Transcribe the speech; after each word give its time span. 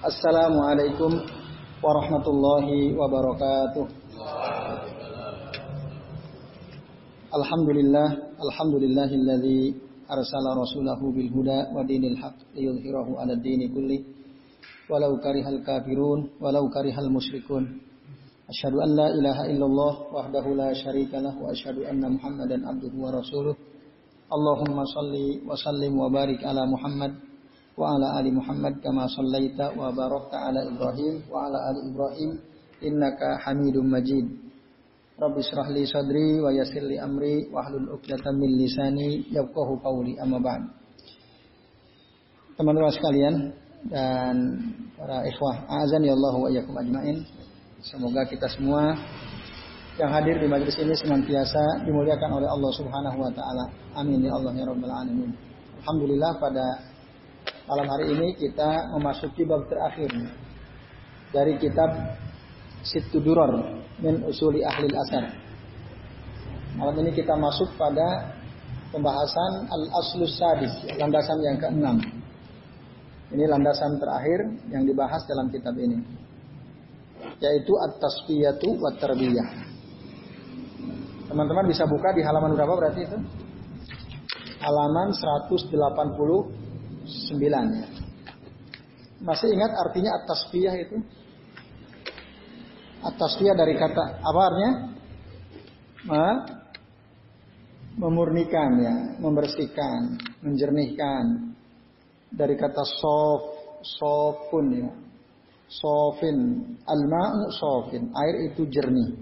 Assalamualaikum 0.00 1.12
warahmatullahi 1.84 2.96
wabarakatuh. 2.96 3.84
Alhamdulillah, 7.36 8.08
alhamdulillahilladzi 8.40 9.76
arsala 10.08 10.56
rasulahu 10.56 11.12
bil 11.12 11.28
huda 11.28 11.68
wa 11.76 11.84
dinil 11.84 12.16
haq 12.16 12.32
liyudhhirahu 12.56 13.20
'ala 13.20 13.36
dini 13.44 13.68
kulli 13.68 14.00
walau 14.88 15.20
karihal 15.20 15.60
kafirun 15.60 16.32
walau 16.40 16.64
karihal 16.72 17.12
musyrikun. 17.12 17.84
Asyhadu 18.48 18.80
an 18.80 18.96
la 18.96 19.12
ilaha 19.12 19.52
illallah 19.52 19.92
wahdahu 20.16 20.56
la 20.56 20.72
syarika 20.72 21.20
lah 21.20 21.36
wa 21.36 21.52
asyhadu 21.52 21.84
anna 21.84 22.08
Muhammadan 22.08 22.64
abduhu 22.64 23.04
wa 23.04 23.12
rasuluh. 23.20 23.52
Allahumma 24.32 24.80
salli 24.96 25.44
wa 25.44 25.52
sallim 25.60 25.92
wa 25.92 26.08
barik 26.08 26.40
ala 26.40 26.64
Muhammad 26.64 27.20
wa 27.80 27.96
ala 27.96 28.20
ali 28.20 28.28
Muhammad 28.28 28.76
kama 28.84 29.08
sallaita 29.08 29.72
wa 29.72 29.88
barakta 29.88 30.36
ala 30.52 30.60
Ibrahim 30.68 31.24
wa 31.32 31.48
ala 31.48 31.58
ali 31.72 31.80
Ibrahim 31.88 32.30
innaka 32.84 33.40
Hamidum 33.40 33.88
Majid. 33.88 34.28
Rabbi 35.16 35.40
israh 35.40 35.68
li 35.72 35.88
sadri 35.88 36.40
wa 36.44 36.52
yassir 36.52 36.84
li 36.84 37.00
amri 37.00 37.48
wa 37.48 37.64
hlul 37.64 37.96
'uqdatam 37.96 38.36
min 38.36 38.60
lisani 38.60 39.24
yafqahu 39.32 39.80
qawli 39.80 40.20
amma 40.20 40.36
ba'd. 40.40 40.62
Teman-teman 42.60 42.92
sekalian 42.92 43.34
dan 43.88 44.36
para 45.00 45.24
ikhwah, 45.24 45.64
azan 45.80 46.04
ya 46.04 46.12
Allah 46.12 46.34
wa 46.36 46.48
iyyakum 46.52 46.76
ajmain. 46.76 47.24
Semoga 47.80 48.28
kita 48.28 48.44
semua 48.52 48.92
yang 49.96 50.12
hadir 50.12 50.36
di 50.36 50.48
majelis 50.48 50.76
ini 50.76 50.92
senantiasa 50.92 51.84
dimuliakan 51.88 52.40
oleh 52.40 52.48
Allah 52.48 52.72
Subhanahu 52.76 53.24
wa 53.24 53.32
taala. 53.32 53.64
Amin 53.96 54.20
ya 54.20 54.36
Allah 54.36 54.52
ya 54.52 54.68
rabbal 54.68 54.92
alamin. 54.92 55.32
Alhamdulillah 55.80 56.32
pada 56.36 56.64
malam 57.70 57.86
hari 57.86 58.10
ini 58.10 58.34
kita 58.34 58.90
memasuki 58.98 59.46
bab 59.46 59.62
terakhir 59.70 60.10
dari 61.30 61.54
kitab 61.62 62.18
Sittu 62.82 63.22
Durar 63.22 63.78
min 64.02 64.26
usuli 64.26 64.66
ahli 64.66 64.90
asar. 64.90 65.30
Malam 66.74 66.98
ini 67.06 67.14
kita 67.14 67.38
masuk 67.38 67.70
pada 67.78 68.34
pembahasan 68.90 69.70
al-aslus 69.70 70.34
sadis, 70.34 70.74
landasan 70.98 71.38
yang 71.46 71.56
keenam. 71.62 71.96
Ini 73.30 73.46
landasan 73.46 74.02
terakhir 74.02 74.50
yang 74.74 74.82
dibahas 74.82 75.22
dalam 75.30 75.46
kitab 75.54 75.78
ini. 75.78 76.02
Yaitu 77.38 77.70
at-tasfiyatu 77.86 78.82
wa 78.82 78.90
tarbiyah. 78.98 79.48
Teman-teman 81.30 81.70
bisa 81.70 81.86
buka 81.86 82.10
di 82.18 82.26
halaman 82.26 82.50
berapa 82.58 82.74
berarti 82.74 83.06
itu? 83.06 83.18
Halaman 84.58 85.14
189 87.10 87.80
ya. 87.80 87.88
Masih 89.20 89.52
ingat 89.52 89.72
artinya 89.76 90.16
at-tasfiyah 90.22 90.74
itu? 90.80 90.96
At-tasfiyah 93.04 93.56
dari 93.56 93.74
kata 93.76 94.24
apa 94.24 94.40
artinya? 94.40 94.72
memurnikan 98.00 98.70
ya, 98.80 98.96
membersihkan, 99.20 100.16
menjernihkan. 100.40 101.52
Dari 102.30 102.54
kata 102.54 102.86
sof, 102.86 103.42
sofun 103.82 104.66
ya. 104.72 104.90
Sofin, 105.70 106.38
al-ma'u 106.82 107.50
sofin, 107.54 108.10
air 108.14 108.50
itu 108.50 108.66
jernih. 108.70 109.18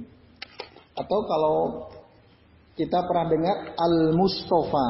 Atau 0.97 1.21
kalau 1.29 1.89
kita 2.79 3.05
pernah 3.05 3.27
dengar 3.27 3.57
al-mustafa. 3.75 4.89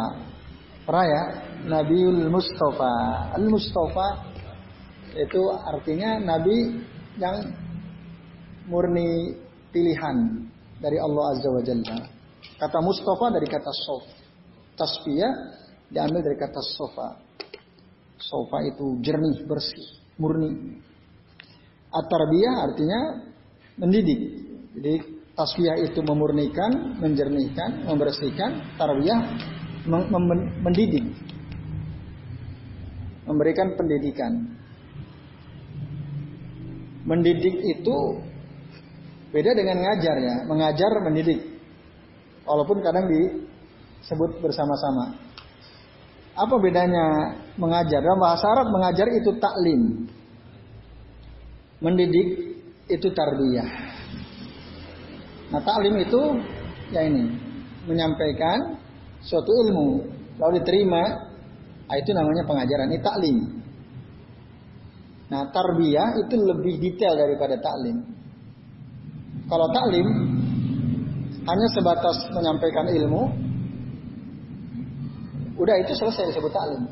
Pernah 0.88 1.04
ya? 1.04 1.22
Nabiul 1.68 2.32
Mustafa. 2.32 2.92
Al-Mustafa 3.36 4.24
itu 5.20 5.42
artinya 5.52 6.16
nabi 6.16 6.80
yang 7.20 7.44
murni 8.72 9.36
pilihan 9.68 10.48
dari 10.80 10.96
Allah 10.96 11.36
Azza 11.36 11.48
wa 11.52 11.60
Jalla. 11.60 12.08
Kata 12.56 12.80
Mustafa 12.80 13.36
dari 13.36 13.44
kata 13.52 13.68
sof. 13.84 14.08
Tasfiyah 14.80 15.32
diambil 15.92 16.24
dari 16.24 16.40
kata 16.40 16.60
sofa. 16.72 17.20
Sofa 18.16 18.64
itu 18.64 18.96
jernih, 19.04 19.44
bersih, 19.44 19.84
murni. 20.16 20.80
At-tarbiyah 21.92 22.54
artinya 22.64 23.00
mendidik. 23.76 24.20
Jadi 24.72 24.94
tasfiyah 25.36 25.84
itu 25.84 26.00
memurnikan, 26.00 26.96
menjernihkan, 26.96 27.84
membersihkan. 27.84 28.80
Tarbiyah 28.80 29.20
mendidik. 29.88 31.04
Memberikan 33.24 33.76
pendidikan. 33.76 34.32
Mendidik 37.08 37.56
itu 37.64 37.96
beda 39.32 39.56
dengan 39.56 39.80
ngajar 39.84 40.16
ya. 40.20 40.36
Mengajar 40.44 40.92
mendidik. 41.04 41.40
Walaupun 42.44 42.80
kadang 42.80 43.08
disebut 43.08 44.40
bersama-sama. 44.40 45.16
Apa 46.38 46.54
bedanya 46.62 47.34
mengajar? 47.58 47.98
Dalam 47.98 48.20
bahasa 48.20 48.46
Arab 48.48 48.70
mengajar 48.70 49.08
itu 49.10 49.34
taklim. 49.40 50.06
Mendidik 51.82 52.28
itu 52.88 53.08
tarbiyah. 53.12 53.68
Nah 55.48 55.60
taklim 55.64 55.96
itu 56.00 56.20
ya 56.92 57.04
ini 57.04 57.24
menyampaikan 57.88 58.80
suatu 59.22 59.50
ilmu 59.50 59.88
lalu 60.38 60.62
diterima 60.62 61.02
nah, 61.90 61.96
itu 61.98 62.10
namanya 62.14 62.46
pengajaran 62.46 62.88
ini 62.92 63.00
taklim. 63.02 63.38
Nah 65.28 65.42
tarbiyah 65.52 66.16
itu 66.24 66.34
lebih 66.40 66.80
detail 66.80 67.14
daripada 67.18 67.60
taklim. 67.60 68.00
Kalau 69.48 69.68
taklim 69.72 70.08
hanya 71.48 71.66
sebatas 71.72 72.28
menyampaikan 72.32 72.86
ilmu, 72.92 73.22
udah 75.56 75.76
itu 75.80 75.92
selesai 75.96 76.32
disebut 76.32 76.52
taklim. 76.52 76.84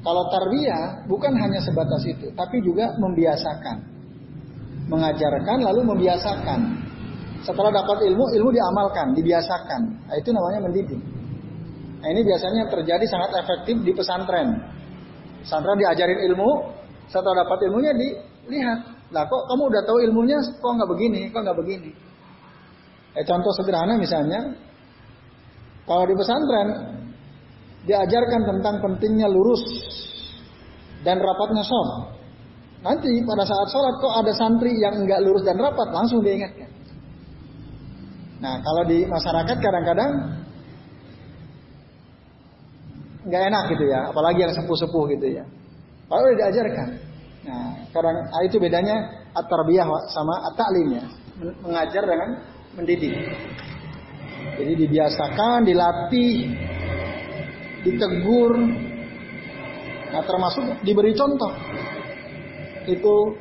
Kalau 0.00 0.24
tarbiyah 0.32 1.04
bukan 1.04 1.36
hanya 1.36 1.60
sebatas 1.60 2.00
itu, 2.08 2.32
tapi 2.32 2.64
juga 2.64 2.96
membiasakan, 2.96 3.84
mengajarkan 4.88 5.58
lalu 5.60 5.80
membiasakan. 5.92 6.60
Setelah 7.40 7.72
dapat 7.72 8.04
ilmu, 8.04 8.24
ilmu 8.36 8.50
diamalkan, 8.52 9.16
dibiasakan. 9.16 9.82
Nah, 10.08 10.14
itu 10.20 10.28
namanya 10.28 10.60
mendidik. 10.68 11.00
Nah, 12.00 12.08
ini 12.12 12.20
biasanya 12.24 12.68
terjadi 12.68 13.04
sangat 13.08 13.30
efektif 13.40 13.76
di 13.80 13.92
pesantren. 13.96 14.60
Pesantren 15.40 15.76
diajarin 15.80 16.20
ilmu, 16.32 16.50
setelah 17.08 17.44
dapat 17.44 17.68
ilmunya 17.68 17.92
dilihat. 17.96 18.80
Lah 19.10 19.26
kok 19.26 19.42
kamu 19.50 19.62
udah 19.72 19.82
tahu 19.88 19.98
ilmunya, 20.06 20.38
kok 20.38 20.70
nggak 20.70 20.90
begini, 20.94 21.20
kok 21.34 21.42
nggak 21.42 21.58
begini. 21.58 21.90
Eh, 23.18 23.24
contoh 23.26 23.50
sederhana 23.58 23.98
misalnya, 23.98 24.54
kalau 25.82 26.06
di 26.06 26.14
pesantren 26.14 26.68
diajarkan 27.88 28.42
tentang 28.46 28.74
pentingnya 28.78 29.26
lurus 29.26 29.64
dan 31.02 31.18
rapatnya 31.18 31.64
sholat. 31.64 32.14
Nanti 32.80 33.12
pada 33.26 33.44
saat 33.44 33.68
sholat 33.68 33.94
kok 33.98 34.14
ada 34.24 34.32
santri 34.32 34.72
yang 34.78 35.04
enggak 35.04 35.20
lurus 35.20 35.44
dan 35.44 35.58
rapat, 35.58 35.88
langsung 35.92 36.22
diingatkan. 36.24 36.70
Nah, 38.40 38.56
kalau 38.64 38.82
di 38.88 39.04
masyarakat 39.04 39.56
kadang-kadang 39.60 40.10
nggak 43.28 43.42
enak 43.52 43.64
gitu 43.76 43.84
ya, 43.84 44.08
apalagi 44.08 44.48
yang 44.48 44.52
sepuh-sepuh 44.56 45.04
gitu 45.12 45.26
ya. 45.28 45.44
Kalau 46.08 46.24
udah 46.24 46.36
diajarkan. 46.40 46.88
Nah, 47.40 47.68
kadang 47.92 48.16
ah, 48.32 48.42
itu 48.44 48.56
bedanya 48.56 49.28
at-tarbiyah 49.36 49.86
sama 50.08 50.34
at-ta'lim 50.52 50.88
ya. 50.96 51.04
Mengajar 51.60 52.04
dengan 52.08 52.28
mendidik. 52.76 53.12
Jadi 54.56 54.72
dibiasakan, 54.76 55.64
dilatih, 55.68 56.36
ditegur, 57.84 58.56
nah 60.12 60.22
termasuk 60.24 60.80
diberi 60.84 61.12
contoh. 61.16 61.52
Itu 62.88 63.36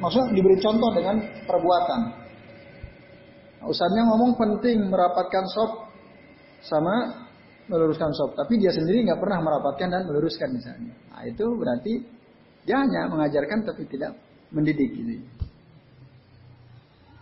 maksudnya 0.00 0.32
diberi 0.32 0.56
contoh 0.60 0.90
dengan 0.96 1.20
perbuatan. 1.44 2.19
Ustaznya 3.60 4.08
ngomong 4.08 4.40
penting 4.40 4.88
merapatkan 4.88 5.44
sop 5.52 5.92
sama 6.64 7.26
meluruskan 7.68 8.10
sop, 8.16 8.34
tapi 8.34 8.56
dia 8.56 8.72
sendiri 8.72 9.04
nggak 9.04 9.20
pernah 9.20 9.38
merapatkan 9.44 9.88
dan 9.92 10.02
meluruskan 10.08 10.48
misalnya. 10.50 10.94
Nah, 11.12 11.22
itu 11.28 11.44
berarti 11.54 11.92
dia 12.64 12.76
hanya 12.80 13.08
mengajarkan 13.08 13.64
tapi 13.68 13.84
tidak 13.88 14.16
mendidik 14.52 14.90
gitu. 14.92 15.22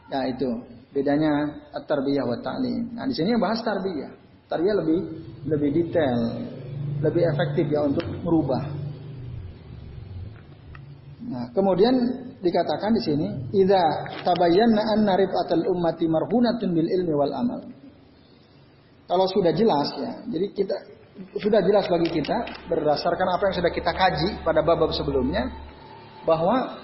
Nah 0.09 0.25
itu 0.25 0.49
bedanya 0.91 1.53
tarbiyah 1.85 2.25
wa 2.25 2.39
ta'lim. 2.41 2.97
Nah 2.97 3.05
di 3.05 3.15
sini 3.15 3.37
yang 3.37 3.43
bahas 3.45 3.61
tarbiyah. 3.61 4.13
Tarbiyah 4.49 4.77
lebih 4.81 4.99
lebih 5.45 5.71
detail, 5.77 6.19
lebih 7.05 7.23
efektif 7.29 7.69
ya 7.69 7.85
untuk 7.85 8.05
merubah. 8.25 8.65
Nah, 11.29 11.45
kemudian 11.53 11.93
dikatakan 12.39 12.95
di 12.95 13.03
sini, 13.03 13.27
"Idza 13.55 13.83
tabayyana 14.23 14.95
anna 14.95 15.19
rifatal 15.19 15.67
ummati 15.67 16.07
marhunatun 16.07 16.69
bil 16.71 16.87
ilmi 16.87 17.15
wal 17.15 17.35
amal." 17.35 17.61
Kalau 19.09 19.27
sudah 19.33 19.53
jelas 19.57 19.89
ya, 19.97 20.13
jadi 20.29 20.47
kita 20.53 20.77
sudah 21.41 21.61
jelas 21.65 21.89
bagi 21.91 22.13
kita 22.15 22.69
berdasarkan 22.71 23.27
apa 23.27 23.43
yang 23.51 23.57
sudah 23.59 23.73
kita 23.75 23.91
kaji 23.91 24.29
pada 24.47 24.63
bab-bab 24.63 24.95
sebelumnya 24.95 25.51
bahwa 26.23 26.79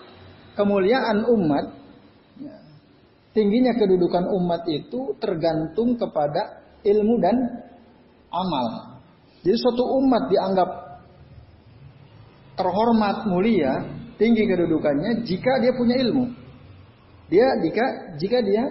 kemuliaan 0.59 1.23
umat, 1.29 1.67
ya, 2.41 2.57
tingginya 3.37 3.77
kedudukan 3.79 4.27
umat 4.41 4.67
itu 4.67 5.15
tergantung 5.23 5.95
kepada 5.95 6.65
ilmu 6.83 7.15
dan 7.23 7.37
amal. 8.33 8.99
Jadi 9.45 9.57
suatu 9.61 9.85
umat 10.01 10.33
dianggap 10.33 10.71
terhormat, 12.57 13.29
mulia, 13.29 14.04
tinggi 14.17 14.45
kedudukannya 14.47 15.27
jika 15.27 15.53
dia 15.63 15.73
punya 15.75 15.97
ilmu. 15.99 16.25
Dia 17.33 17.47
jika 17.65 17.85
jika 18.21 18.39
dia 18.45 18.63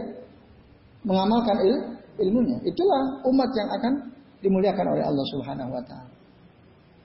mengamalkan 1.03 1.57
il, 1.65 1.75
ilmunya. 2.21 2.57
Itulah 2.63 3.25
umat 3.27 3.49
yang 3.57 3.69
akan 3.75 3.93
dimuliakan 4.43 4.85
oleh 4.93 5.03
Allah 5.03 5.25
Subhanahu 5.35 5.71
wa 5.73 5.83
taala. 5.83 6.11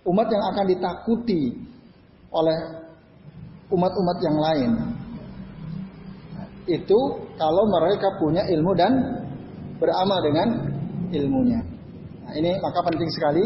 Umat 0.07 0.29
yang 0.31 0.45
akan 0.55 0.65
ditakuti 0.71 1.43
oleh 2.33 2.59
umat-umat 3.73 4.19
yang 4.25 4.37
lain. 4.37 4.71
Itu 6.69 6.99
kalau 7.41 7.65
mereka 7.81 8.09
punya 8.21 8.45
ilmu 8.45 8.73
dan 8.77 8.93
beramal 9.81 10.21
dengan 10.21 10.49
ilmunya. 11.13 11.61
Nah, 12.29 12.33
ini 12.37 12.61
maka 12.61 12.85
penting 12.85 13.09
sekali. 13.09 13.45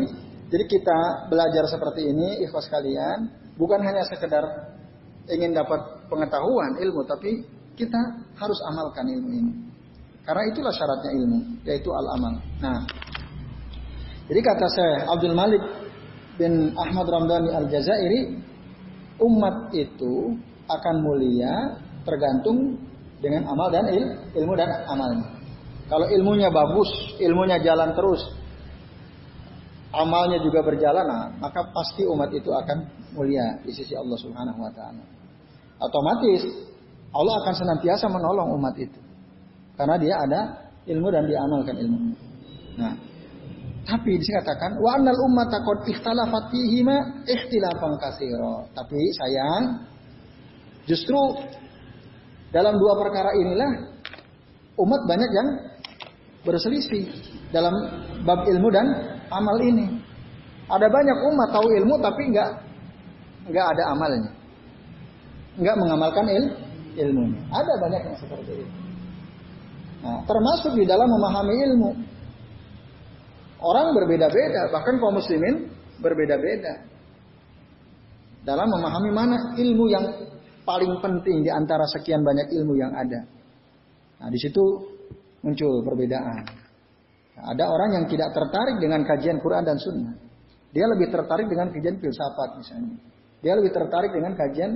Jadi 0.53 0.65
kita 0.69 1.31
belajar 1.33 1.65
seperti 1.65 2.13
ini, 2.13 2.45
ikhwas 2.45 2.69
kalian, 2.69 3.31
bukan 3.57 3.81
hanya 3.81 4.05
sekedar 4.05 4.45
ingin 5.31 5.55
dapat 5.55 5.81
pengetahuan 6.11 6.79
ilmu, 6.83 7.07
tapi 7.07 7.45
kita 7.79 8.01
harus 8.39 8.59
amalkan 8.73 9.07
ilmu 9.07 9.31
ini. 9.31 9.53
Karena 10.23 10.43
itulah 10.51 10.71
syaratnya 10.75 11.11
ilmu, 11.19 11.39
yaitu 11.67 11.91
al-amal. 11.91 12.39
Nah, 12.63 12.79
jadi 14.31 14.41
kata 14.43 14.67
saya 14.71 14.95
Abdul 15.11 15.35
Malik 15.35 15.63
bin 16.39 16.71
Ahmad 16.79 17.07
Ramdhani 17.11 17.51
Al-Jazairi, 17.51 18.21
umat 19.19 19.75
itu 19.75 20.39
akan 20.71 20.95
mulia 21.03 21.79
tergantung 22.07 22.79
dengan 23.23 23.51
amal 23.51 23.71
dan 23.71 23.87
il, 23.91 24.05
ilmu 24.35 24.55
dan 24.59 24.71
amalnya. 24.87 25.27
Kalau 25.91 26.07
ilmunya 26.09 26.49
bagus, 26.49 26.89
ilmunya 27.19 27.59
jalan 27.63 27.95
terus, 27.95 28.23
amalnya 29.93 30.41
juga 30.41 30.65
berjalan, 30.65 31.05
nah, 31.05 31.29
maka 31.37 31.69
pasti 31.71 32.09
umat 32.09 32.33
itu 32.33 32.49
akan 32.49 32.79
mulia 33.13 33.61
di 33.61 33.73
sisi 33.77 33.93
Allah 33.93 34.17
Subhanahu 34.17 34.61
wa 34.61 34.73
taala. 34.73 35.05
Otomatis 35.79 36.49
Allah 37.13 37.35
akan 37.45 37.55
senantiasa 37.55 38.09
menolong 38.09 38.57
umat 38.57 38.75
itu. 38.81 39.01
Karena 39.77 39.97
dia 40.01 40.15
ada 40.17 40.41
ilmu 40.89 41.09
dan 41.13 41.29
dia 41.29 41.39
amalkan 41.45 41.77
ilmu. 41.77 41.99
Nah, 42.81 42.93
tapi 43.85 44.17
dikatakan 44.17 44.81
wa 44.81 44.97
annal 44.97 45.21
ummata 45.29 45.61
qad 45.61 45.79
ikhtalafat 45.93 46.45
fihi 46.49 46.81
ma 46.81 46.97
ikhtilafan 47.29 47.93
katsira. 48.01 48.65
Tapi 48.73 49.01
sayang 49.21 49.65
justru 50.89 51.21
dalam 52.49 52.81
dua 52.81 52.97
perkara 52.97 53.31
inilah 53.37 53.71
umat 54.81 55.01
banyak 55.05 55.31
yang 55.37 55.49
berselisih 56.49 57.13
dalam 57.53 57.75
bab 58.25 58.49
ilmu 58.49 58.69
dan 58.73 59.12
amal 59.33 59.57
ini. 59.65 59.87
Ada 60.69 60.87
banyak 60.89 61.19
umat 61.33 61.49
tahu 61.53 61.67
ilmu 61.69 61.95
tapi 62.01 62.23
enggak 62.33 62.51
enggak 63.49 63.67
ada 63.77 63.83
amalnya. 63.93 64.31
Enggak 65.59 65.77
mengamalkan 65.77 66.25
il, 66.33 66.45
ilmunya. 66.97 67.41
Ada 67.53 67.73
banyak 67.81 68.01
yang 68.09 68.17
seperti 68.17 68.53
itu. 68.65 68.77
Nah, 70.03 70.19
termasuk 70.27 70.73
di 70.75 70.85
dalam 70.89 71.07
memahami 71.07 71.55
ilmu. 71.71 71.91
Orang 73.63 73.95
berbeda-beda, 73.95 74.75
bahkan 74.75 74.99
kaum 74.99 75.15
muslimin 75.15 75.71
berbeda-beda. 76.03 76.83
Dalam 78.43 78.67
memahami 78.67 79.11
mana 79.15 79.37
ilmu 79.55 79.85
yang 79.87 80.05
paling 80.67 80.99
penting 80.99 81.47
di 81.47 81.51
antara 81.53 81.87
sekian 81.87 82.27
banyak 82.27 82.51
ilmu 82.51 82.75
yang 82.75 82.91
ada. 82.91 83.23
Nah, 84.19 84.29
di 84.31 84.39
situ 84.43 84.63
muncul 85.47 85.83
perbedaan. 85.87 86.62
Ada 87.33 87.65
orang 87.65 87.91
yang 87.97 88.05
tidak 88.13 88.29
tertarik 88.37 88.77
dengan 88.77 89.01
kajian 89.09 89.41
Quran 89.41 89.65
dan 89.65 89.81
Sunnah. 89.81 90.15
Dia 90.73 90.85
lebih 90.89 91.09
tertarik 91.09 91.49
dengan 91.49 91.73
kajian 91.73 91.97
filsafat 91.97 92.61
misalnya. 92.61 92.97
Dia 93.41 93.53
lebih 93.57 93.73
tertarik 93.73 94.13
dengan 94.13 94.33
kajian 94.37 94.73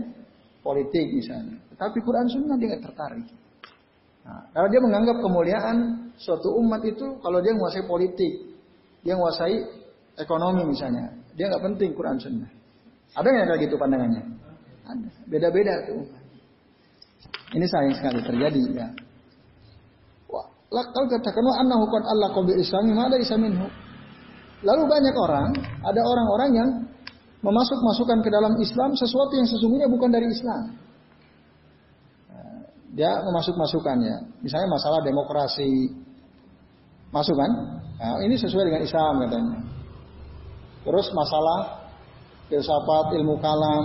politik 0.65 1.07
misalnya. 1.13 1.57
Tetapi 1.77 1.99
Quran 2.01 2.27
Sunnah 2.33 2.57
dia 2.57 2.67
nggak 2.73 2.85
tertarik. 2.85 3.27
Nah, 4.27 4.43
kalau 4.51 4.69
dia 4.73 4.81
menganggap 4.83 5.17
kemuliaan 5.23 5.77
suatu 6.19 6.57
umat 6.59 6.83
itu 6.83 7.21
kalau 7.23 7.39
dia 7.45 7.55
menguasai 7.55 7.85
politik, 7.87 8.33
dia 9.05 9.15
menguasai 9.15 9.57
ekonomi 10.19 10.67
misalnya. 10.67 11.13
Dia 11.37 11.53
nggak 11.53 11.63
penting 11.63 11.91
Quran 11.93 12.17
Sunnah. 12.19 12.51
Ada 13.15 13.29
nggak 13.29 13.47
kayak 13.53 13.61
gitu 13.69 13.75
pandangannya? 13.77 14.23
Ada. 14.89 15.09
Beda-beda 15.29 15.75
tuh. 15.87 16.03
Ini 17.55 17.67
sayang 17.69 17.95
sekali 17.95 18.21
terjadi 18.27 18.63
ya. 18.75 18.87
Kalau 20.67 21.07
katakan 21.07 21.43
wa 21.47 21.55
annahu 21.63 21.85
Allah 21.87 22.29
qabil 22.35 22.59
islami 22.59 22.91
ma 22.93 23.07
ada 23.07 23.17
isaminhu. 23.17 23.67
Lalu 24.67 24.83
banyak 24.89 25.15
orang, 25.15 25.49
ada 25.85 26.01
orang-orang 26.03 26.51
yang 26.57 26.71
memasuk 27.45 27.79
masukkan 27.87 28.19
ke 28.25 28.31
dalam 28.33 28.59
Islam 28.59 28.97
sesuatu 28.99 29.37
yang 29.37 29.47
sesungguhnya 29.47 29.87
bukan 29.87 30.11
dari 30.11 30.27
Islam. 30.27 30.75
Dia 32.97 33.13
memasuk 33.21 33.53
masukannya, 33.61 34.41
misalnya 34.41 34.73
masalah 34.73 35.05
demokrasi, 35.05 35.93
masukan 37.13 37.77
Nah, 37.97 38.21
ini 38.21 38.37
sesuai 38.37 38.65
dengan 38.69 38.83
Islam 38.85 39.25
katanya. 39.25 39.57
Terus 40.85 41.07
masalah 41.17 41.89
filsafat, 42.53 43.17
ilmu 43.17 43.41
kalam 43.41 43.85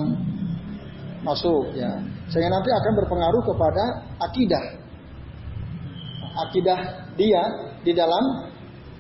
masuk 1.23 1.71
ya. 1.73 1.95
Sehingga 2.27 2.51
nanti 2.51 2.69
akan 2.69 2.91
berpengaruh 3.03 3.43
kepada 3.47 3.83
akidah. 4.19 4.80
Akidah 6.31 7.11
dia 7.19 7.43
di 7.83 7.91
dalam 7.91 8.51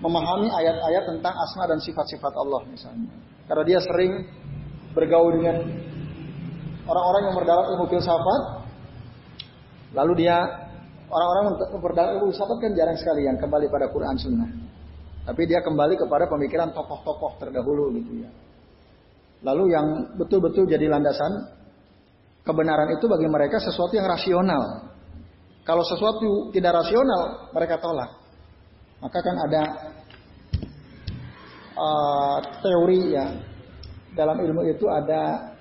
memahami 0.01 0.49
ayat-ayat 0.49 1.03
tentang 1.15 1.33
asma 1.37 1.69
dan 1.69 1.79
sifat-sifat 1.79 2.33
Allah 2.33 2.61
misalnya. 2.67 3.13
Karena 3.45 3.63
dia 3.63 3.79
sering 3.79 4.25
bergaul 4.91 5.31
dengan 5.37 5.61
orang-orang 6.89 7.21
yang 7.29 7.35
berdalam 7.37 7.65
ilmu 7.77 7.85
filsafat, 7.87 8.41
lalu 9.93 10.25
dia 10.25 10.37
orang-orang 11.07 11.43
yang 11.53 11.79
berdalam 11.79 12.11
ilmu 12.17 12.33
filsafat 12.33 12.57
kan 12.59 12.71
jarang 12.73 12.97
sekali 12.97 13.29
yang 13.29 13.37
kembali 13.37 13.69
pada 13.69 13.87
Quran 13.93 14.17
Sunnah. 14.17 14.49
Tapi 15.21 15.45
dia 15.45 15.61
kembali 15.61 16.01
kepada 16.01 16.25
pemikiran 16.25 16.73
tokoh-tokoh 16.73 17.37
terdahulu 17.37 17.93
gitu 18.01 18.25
ya. 18.25 18.29
Lalu 19.45 19.73
yang 19.73 20.17
betul-betul 20.17 20.65
jadi 20.65 20.89
landasan 20.89 21.61
kebenaran 22.41 22.89
itu 22.97 23.05
bagi 23.05 23.29
mereka 23.29 23.61
sesuatu 23.61 23.93
yang 23.93 24.09
rasional. 24.09 24.90
Kalau 25.61 25.85
sesuatu 25.85 26.49
tidak 26.49 26.73
rasional, 26.73 27.53
mereka 27.53 27.77
tolak. 27.77 28.17
Maka 29.01 29.19
kan 29.21 29.35
ada 29.45 29.63
uh, 31.77 32.37
teori 32.65 33.13
ya. 33.13 33.27
Dalam 34.11 34.41
ilmu 34.41 34.67
itu 34.67 34.89
ada 34.89 35.53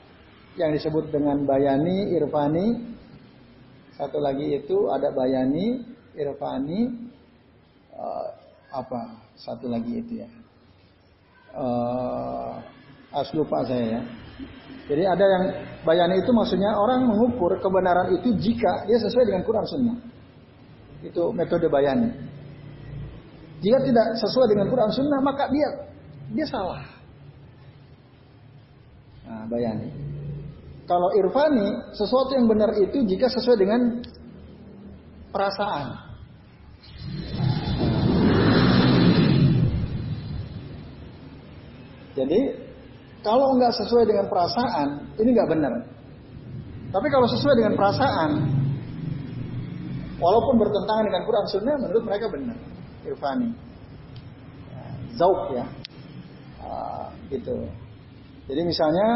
yang 0.57 0.73
disebut 0.73 1.13
dengan 1.13 1.45
bayani, 1.45 2.17
irfani. 2.17 2.97
Satu 3.95 4.17
lagi 4.17 4.57
itu 4.57 4.89
ada 4.89 5.13
bayani, 5.13 5.85
irfani, 6.17 7.13
uh, 7.93 8.27
apa? 8.73 9.21
Satu 9.37 9.69
lagi 9.69 10.01
itu 10.01 10.25
ya. 10.25 10.29
Uh, 11.53 12.57
aslupa 13.13 13.63
saya 13.69 14.01
ya. 14.01 14.03
Jadi 14.91 15.07
ada 15.07 15.23
yang 15.23 15.45
bayani 15.87 16.19
itu 16.19 16.35
maksudnya 16.35 16.75
orang 16.75 17.07
mengukur 17.07 17.55
kebenaran 17.63 18.11
itu 18.11 18.35
jika 18.43 18.91
dia 18.91 18.99
sesuai 18.99 19.23
dengan 19.23 19.47
Quran 19.47 19.63
Sunnah. 19.63 19.97
Itu 21.07 21.31
metode 21.31 21.71
bayani. 21.71 22.11
Jika 23.63 23.87
tidak 23.87 24.19
sesuai 24.19 24.51
dengan 24.51 24.67
Quran 24.67 24.91
Sunnah 24.91 25.23
maka 25.23 25.47
dia 25.47 25.69
dia 26.35 26.47
salah. 26.51 26.83
Nah, 29.31 29.47
bayani. 29.47 29.95
Kalau 30.91 31.15
irfani 31.15 31.95
sesuatu 31.95 32.35
yang 32.35 32.51
benar 32.51 32.75
itu 32.75 33.07
jika 33.07 33.31
sesuai 33.31 33.63
dengan 33.63 34.03
perasaan. 35.31 35.87
Jadi 42.19 42.70
kalau 43.21 43.57
nggak 43.61 43.73
sesuai 43.77 44.05
dengan 44.09 44.27
perasaan, 44.33 45.13
ini 45.21 45.29
nggak 45.37 45.51
benar. 45.53 45.73
Tapi 46.91 47.07
kalau 47.13 47.27
sesuai 47.29 47.55
dengan 47.55 47.75
perasaan, 47.77 48.31
walaupun 50.19 50.55
bertentangan 50.59 51.05
dengan 51.07 51.23
Quran 51.29 51.47
Sunnah, 51.47 51.77
menurut 51.79 52.05
mereka 52.05 52.27
benar. 52.33 52.57
Irfani, 53.01 53.49
zauk 55.17 55.53
ya, 55.57 55.65
uh, 56.65 57.09
gitu. 57.33 57.65
Jadi 58.51 58.61
misalnya, 58.67 59.09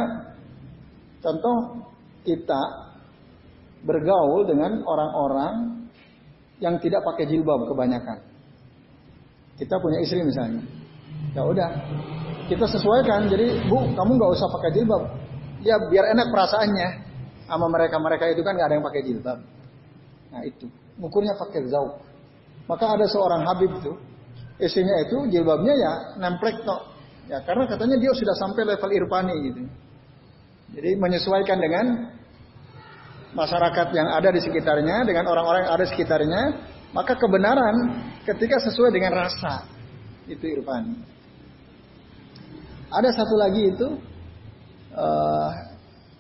contoh 1.20 1.88
kita 2.24 2.60
bergaul 3.84 4.48
dengan 4.48 4.80
orang-orang 4.84 5.84
yang 6.60 6.80
tidak 6.80 7.04
pakai 7.04 7.28
jilbab 7.28 7.68
kebanyakan. 7.68 8.24
Kita 9.60 9.76
punya 9.80 10.00
istri 10.00 10.24
misalnya, 10.24 10.64
ya 11.34 11.42
udah 11.42 11.70
kita 12.48 12.66
sesuaikan. 12.68 13.26
Jadi 13.28 13.68
bu, 13.68 13.92
kamu 13.96 14.10
nggak 14.20 14.30
usah 14.36 14.48
pakai 14.52 14.70
jilbab. 14.76 15.02
Ya 15.64 15.76
biar 15.88 16.12
enak 16.12 16.28
perasaannya. 16.30 16.88
sama 17.44 17.68
mereka-mereka 17.68 18.32
itu 18.32 18.40
kan 18.40 18.56
nggak 18.56 18.72
ada 18.72 18.74
yang 18.80 18.86
pakai 18.88 19.02
jilbab. 19.04 19.38
Nah 20.32 20.40
itu, 20.48 20.64
ukurnya 20.96 21.36
pakai 21.36 21.68
zauk. 21.68 22.00
Maka 22.64 22.96
ada 22.96 23.04
seorang 23.04 23.44
Habib 23.44 23.68
itu, 23.68 23.92
istrinya 24.56 24.96
itu 25.04 25.28
jilbabnya 25.28 25.76
ya 25.76 25.92
nemplek 26.24 26.64
tok. 26.64 26.88
Ya 27.28 27.44
karena 27.44 27.68
katanya 27.68 28.00
dia 28.00 28.16
sudah 28.16 28.32
sampai 28.32 28.64
level 28.64 28.90
irfani 28.96 29.34
gitu. 29.44 29.60
Jadi 30.72 30.90
menyesuaikan 30.96 31.60
dengan 31.60 32.16
masyarakat 33.36 33.92
yang 33.92 34.08
ada 34.08 34.32
di 34.32 34.40
sekitarnya, 34.40 35.04
dengan 35.04 35.28
orang-orang 35.28 35.68
yang 35.68 35.72
ada 35.76 35.84
di 35.84 35.90
sekitarnya, 35.92 36.42
maka 36.96 37.12
kebenaran 37.12 37.76
ketika 38.24 38.56
sesuai 38.72 38.88
dengan 38.88 39.12
rasa 39.20 39.73
itu 40.28 40.44
irfani. 40.60 40.96
Ada 42.94 43.10
satu 43.10 43.34
lagi 43.34 43.62
itu 43.74 43.88
uh, 44.94 45.50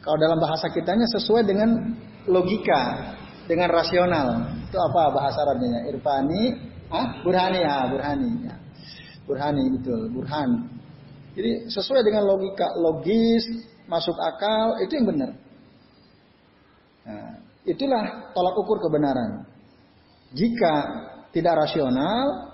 kalau 0.02 0.16
dalam 0.20 0.38
bahasa 0.42 0.68
kitanya 0.68 1.06
sesuai 1.16 1.46
dengan 1.46 1.96
logika, 2.28 3.14
dengan 3.48 3.72
rasional. 3.72 4.52
Itu 4.68 4.76
apa 4.80 5.12
bahasa 5.14 5.38
Arabnya? 5.44 5.86
Irfani, 5.88 6.42
ah, 6.90 7.22
burhani 7.22 7.60
ya, 7.62 7.76
burhani. 7.88 8.30
Ya. 8.44 8.54
Burhani 9.24 9.64
betul, 9.80 10.12
burhan. 10.12 10.68
Jadi 11.34 11.66
sesuai 11.72 12.04
dengan 12.04 12.28
logika, 12.28 12.76
logis, 12.76 13.44
masuk 13.88 14.14
akal, 14.20 14.78
itu 14.84 14.92
yang 14.94 15.06
benar. 15.08 15.30
Nah, 17.04 17.32
itulah 17.64 18.32
tolak 18.36 18.54
ukur 18.60 18.78
kebenaran. 18.80 19.48
Jika 20.36 20.74
tidak 21.32 21.66
rasional, 21.66 22.53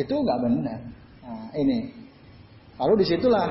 itu 0.00 0.14
nggak 0.14 0.38
benar. 0.40 0.80
Nah, 1.24 1.48
ini. 1.56 1.92
Lalu 2.80 3.04
di 3.04 3.06
situlah 3.12 3.46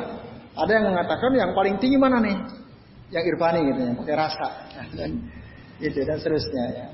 ada 0.58 0.72
yang 0.74 0.90
mengatakan 0.90 1.32
yang 1.38 1.54
paling 1.54 1.78
tinggi 1.78 1.98
mana 2.02 2.18
nih? 2.18 2.38
yang 3.10 3.26
irfani 3.26 3.60
gitu 3.74 3.80
ya, 3.82 3.92
pakai 3.98 4.16
rasa 4.16 4.48
dan 4.98 5.10
itu 5.82 6.00
dan 6.06 6.18
seterusnya 6.22 6.66
ya. 6.76 6.88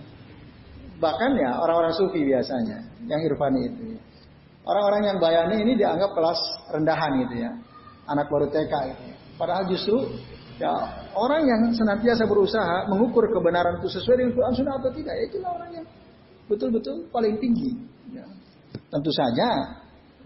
Bahkan 0.95 1.31
ya 1.35 1.59
orang-orang 1.59 1.91
sufi 1.91 2.23
biasanya 2.23 2.87
yang 3.11 3.19
irfani 3.19 3.67
itu. 3.67 3.99
Orang-orang 4.65 5.13
yang 5.13 5.17
bayani 5.21 5.61
ini 5.61 5.73
dianggap 5.77 6.15
kelas 6.15 6.39
rendahan 6.73 7.21
gitu 7.27 7.35
ya. 7.37 7.51
Anak 8.09 8.31
baru 8.31 8.49
TK 8.49 8.73
gitu. 8.95 9.03
Ya. 9.11 9.15
Padahal 9.35 9.63
justru 9.69 9.97
ya 10.55 10.71
orang 11.13 11.43
yang 11.45 11.61
senantiasa 11.75 12.23
berusaha 12.25 12.87
mengukur 12.87 13.27
kebenaran 13.29 13.77
itu 13.83 13.91
sesuai 13.91 14.23
dengan 14.23 14.31
Quran 14.33 14.53
Sunnah 14.55 14.75
atau 14.79 14.91
tidak, 14.95 15.13
ya 15.13 15.23
itulah 15.27 15.51
orang 15.59 15.69
yang 15.75 15.85
betul-betul 16.47 16.95
paling 17.11 17.35
tinggi. 17.37 17.75
Ya. 18.15 18.25
Tentu 18.95 19.11
saja 19.11 19.75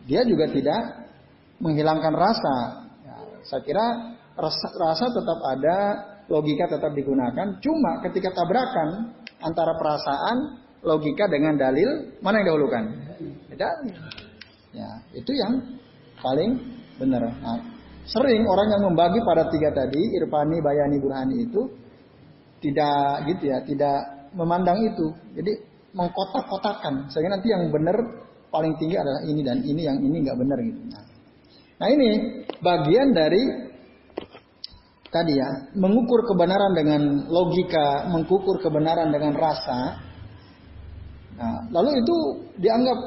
dia 0.06 0.22
juga 0.30 0.46
tidak 0.46 1.10
menghilangkan 1.58 2.14
rasa. 2.14 2.56
Ya, 3.02 3.18
saya 3.50 3.62
kira 3.66 3.86
rasa, 4.38 4.68
rasa 4.78 5.06
tetap 5.10 5.40
ada, 5.58 5.78
logika 6.30 6.70
tetap 6.70 6.94
digunakan. 6.94 7.58
Cuma 7.66 7.98
ketika 8.06 8.30
tabrakan 8.30 9.18
antara 9.42 9.74
perasaan, 9.74 10.38
logika 10.86 11.26
dengan 11.26 11.58
dalil, 11.58 12.14
mana 12.22 12.46
yang 12.46 12.54
dahulukan? 12.54 12.84
Dalil. 13.58 13.98
Ya, 14.70 14.90
itu 15.18 15.32
yang 15.34 15.82
paling 16.22 16.62
benar. 17.02 17.26
Nah, 17.42 17.58
sering 18.06 18.46
orang 18.46 18.70
yang 18.70 18.86
membagi 18.86 19.18
pada 19.26 19.50
tiga 19.50 19.74
tadi, 19.74 20.14
irfani, 20.14 20.62
bayani, 20.62 21.02
burhani 21.02 21.38
itu 21.42 21.62
tidak 22.62 23.34
gitu 23.34 23.44
ya, 23.50 23.66
tidak 23.66 24.30
memandang 24.38 24.78
itu. 24.86 25.10
Jadi 25.34 25.54
mengkotak-kotakan. 25.98 27.10
Sehingga 27.10 27.34
nanti 27.34 27.50
yang 27.50 27.66
benar 27.74 27.98
paling 28.50 28.74
tinggi 28.82 28.98
adalah 28.98 29.22
ini 29.26 29.42
dan 29.46 29.62
ini 29.62 29.82
yang 29.86 29.98
ini 30.02 30.18
nggak 30.26 30.38
benar 30.38 30.58
gitu. 30.62 30.82
Nah, 30.90 31.04
nah 31.80 31.88
ini 31.90 32.10
bagian 32.60 33.14
dari 33.14 33.44
tadi 35.10 35.34
ya, 35.38 35.50
mengukur 35.74 36.26
kebenaran 36.30 36.74
dengan 36.78 37.02
logika, 37.30 38.10
mengukur 38.10 38.62
kebenaran 38.62 39.10
dengan 39.10 39.34
rasa. 39.38 39.98
Nah, 41.40 41.60
lalu 41.72 42.04
itu 42.04 42.16
dianggap 42.60 43.00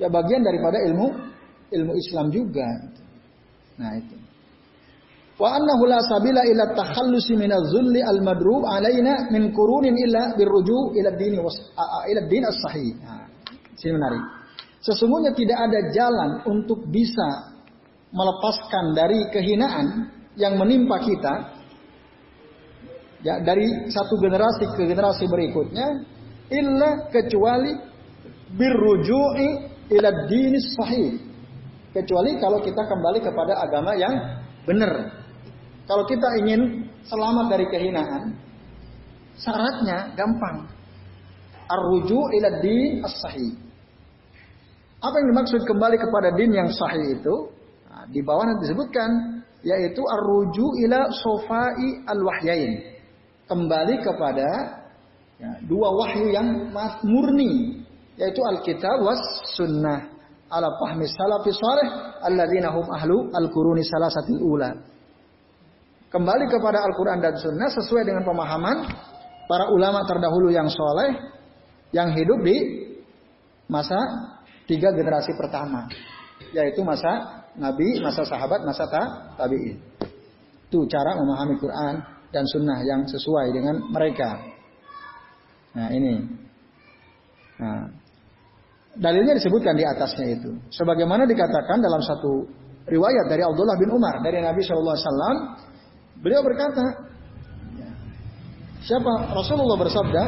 ya 0.00 0.08
bagian 0.08 0.44
daripada 0.44 0.78
ilmu 0.84 1.06
ilmu 1.72 1.92
Islam 1.96 2.32
juga. 2.32 2.68
Nah, 3.76 3.92
itu. 3.98 4.16
Wa 5.36 5.52
annahu 5.52 5.84
la 5.84 6.00
sabila 6.00 6.48
ila 6.48 6.72
takhallusi 6.72 7.36
min 7.36 7.52
zulli 7.68 8.00
al-madrub 8.00 8.64
alaina 8.64 9.28
min 9.28 9.52
qurunin 9.52 9.92
illa 10.00 10.32
birruju 10.32 10.96
ila 10.96 11.10
dini 11.12 11.36
ila 11.36 12.20
din 12.24 12.44
as-sahih. 12.48 12.96
Nah, 13.04 13.25
sini 13.76 13.96
menarik. 13.96 14.36
Sesungguhnya 14.86 15.34
tidak 15.34 15.58
ada 15.58 15.80
jalan 15.90 16.30
untuk 16.46 16.86
bisa 16.86 17.56
melepaskan 18.14 18.94
dari 18.94 19.26
kehinaan 19.34 20.14
yang 20.38 20.54
menimpa 20.54 21.02
kita 21.02 21.34
ya 23.24 23.42
dari 23.42 23.90
satu 23.90 24.14
generasi 24.20 24.62
ke 24.78 24.86
generasi 24.86 25.26
berikutnya 25.26 26.06
illa 26.54 27.10
kecuali 27.10 27.74
birruju'i 28.54 29.48
ila 29.90 30.08
dinis 30.30 30.70
sahih. 30.78 31.18
Kecuali 31.90 32.38
kalau 32.38 32.62
kita 32.62 32.86
kembali 32.86 33.24
kepada 33.24 33.58
agama 33.66 33.96
yang 33.98 34.14
benar. 34.68 35.16
Kalau 35.88 36.04
kita 36.06 36.28
ingin 36.44 36.86
selamat 37.08 37.46
dari 37.50 37.66
kehinaan 37.66 38.38
syaratnya 39.34 40.14
gampang. 40.14 40.70
Arruju 41.66 42.20
ila 42.38 42.62
din 42.62 43.02
as-sahih 43.02 43.65
apa 45.06 45.14
yang 45.22 45.28
dimaksud 45.30 45.62
kembali 45.62 45.96
kepada 46.02 46.28
din 46.34 46.50
yang 46.50 46.68
sahih 46.74 47.14
itu 47.14 47.34
nah, 47.86 48.04
di 48.10 48.20
bawah 48.26 48.42
nanti 48.42 48.66
disebutkan 48.66 49.10
yaitu 49.66 50.02
arruju 50.02 50.66
ila 50.86 51.10
sofai 51.10 52.06
al-wahyain. 52.06 52.94
Kembali 53.46 53.94
kepada 54.02 54.48
ya, 55.38 55.50
dua 55.66 55.88
wahyu 55.94 56.30
yang 56.34 56.70
murni 57.06 57.82
yaitu 58.18 58.42
Alkitab 58.42 59.02
was 59.02 59.22
sunnah 59.54 60.10
ala 60.50 60.70
fahmi 60.78 61.06
salafi 61.10 61.50
salih 61.50 61.88
alladzina 62.22 62.70
hum 62.74 62.86
ahlu 62.90 63.30
al-quruni 63.34 63.82
salasatil 63.86 64.42
ula. 64.42 64.70
Kembali 66.06 66.46
kepada 66.46 66.86
Al-Quran 66.86 67.18
dan 67.18 67.34
Sunnah 67.34 67.66
sesuai 67.66 68.06
dengan 68.06 68.22
pemahaman 68.22 68.88
para 69.50 69.68
ulama 69.74 70.06
terdahulu 70.06 70.54
yang 70.54 70.70
soleh 70.70 71.12
yang 71.90 72.14
hidup 72.14 72.40
di 72.46 72.56
masa 73.66 73.98
tiga 74.66 74.92
generasi 74.92 75.32
pertama, 75.38 75.86
yaitu 76.52 76.82
masa 76.82 77.46
Nabi, 77.56 78.02
masa 78.04 78.26
sahabat, 78.26 78.66
masa 78.66 78.84
ta, 78.90 79.02
tabi'in. 79.40 79.80
Itu 80.68 80.84
cara 80.90 81.16
memahami 81.16 81.56
Quran 81.56 81.94
dan 82.34 82.44
sunnah 82.50 82.82
yang 82.84 83.06
sesuai 83.08 83.54
dengan 83.54 83.80
mereka. 83.88 84.36
Nah 85.72 85.88
ini. 85.94 86.14
Nah, 87.56 87.88
dalilnya 88.92 89.38
disebutkan 89.40 89.72
di 89.72 89.84
atasnya 89.86 90.36
itu. 90.36 90.50
Sebagaimana 90.68 91.24
dikatakan 91.24 91.80
dalam 91.80 92.04
satu 92.04 92.44
riwayat 92.84 93.32
dari 93.32 93.40
Abdullah 93.40 93.80
bin 93.80 93.88
Umar 93.88 94.20
dari 94.20 94.44
Nabi 94.44 94.60
SAW, 94.60 95.56
beliau 96.20 96.44
berkata, 96.44 96.84
siapa 98.84 99.32
Rasulullah 99.32 99.80
bersabda, 99.80 100.22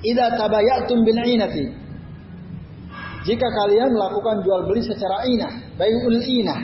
"Ida 0.00 0.40
tabayatum 0.40 1.04
bil 1.04 1.20
inati 1.20 1.82
jika 3.22 3.46
kalian 3.46 3.94
melakukan 3.94 4.42
jual 4.42 4.66
beli 4.66 4.82
secara 4.82 5.22
inah, 5.30 5.54
bayul 5.78 6.18
inah. 6.18 6.62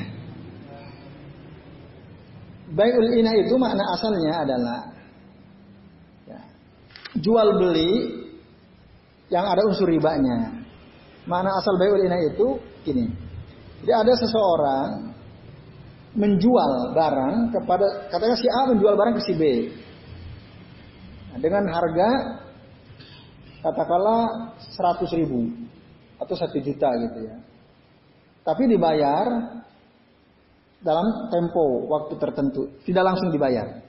Bayul 2.75 3.11
inah 3.15 3.35
itu 3.39 3.55
makna 3.57 3.85
asalnya 3.95 4.33
adalah 4.43 4.81
ya, 6.27 6.41
jual 7.23 7.49
beli 7.63 7.93
yang 9.31 9.47
ada 9.47 9.63
unsur 9.71 9.87
ribanya. 9.87 10.59
Makna 11.31 11.55
asal 11.63 11.79
bayul 11.79 12.03
inah 12.03 12.21
itu 12.27 12.59
gini. 12.83 13.07
Jadi 13.87 13.93
ada 13.95 14.13
seseorang 14.19 14.89
menjual 16.19 16.73
barang 16.99 17.55
kepada 17.55 18.11
katakan 18.11 18.35
si 18.35 18.51
A 18.51 18.61
menjual 18.75 18.99
barang 18.99 19.15
ke 19.15 19.23
si 19.23 19.35
B 19.39 19.43
dengan 21.39 21.63
harga 21.71 22.09
katakanlah 23.63 24.51
100 24.59 25.21
ribu 25.23 25.68
atau 26.19 26.35
satu 26.35 26.59
juta 26.59 26.91
gitu 26.99 27.19
ya. 27.27 27.37
Tapi 28.43 28.65
dibayar 28.67 29.27
dalam 30.79 31.31
tempo 31.31 31.91
waktu 31.91 32.15
tertentu, 32.19 32.71
tidak 32.87 33.05
langsung 33.15 33.35
dibayar. 33.35 33.83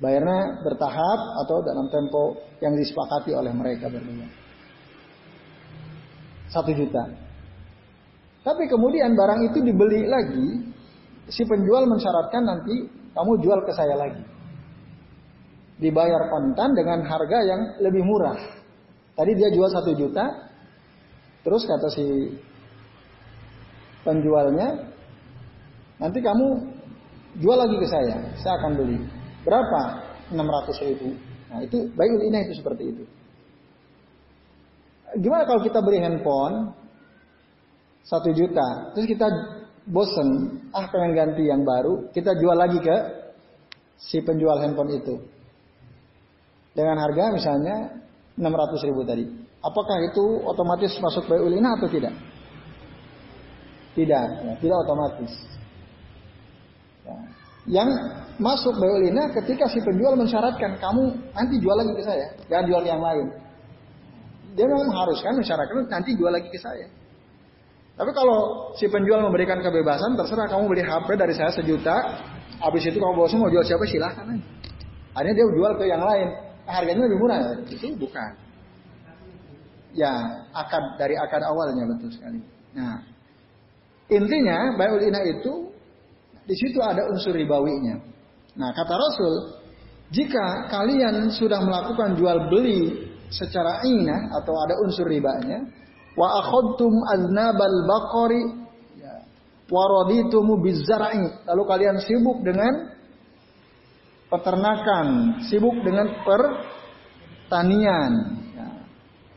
Bayarnya 0.00 0.66
bertahap 0.66 1.20
atau 1.46 1.62
dalam 1.62 1.86
tempo 1.92 2.34
yang 2.58 2.74
disepakati 2.74 3.30
oleh 3.30 3.54
mereka 3.54 3.86
berdua. 3.86 4.26
Satu 6.50 6.74
juta. 6.74 7.06
Tapi 8.44 8.68
kemudian 8.68 9.14
barang 9.14 9.40
itu 9.48 9.58
dibeli 9.62 10.04
lagi, 10.04 10.74
si 11.30 11.46
penjual 11.46 11.86
mensyaratkan 11.88 12.42
nanti 12.44 12.74
kamu 13.14 13.32
jual 13.40 13.62
ke 13.64 13.72
saya 13.72 13.94
lagi. 13.94 14.20
Dibayar 15.78 16.30
kontan 16.30 16.74
dengan 16.74 17.06
harga 17.06 17.38
yang 17.46 17.60
lebih 17.80 18.02
murah. 18.02 18.38
Tadi 19.14 19.32
dia 19.38 19.48
jual 19.54 19.70
satu 19.70 19.94
juta, 19.94 20.53
Terus 21.44 21.62
kata 21.68 21.88
si 21.92 22.32
penjualnya, 24.00 24.88
nanti 26.00 26.18
kamu 26.24 26.48
jual 27.38 27.58
lagi 27.60 27.76
ke 27.76 27.86
saya, 27.88 28.16
saya 28.40 28.54
akan 28.64 28.72
beli. 28.80 28.98
Berapa? 29.44 29.82
600 30.32 30.86
ribu. 30.88 31.12
Nah 31.52 31.60
itu 31.60 31.92
bayul 31.92 32.20
inah 32.24 32.40
itu 32.48 32.56
seperti 32.56 32.82
itu. 32.96 33.04
Gimana 35.20 35.44
kalau 35.46 35.60
kita 35.62 35.78
beri 35.84 36.00
handphone 36.00 36.74
satu 38.08 38.32
juta, 38.32 38.92
terus 38.96 39.06
kita 39.06 39.28
bosen, 39.84 40.60
ah 40.72 40.88
pengen 40.88 41.12
ganti 41.12 41.44
yang 41.44 41.62
baru, 41.62 42.08
kita 42.10 42.34
jual 42.40 42.56
lagi 42.56 42.80
ke 42.80 42.96
si 44.00 44.24
penjual 44.24 44.58
handphone 44.64 44.96
itu. 44.96 45.14
Dengan 46.74 46.98
harga 46.98 47.30
misalnya 47.30 47.76
600 48.34 48.88
ribu 48.88 49.06
tadi. 49.06 49.43
Apakah 49.64 49.96
itu 50.04 50.44
otomatis 50.44 50.92
masuk 51.00 51.24
bayul 51.24 51.56
inah 51.56 51.72
atau 51.80 51.88
tidak? 51.88 52.12
Tidak, 53.96 54.26
ya, 54.44 54.52
tidak 54.60 54.78
otomatis. 54.84 55.32
Ya. 57.06 57.16
Yang 57.64 57.88
masuk 58.36 58.76
bayulina 58.76 59.32
ketika 59.32 59.64
si 59.72 59.80
penjual 59.80 60.18
mensyaratkan 60.20 60.76
kamu 60.76 61.16
nanti 61.32 61.56
jual 61.62 61.76
lagi 61.80 61.96
ke 61.96 62.02
saya, 62.04 62.26
jangan 62.52 62.64
jual 62.68 62.82
yang 62.84 63.00
lain. 63.00 63.26
Dia 64.52 64.68
memang 64.68 64.92
haruskan 64.92 65.40
mensyaratkan 65.40 65.88
nanti 65.88 66.12
jual 66.12 66.28
lagi 66.28 66.52
ke 66.52 66.60
saya. 66.60 66.84
Tapi 67.94 68.10
kalau 68.10 68.70
si 68.74 68.90
penjual 68.90 69.22
memberikan 69.22 69.62
kebebasan, 69.62 70.18
terserah 70.18 70.50
kamu 70.50 70.66
beli 70.66 70.82
HP 70.82 71.08
dari 71.14 71.32
saya 71.32 71.54
sejuta, 71.54 72.20
habis 72.58 72.84
itu 72.84 72.98
kamu 72.98 73.14
bosan 73.16 73.38
mau 73.40 73.48
jual 73.48 73.64
siapa 73.64 73.86
silahkan 73.86 74.28
aja. 74.28 74.46
Akhirnya 75.14 75.34
dia 75.40 75.46
jual 75.46 75.72
ke 75.78 75.84
yang 75.86 76.02
lain, 76.02 76.28
harganya 76.66 77.06
lebih 77.06 77.18
murah. 77.22 77.54
Itu 77.70 77.94
bukan. 77.94 78.43
Ya, 79.94 80.10
akad 80.50 80.98
dari 80.98 81.14
akad 81.14 81.46
awalnya 81.46 81.86
betul 81.86 82.10
sekali. 82.10 82.42
Nah, 82.74 82.98
intinya 84.10 84.74
bayul 84.74 85.06
ina 85.06 85.22
itu 85.22 85.70
di 86.44 86.54
situ 86.58 86.82
ada 86.82 87.08
unsur 87.08 87.32
ribawinya. 87.32 87.96
Nah, 88.58 88.70
kata 88.74 88.94
Rasul, 88.94 89.34
jika 90.10 90.70
kalian 90.70 91.30
sudah 91.32 91.62
melakukan 91.62 92.18
jual 92.18 92.50
beli 92.50 93.10
secara 93.32 93.82
inah 93.82 94.30
atau 94.42 94.54
ada 94.62 94.74
unsur 94.84 95.10
ribanya, 95.10 95.64
wa 96.14 96.38
akhadtum 96.38 96.92
aznabal 97.10 97.78
baqari 97.88 98.42
ya, 99.00 99.14
wa 99.70 99.82
raditumu 99.90 100.62
bizar'i, 100.62 101.26
lalu 101.48 101.62
kalian 101.66 101.98
sibuk 102.04 102.44
dengan 102.46 102.94
peternakan, 104.30 105.40
sibuk 105.50 105.74
dengan 105.82 106.14
pertanian, 106.22 108.12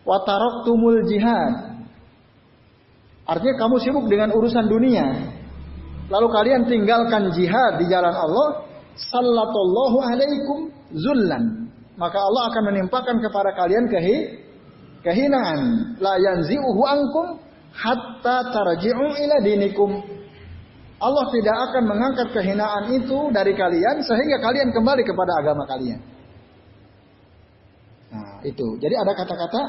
ya. 0.08 0.10
wa 0.10 0.18
taraktumul 0.24 1.04
jihad. 1.12 1.54
Artinya 3.28 3.56
kamu 3.60 3.76
sibuk 3.84 4.06
dengan 4.08 4.32
urusan 4.32 4.72
dunia. 4.72 5.36
Lalu 6.08 6.28
kalian 6.32 6.64
tinggalkan 6.72 7.36
jihad 7.36 7.84
di 7.84 7.92
jalan 7.92 8.16
Allah, 8.16 8.64
sallallahu 8.96 9.98
alaikum 10.00 10.72
zullan. 10.96 11.68
Maka 12.00 12.24
Allah 12.24 12.44
akan 12.56 12.64
menimpakan 12.72 13.20
kepada 13.20 13.52
kalian 13.52 13.92
kehi, 13.92 14.18
kehinaan. 15.04 15.60
La 16.00 16.16
yanzi'uhu 16.16 16.82
ankum 16.88 17.36
hatta 17.76 18.48
tarji'u 18.56 19.06
ila 19.28 19.36
dinikum. 19.44 19.92
Allah 20.98 21.26
tidak 21.30 21.58
akan 21.70 21.84
mengangkat 21.84 22.28
kehinaan 22.34 22.90
itu 22.96 23.30
dari 23.30 23.54
kalian 23.54 24.02
sehingga 24.02 24.42
kalian 24.42 24.72
kembali 24.72 25.04
kepada 25.04 25.32
agama 25.44 25.68
kalian. 25.70 26.02
Nah, 28.08 28.40
itu. 28.42 28.68
Jadi 28.80 28.96
ada 28.96 29.14
kata-kata 29.14 29.62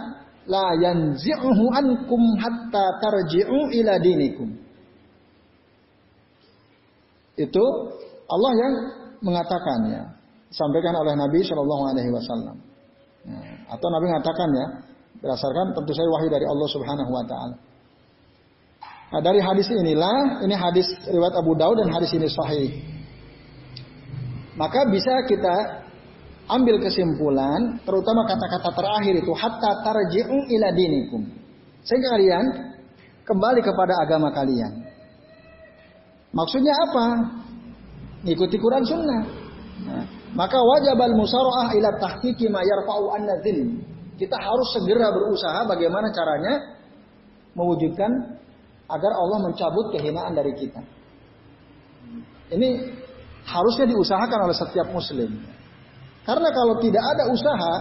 la 0.49 0.73
yanzi'uhu 0.81 1.64
ankum 1.76 2.21
hatta 2.40 2.85
tarji'u 3.05 3.69
ila 3.78 4.00
dinikum. 4.00 4.49
Itu 7.38 7.64
Allah 8.26 8.52
yang 8.57 8.75
mengatakannya, 9.23 10.02
sampaikan 10.50 10.97
oleh 10.99 11.14
Nabi 11.14 11.45
Shallallahu 11.45 11.85
Alaihi 11.95 12.11
Wasallam. 12.11 12.56
Nah, 13.28 13.45
atau 13.71 13.89
Nabi 13.93 14.04
mengatakan 14.08 14.49
ya, 14.56 14.67
berdasarkan 15.23 15.76
tentu 15.76 15.93
saja 15.95 16.08
wahyu 16.08 16.28
dari 16.32 16.47
Allah 16.49 16.69
Subhanahu 16.73 17.11
Wa 17.13 17.25
Taala. 17.28 17.56
Nah, 19.08 19.21
dari 19.25 19.41
hadis 19.41 19.69
inilah, 19.73 20.45
ini 20.45 20.52
hadis 20.52 20.89
riwayat 21.08 21.37
Abu 21.39 21.56
Daud 21.56 21.80
dan 21.80 21.89
hadis 21.93 22.13
ini 22.13 22.28
sahih. 22.28 22.69
Maka 24.58 24.91
bisa 24.91 25.23
kita 25.30 25.87
ambil 26.49 26.80
kesimpulan, 26.80 27.80
terutama 27.84 28.25
kata-kata 28.25 28.71
terakhir 28.73 29.15
itu 29.21 29.32
hatta 29.37 29.71
tarji'u 29.84 30.37
ila 30.56 30.69
dinikum. 30.73 31.23
Sehingga 31.84 32.08
kalian 32.17 32.45
kembali 33.28 33.61
kepada 33.61 33.95
agama 34.00 34.32
kalian. 34.32 34.73
Maksudnya 36.32 36.75
apa? 36.76 37.06
Ikuti 38.25 38.56
Quran 38.61 38.84
Sunnah. 38.84 39.23
Nah, 39.78 40.04
maka 40.34 40.58
wajib 40.58 40.99
al 40.99 41.15
musara'ah 41.15 41.73
ila 41.76 41.89
tahqiqi 41.97 42.50
ma 42.50 42.61
yarfa'u 42.65 43.15
an 43.15 43.25
Kita 44.19 44.37
harus 44.37 44.69
segera 44.75 45.15
berusaha 45.15 45.65
bagaimana 45.71 46.11
caranya 46.11 46.75
mewujudkan 47.54 48.11
agar 48.89 49.13
Allah 49.15 49.39
mencabut 49.47 49.95
kehinaan 49.95 50.34
dari 50.34 50.52
kita. 50.58 50.82
Ini 52.49 52.69
harusnya 53.45 53.87
diusahakan 53.89 54.49
oleh 54.49 54.56
setiap 54.56 54.89
muslim. 54.91 55.30
Karena 56.28 56.52
kalau 56.52 56.76
tidak 56.84 57.00
ada 57.17 57.25
usaha 57.32 57.75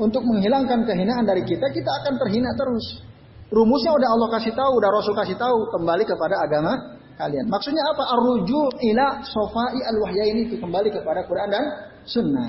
untuk 0.00 0.24
menghilangkan 0.24 0.88
kehinaan 0.88 1.28
dari 1.28 1.44
kita, 1.44 1.68
kita 1.68 1.90
akan 2.00 2.16
terhina 2.16 2.48
terus. 2.56 3.04
Rumusnya 3.52 3.92
udah 3.92 4.08
Allah 4.08 4.28
kasih 4.40 4.56
tahu, 4.56 4.80
udah 4.80 4.88
Rasul 4.88 5.12
kasih 5.12 5.36
tahu, 5.36 5.68
kembali 5.76 6.08
kepada 6.08 6.40
agama 6.48 6.72
kalian. 7.20 7.44
Maksudnya 7.52 7.84
apa? 7.92 8.08
Arruju 8.16 8.62
ila 8.88 9.20
sofai 9.20 9.84
al 9.84 9.96
ini 10.16 10.48
itu 10.48 10.56
kembali 10.56 10.88
kepada 10.88 11.28
Quran 11.28 11.48
dan 11.52 11.64
Sunnah. 12.08 12.48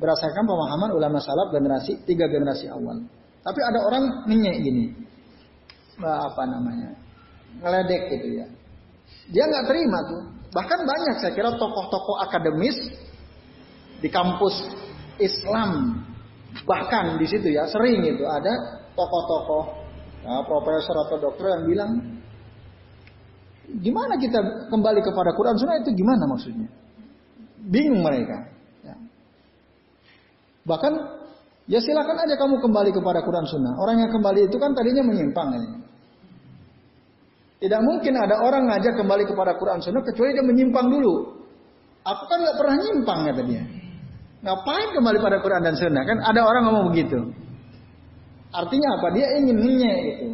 Berdasarkan 0.00 0.48
pemahaman 0.48 0.96
ulama 0.96 1.20
salaf 1.20 1.52
generasi 1.52 2.00
tiga 2.08 2.24
generasi 2.24 2.72
awal. 2.72 3.04
Tapi 3.44 3.60
ada 3.60 3.84
orang 3.84 4.04
minyak 4.30 4.56
gini, 4.64 4.96
apa 6.00 6.42
namanya, 6.48 6.96
ngeledek 7.60 8.02
gitu 8.16 8.28
ya. 8.40 8.46
Dia 9.28 9.44
nggak 9.44 9.64
terima 9.68 9.98
tuh. 10.08 10.22
Bahkan 10.56 10.80
banyak 10.88 11.14
saya 11.20 11.32
kira 11.36 11.52
tokoh-tokoh 11.56 12.16
akademis 12.28 12.76
di 14.02 14.08
kampus 14.10 14.66
Islam 15.22 16.02
bahkan 16.66 17.16
di 17.16 17.24
situ 17.30 17.48
ya 17.48 17.64
sering 17.70 18.02
itu 18.04 18.26
ada 18.26 18.82
tokoh-tokoh 18.92 19.64
ya, 20.26 20.42
profesor 20.44 20.96
atau 21.08 21.16
dokter 21.22 21.46
yang 21.48 21.64
bilang 21.64 21.90
Gimana 23.80 24.20
kita 24.20 24.68
kembali 24.68 25.00
kepada 25.00 25.32
Quran 25.32 25.56
Sunnah 25.56 25.80
itu 25.80 25.96
gimana 25.96 26.28
maksudnya? 26.28 26.68
Bingung 27.64 28.04
mereka. 28.04 28.52
Ya. 28.84 28.96
Bahkan 30.68 30.92
ya 31.70 31.80
silakan 31.80 32.20
aja 32.20 32.36
kamu 32.36 32.60
kembali 32.60 32.90
kepada 32.92 33.24
Quran 33.24 33.48
Sunnah. 33.48 33.80
Orang 33.80 34.04
yang 34.04 34.12
kembali 34.12 34.52
itu 34.52 34.56
kan 34.60 34.76
tadinya 34.76 35.08
menyimpang. 35.08 35.48
Ya. 35.56 35.60
Tidak 37.64 37.80
mungkin 37.80 38.12
ada 38.18 38.44
orang 38.44 38.68
ngajak 38.68 38.98
kembali 38.98 39.24
kepada 39.24 39.56
Quran 39.56 39.80
Sunnah 39.80 40.04
kecuali 40.04 40.36
dia 40.36 40.44
menyimpang 40.44 40.86
dulu. 40.92 41.14
Aku 42.02 42.22
kan 42.28 42.38
nggak 42.44 42.56
pernah 42.58 42.76
nyimpang 42.76 43.20
kata 43.30 43.42
dia. 43.46 43.62
Ngapain 44.42 44.90
kembali 44.90 45.18
pada 45.22 45.38
Quran 45.38 45.62
dan 45.62 45.74
Sunnah? 45.78 46.02
Kan 46.02 46.18
ada 46.18 46.42
orang 46.42 46.66
ngomong 46.66 46.84
begitu. 46.90 47.30
Artinya 48.50 48.98
apa? 48.98 49.06
Dia 49.14 49.26
ingin 49.38 49.58
hinye 49.62 49.92
gitu. 50.10 50.26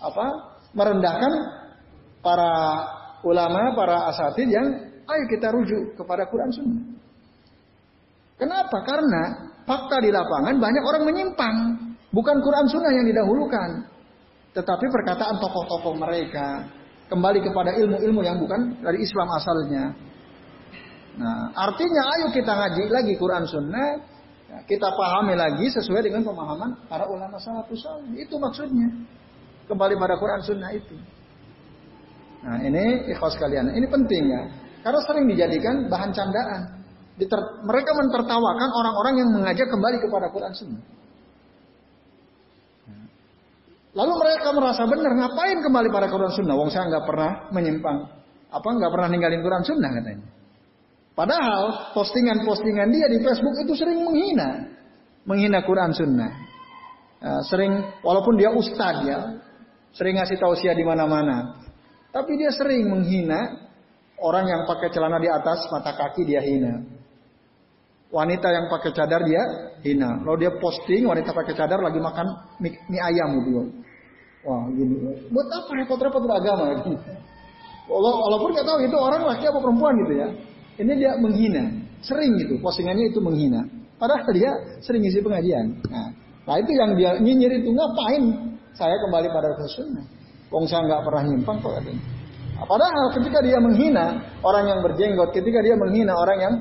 Apa? 0.00 0.56
Merendahkan 0.72 1.32
para 2.24 2.52
ulama, 3.20 3.76
para 3.76 4.08
asatid 4.08 4.48
yang 4.48 4.66
ayo 5.04 5.24
kita 5.28 5.52
rujuk 5.52 6.00
kepada 6.00 6.24
Quran 6.32 6.48
Sunnah. 6.48 6.84
Kenapa? 8.40 8.80
Karena 8.88 9.52
fakta 9.68 10.00
di 10.00 10.08
lapangan 10.08 10.56
banyak 10.56 10.80
orang 10.80 11.02
menyimpang. 11.04 11.56
Bukan 12.10 12.36
Quran 12.40 12.66
Sunnah 12.72 12.92
yang 12.96 13.04
didahulukan. 13.04 13.84
Tetapi 14.56 14.86
perkataan 14.88 15.36
tokoh-tokoh 15.36 15.92
mereka. 16.00 16.64
Kembali 17.12 17.44
kepada 17.44 17.76
ilmu-ilmu 17.76 18.20
yang 18.24 18.40
bukan 18.40 18.80
dari 18.80 19.04
Islam 19.04 19.28
asalnya. 19.36 19.84
Nah, 21.18 21.50
artinya 21.56 22.02
ayo 22.18 22.26
kita 22.30 22.52
ngaji 22.54 22.82
lagi 22.92 23.12
Quran 23.18 23.44
Sunnah. 23.48 23.88
Kita 24.66 24.90
pahami 24.98 25.38
lagi 25.38 25.70
sesuai 25.70 26.10
dengan 26.10 26.26
pemahaman 26.26 26.90
para 26.90 27.06
ulama 27.06 27.38
salafus 27.38 27.86
Itu 28.18 28.34
maksudnya. 28.38 28.90
Kembali 29.70 29.94
pada 29.94 30.18
Quran 30.18 30.42
Sunnah 30.42 30.70
itu. 30.74 30.98
Nah 32.42 32.58
ini 32.66 33.10
ikhlas 33.14 33.38
kalian. 33.38 33.70
Ini 33.70 33.86
penting 33.86 34.22
ya. 34.26 34.42
Karena 34.82 35.00
sering 35.06 35.30
dijadikan 35.30 35.86
bahan 35.86 36.10
candaan. 36.10 36.82
Diter 37.14 37.38
mereka 37.62 37.94
mentertawakan 37.94 38.68
orang-orang 38.74 39.14
yang 39.22 39.28
mengajak 39.30 39.68
kembali 39.70 39.96
kepada 40.02 40.26
Quran 40.34 40.54
Sunnah. 40.56 40.82
Lalu 43.90 44.12
mereka 44.22 44.48
merasa 44.54 44.86
benar, 44.86 45.12
ngapain 45.18 45.58
kembali 45.66 45.88
pada 45.90 46.06
Quran 46.06 46.30
Sunnah? 46.30 46.54
Wong 46.54 46.70
saya 46.70 46.86
nggak 46.86 47.04
pernah 47.10 47.50
menyimpang, 47.50 47.98
apa 48.54 48.68
nggak 48.70 48.90
pernah 48.94 49.08
ninggalin 49.10 49.42
Quran 49.42 49.62
Sunnah 49.66 49.90
katanya. 49.90 50.26
Padahal 51.20 51.92
postingan-postingan 51.92 52.88
dia 52.88 53.04
di 53.12 53.20
Facebook 53.20 53.52
itu 53.60 53.76
sering 53.76 54.08
menghina, 54.08 54.72
menghina 55.28 55.60
Quran 55.68 55.92
Sunnah. 55.92 56.32
Uh, 57.20 57.44
sering, 57.44 57.76
walaupun 58.00 58.40
dia 58.40 58.48
ustadz 58.48 59.04
ya, 59.04 59.36
sering 59.92 60.16
ngasih 60.16 60.40
tausiah 60.40 60.72
di 60.72 60.80
mana-mana. 60.80 61.60
Tapi 62.08 62.40
dia 62.40 62.48
sering 62.56 62.88
menghina 62.88 63.52
orang 64.16 64.48
yang 64.48 64.64
pakai 64.64 64.88
celana 64.96 65.20
di 65.20 65.28
atas 65.28 65.68
mata 65.68 65.92
kaki 65.92 66.24
dia 66.24 66.40
hina. 66.40 66.88
wanita 68.08 68.48
yang 68.48 68.72
pakai 68.72 68.90
cadar 68.96 69.20
dia 69.20 69.44
hina. 69.84 70.24
Kalau 70.24 70.40
dia 70.40 70.56
posting 70.56 71.04
wanita 71.04 71.36
pakai 71.36 71.52
cadar 71.52 71.84
lagi 71.84 72.00
makan 72.00 72.26
mie, 72.64 72.80
mie 72.88 73.02
ayam 73.12 73.28
gitu. 73.44 73.68
Wah 74.48 74.64
gini. 74.72 74.96
Buat 75.28 75.48
apa 75.52 75.70
repot-repot 75.84 76.22
beragama? 76.24 76.64
Gitu. 76.80 76.96
Walaupun 77.90 78.54
nggak 78.54 78.66
tahu 78.70 78.78
itu 78.86 78.94
orang 78.94 79.26
laki 79.26 79.44
apa 79.50 79.58
perempuan 79.58 79.94
gitu 80.06 80.14
ya. 80.14 80.28
Ini 80.80 80.92
dia 80.96 81.12
menghina. 81.20 81.64
Sering 82.00 82.40
gitu. 82.40 82.56
Postingannya 82.64 83.12
itu 83.12 83.20
menghina. 83.20 83.60
Padahal 84.00 84.24
dia 84.32 84.48
sering 84.80 85.04
isi 85.04 85.20
pengajian. 85.20 85.76
Nah, 85.92 86.08
nah 86.48 86.56
itu 86.56 86.72
yang 86.72 86.96
dia 86.96 87.20
nyinyir 87.20 87.60
itu 87.60 87.68
ngapain? 87.68 88.56
Saya 88.72 88.96
kembali 89.04 89.28
pada 89.28 89.52
sunnah. 89.68 90.06
Wong 90.48 90.64
saya 90.64 90.88
nggak 90.88 91.04
pernah 91.04 91.22
nyimpang 91.28 91.60
kok 91.60 91.76
katanya. 91.76 92.02
Nah, 92.56 92.64
padahal 92.64 93.04
ketika 93.12 93.38
dia 93.44 93.58
menghina 93.60 94.06
orang 94.40 94.64
yang 94.72 94.80
berjenggot, 94.80 95.36
ketika 95.36 95.60
dia 95.60 95.76
menghina 95.76 96.16
orang 96.16 96.38
yang 96.40 96.54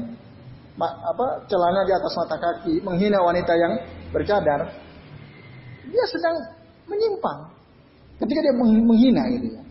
apa 0.79 1.43
celana 1.47 1.83
di 1.87 1.93
atas 1.95 2.13
mata 2.15 2.37
kaki, 2.39 2.83
menghina 2.83 3.19
wanita 3.23 3.51
yang 3.55 3.73
bercadar, 4.11 4.67
dia 5.87 6.05
sedang 6.11 6.35
menyimpang. 6.91 7.39
Ketika 8.19 8.39
dia 8.43 8.53
menghina 8.59 9.23
gitu 9.31 9.47
ya. 9.55 9.63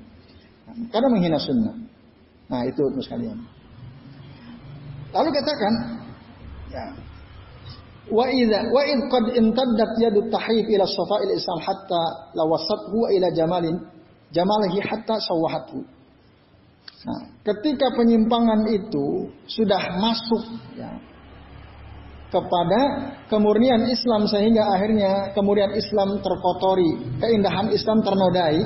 Karena 0.88 1.08
menghina 1.12 1.36
sunnah. 1.36 1.76
Nah 2.48 2.64
itu 2.64 2.80
sekalian. 3.04 3.57
Lalu 5.08 5.28
katakan, 5.32 5.72
ya, 6.68 6.84
wa 8.08 8.24
idza 8.28 8.58
wa 8.72 8.82
id 8.84 9.00
qad 9.12 9.24
imtaddat 9.36 9.92
yadu 10.00 10.28
tahrif 10.32 10.64
ila 10.68 10.84
safa'il 10.84 11.32
islam 11.36 11.58
hatta 11.60 12.02
lawasathu 12.32 13.00
ila 13.16 13.28
jamalin 13.32 13.76
jamalihi 14.32 14.80
hatta 14.84 15.16
sawahathu. 15.20 15.84
Nah, 16.98 17.22
ketika 17.46 17.94
penyimpangan 17.94 18.66
itu 18.74 19.30
sudah 19.46 19.96
masuk 20.02 20.44
ya, 20.74 20.90
kepada 22.28 22.80
kemurnian 23.30 23.88
Islam 23.88 24.28
sehingga 24.28 24.66
akhirnya 24.76 25.32
kemurnian 25.32 25.72
Islam 25.78 26.20
terkotori, 26.20 27.16
keindahan 27.22 27.70
Islam 27.72 28.02
ternodai, 28.02 28.58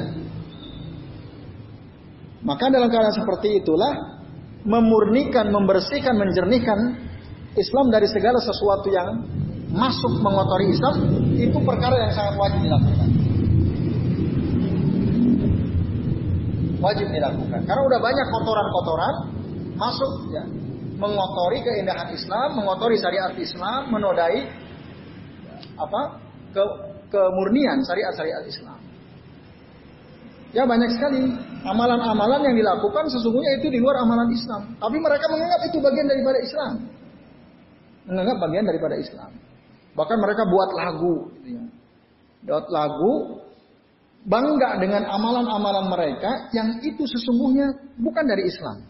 maka 2.43 2.73
dalam 2.73 2.91
keadaan 2.91 3.15
seperti 3.15 3.63
itulah 3.63 4.22
memurnikan, 4.63 5.51
membersihkan, 5.51 6.15
menjernihkan 6.15 6.79
Islam 7.59 7.93
dari 7.93 8.09
segala 8.09 8.39
sesuatu 8.41 8.89
yang 8.89 9.09
masuk 9.73 10.21
mengotori 10.21 10.73
Islam 10.73 10.95
itu 11.37 11.59
perkara 11.65 11.97
yang 11.97 12.13
sangat 12.13 12.35
wajib 12.37 12.61
dilakukan. 12.61 13.09
Wajib 16.83 17.07
dilakukan. 17.15 17.61
Karena 17.63 17.83
udah 17.87 18.01
banyak 18.03 18.27
kotoran-kotoran 18.31 19.15
masuk 19.79 20.13
ya, 20.35 20.45
mengotori 20.99 21.59
keindahan 21.63 22.11
Islam, 22.15 22.59
mengotori 22.59 22.99
syariat 22.99 23.35
Islam, 23.39 23.91
menodai 23.91 24.51
apa? 25.79 26.23
ke 26.53 26.65
kemurnian 27.09 27.81
syariat-syariat 27.81 28.45
Islam. 28.45 28.82
Ya 30.53 30.69
banyak 30.69 30.91
sekali 31.01 31.33
amalan-amalan 31.65 32.53
yang 32.53 32.57
dilakukan 32.61 33.09
sesungguhnya 33.09 33.61
itu 33.61 33.73
di 33.73 33.81
luar 33.81 34.05
amalan 34.05 34.29
Islam. 34.29 34.77
Tapi 34.77 34.97
mereka 35.01 35.25
menganggap 35.33 35.61
itu 35.73 35.79
bagian 35.81 36.07
daripada 36.09 36.39
Islam. 36.45 36.73
Menganggap 38.05 38.37
bagian 38.37 38.65
daripada 38.69 38.95
Islam. 39.01 39.31
Bahkan 39.97 40.19
mereka 40.21 40.43
buat 40.45 40.71
lagu. 40.77 41.15
Gitu 41.41 41.49
ya. 41.57 41.65
Buat 42.45 42.67
lagu 42.69 43.15
bangga 44.29 44.79
dengan 44.79 45.09
amalan-amalan 45.09 45.91
mereka 45.91 46.53
yang 46.55 46.79
itu 46.85 47.03
sesungguhnya 47.09 47.73
bukan 47.99 48.25
dari 48.29 48.47
Islam. 48.47 48.85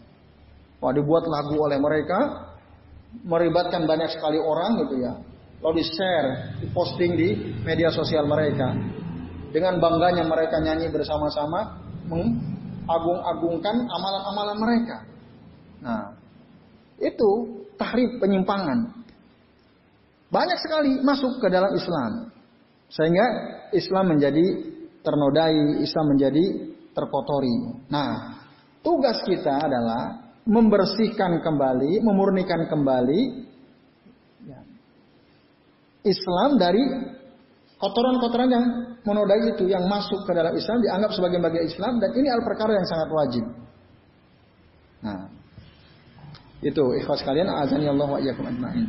Wah 0.83 0.91
dibuat 0.91 1.23
lagu 1.31 1.55
oleh 1.63 1.79
mereka, 1.79 2.19
meribatkan 3.23 3.87
banyak 3.87 4.11
sekali 4.11 4.35
orang 4.35 4.83
gitu 4.83 4.99
ya. 4.99 5.13
Lalu 5.63 5.79
di 5.79 5.85
share, 5.95 6.29
di 6.59 6.67
posting 6.75 7.11
di 7.15 7.29
media 7.63 7.87
sosial 7.87 8.27
mereka. 8.27 8.75
Dengan 9.53 9.77
bangganya 9.77 10.25
mereka 10.25 10.57
nyanyi 10.57 10.89
bersama-sama 10.89 11.77
mengagung-agungkan 12.09 13.85
amalan-amalan 13.85 14.57
mereka. 14.57 14.97
Nah, 15.85 16.17
itu 16.97 17.29
tahrif 17.77 18.17
penyimpangan. 18.17 19.05
Banyak 20.33 20.57
sekali 20.57 20.97
masuk 21.05 21.37
ke 21.37 21.47
dalam 21.53 21.69
Islam. 21.77 22.33
Sehingga 22.89 23.25
Islam 23.77 24.17
menjadi 24.17 24.45
ternodai, 25.05 25.85
Islam 25.85 26.17
menjadi 26.17 26.73
terkotori. 26.97 27.85
Nah, 27.93 28.41
tugas 28.81 29.21
kita 29.21 29.69
adalah 29.69 30.33
membersihkan 30.45 31.41
kembali, 31.41 32.01
memurnikan 32.01 32.65
kembali 32.67 33.21
ya, 34.45 34.59
Islam 36.03 36.57
dari 36.59 36.83
kotoran-kotoran 37.83 38.47
yang 38.47 38.65
menodai 39.03 39.43
itu 39.51 39.67
yang 39.67 39.83
masuk 39.91 40.23
ke 40.23 40.31
dalam 40.31 40.55
Islam 40.55 40.79
dianggap 40.79 41.11
sebagai 41.11 41.43
bagian 41.43 41.67
Islam 41.67 41.99
dan 41.99 42.15
ini 42.15 42.31
al 42.31 42.39
perkara 42.39 42.71
yang 42.79 42.87
sangat 42.87 43.09
wajib. 43.11 43.45
Nah, 45.03 45.27
itu 46.63 46.83
ikhlas 47.03 47.19
kalian 47.27 47.51
azani 47.51 47.91
Allah 47.91 48.07
wa 48.07 48.19
iyyakum 48.23 48.47
ajmain. 48.47 48.87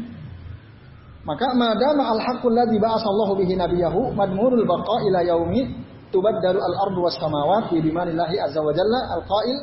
Maka 1.27 1.51
madama 1.59 2.15
al 2.15 2.21
haqqul 2.23 2.55
ladzi 2.55 2.79
ba'atha 2.79 3.09
Allah 3.11 3.31
bihi 3.35 3.55
nabiyahu 3.59 4.15
madmurul 4.15 4.63
baqa 4.63 5.03
ila 5.11 5.27
yaumi 5.27 5.75
tubaddalu 6.15 6.63
al 6.63 6.75
ardu 6.87 7.01
was 7.03 7.19
samawati 7.19 7.83
bi 7.83 7.91
bimanillahi 7.91 8.39
azza 8.39 8.63
wa 8.63 8.71
jalla 8.71 9.19
al 9.19 9.23
qail 9.27 9.57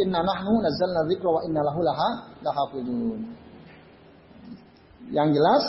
inna 0.00 0.24
nahnu 0.24 0.64
nazzalna 0.64 1.04
dzikra 1.12 1.28
wa 1.28 1.40
inna 1.44 1.60
lahu 1.60 1.80
laha 1.84 2.08
lahafidun. 2.40 3.20
Yang 5.12 5.28
jelas 5.36 5.64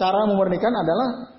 cara 0.00 0.24
memurnikan 0.24 0.72
adalah 0.72 1.37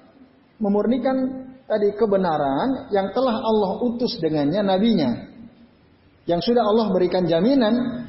memurnikan 0.59 1.17
tadi 1.65 1.95
kebenaran 1.95 2.91
yang 2.91 3.09
telah 3.15 3.35
Allah 3.39 3.71
utus 3.83 4.19
dengannya 4.19 4.61
nabinya. 4.61 5.11
Yang 6.27 6.53
sudah 6.53 6.61
Allah 6.61 6.93
berikan 6.93 7.25
jaminan 7.25 8.05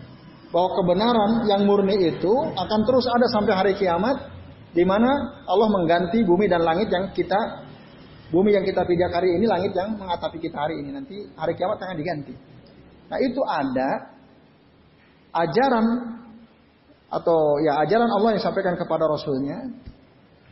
bahwa 0.51 0.71
kebenaran 0.83 1.33
yang 1.47 1.63
murni 1.65 2.11
itu 2.11 2.33
akan 2.35 2.81
terus 2.85 3.07
ada 3.07 3.27
sampai 3.31 3.55
hari 3.55 3.73
kiamat 3.79 4.29
di 4.75 4.83
mana 4.83 5.41
Allah 5.47 5.69
mengganti 5.71 6.27
bumi 6.27 6.51
dan 6.51 6.67
langit 6.67 6.91
yang 6.91 7.11
kita 7.15 7.65
bumi 8.31 8.55
yang 8.55 8.67
kita 8.67 8.87
pijak 8.87 9.11
hari 9.11 9.35
ini 9.35 9.47
langit 9.47 9.75
yang 9.75 9.95
mengatapi 9.99 10.39
kita 10.39 10.59
hari 10.59 10.79
ini 10.83 10.91
nanti 10.95 11.17
hari 11.39 11.55
kiamat 11.55 11.79
akan 11.79 11.97
diganti. 11.99 12.35
Nah, 13.11 13.19
itu 13.19 13.43
ada 13.43 13.91
ajaran 15.35 15.87
atau 17.11 17.59
ya 17.67 17.83
ajaran 17.83 18.07
Allah 18.07 18.29
yang 18.35 18.39
disampaikan 18.39 18.79
kepada 18.79 19.07
rasulnya. 19.11 19.67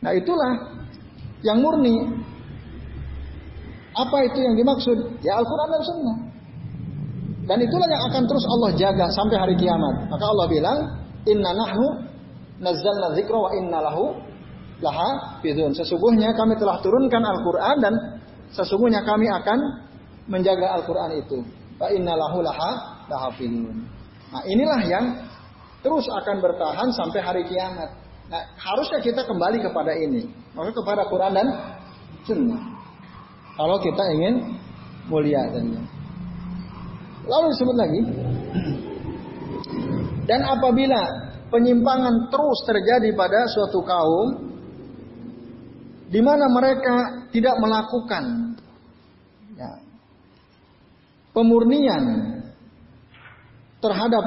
Nah, 0.03 0.11
itulah 0.11 0.79
yang 1.45 1.59
murni. 1.63 1.95
Apa 3.95 4.17
itu 4.31 4.39
yang 4.39 4.55
dimaksud? 4.55 4.97
Ya 5.25 5.35
Al-Quran 5.39 5.69
dan 5.71 5.81
Sunnah. 5.83 6.17
Dan 7.49 7.57
itulah 7.65 7.89
yang 7.89 8.03
akan 8.13 8.23
terus 8.29 8.45
Allah 8.45 8.71
jaga 8.77 9.05
sampai 9.09 9.37
hari 9.41 9.55
kiamat. 9.57 10.05
Maka 10.07 10.25
Allah 10.29 10.47
bilang, 10.47 10.77
Inna 11.25 11.51
nahnu 11.51 11.87
nazzalna 12.61 13.17
zikra 13.17 13.37
wa 13.39 13.51
inna 13.57 13.79
lahu 13.81 14.13
laha 14.79 15.41
bidun. 15.41 15.73
Sesungguhnya 15.75 16.31
kami 16.37 16.55
telah 16.61 16.79
turunkan 16.79 17.19
Al-Quran 17.19 17.75
dan 17.81 17.93
sesungguhnya 18.53 19.03
kami 19.03 19.27
akan 19.27 19.59
menjaga 20.29 20.77
Al-Quran 20.79 21.19
itu. 21.19 21.41
Wa 21.81 21.89
inna 21.91 22.15
lahu 22.15 22.45
laha 22.45 23.03
laha 23.09 23.27
bidun. 23.35 23.83
Nah 24.29 24.43
inilah 24.45 24.81
yang 24.85 25.05
terus 25.81 26.05
akan 26.05 26.37
bertahan 26.39 26.89
sampai 26.93 27.19
hari 27.23 27.43
kiamat. 27.49 28.08
Nah, 28.29 28.43
harusnya 28.61 29.01
kita 29.01 29.25
kembali 29.25 29.57
kepada 29.65 29.93
ini. 29.97 30.29
Maka 30.53 30.69
kepada 30.73 31.09
Quran 31.09 31.33
dan 31.33 31.47
Sunnah. 32.25 32.61
Kalau 33.57 33.77
kita 33.81 34.03
ingin 34.15 34.55
mulia 35.09 35.49
dan 35.49 35.81
Lalu 37.29 37.45
disebut 37.53 37.75
lagi. 37.77 38.01
Dan 40.29 40.45
apabila 40.45 41.01
penyimpangan 41.49 42.29
terus 42.29 42.59
terjadi 42.69 43.09
pada 43.17 43.49
suatu 43.49 43.81
kaum 43.81 44.27
di 46.09 46.21
mana 46.21 46.45
mereka 46.49 47.25
tidak 47.29 47.57
melakukan 47.61 48.53
ya, 49.57 49.71
pemurnian 51.33 52.05
terhadap 53.81 54.25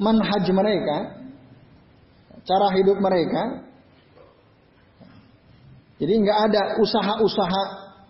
manhaj 0.00 0.44
mereka, 0.52 1.17
cara 2.48 2.72
hidup 2.80 2.96
mereka. 2.96 3.68
Jadi 6.00 6.12
nggak 6.24 6.38
ada 6.48 6.62
usaha-usaha 6.80 7.62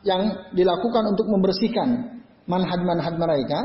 yang 0.07 0.55
dilakukan 0.55 1.05
untuk 1.11 1.27
membersihkan 1.27 2.23
manhaj-manhaj 2.47 3.15
mereka. 3.19 3.59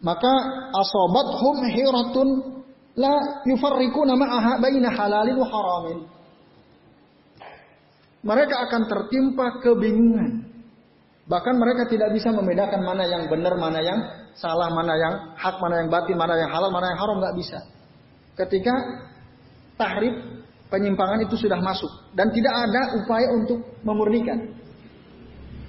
Maka 0.00 0.32
asobat 0.72 1.26
hum 1.36 1.56
hiratun 1.68 2.28
la 2.96 3.44
yufarriquna 3.44 4.16
ma'aha 4.16 4.56
baina 4.56 4.88
halalin 4.88 5.36
wa 5.36 5.46
haramin. 5.50 5.98
Mereka 8.24 8.54
akan 8.68 8.82
tertimpa 8.88 9.60
kebingungan. 9.60 10.48
Bahkan 11.28 11.54
mereka 11.60 11.86
tidak 11.86 12.10
bisa 12.16 12.34
membedakan 12.34 12.82
mana 12.82 13.06
yang 13.06 13.30
benar, 13.30 13.54
mana 13.54 13.78
yang 13.80 14.00
salah, 14.34 14.72
mana 14.72 14.94
yang 14.98 15.14
hak, 15.38 15.56
mana 15.62 15.84
yang 15.84 15.88
batin, 15.92 16.16
mana 16.18 16.34
yang 16.34 16.50
halal, 16.50 16.70
mana 16.74 16.90
yang 16.90 16.98
haram, 16.98 17.16
nggak 17.22 17.36
bisa 17.38 17.60
ketika 18.46 18.74
tahrif, 19.76 20.14
penyimpangan 20.70 21.24
itu 21.26 21.36
sudah 21.36 21.58
masuk 21.60 21.90
dan 22.14 22.30
tidak 22.30 22.54
ada 22.54 22.82
upaya 23.00 23.28
untuk 23.34 23.58
memurnikan. 23.82 24.38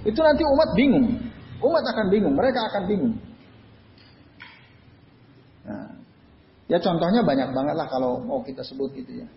Itu 0.02 0.18
nanti 0.18 0.42
umat 0.42 0.70
bingung. 0.74 1.06
Umat 1.62 1.84
akan 1.94 2.06
bingung, 2.10 2.34
mereka 2.34 2.66
akan 2.74 2.82
bingung. 2.90 3.14
Nah, 5.62 5.94
ya 6.66 6.78
contohnya 6.82 7.22
banyak 7.22 7.54
banget 7.54 7.74
lah 7.78 7.86
kalau 7.86 8.18
mau 8.18 8.42
kita 8.42 8.66
sebut 8.66 8.90
gitu 8.98 9.22
ya. 9.22 9.28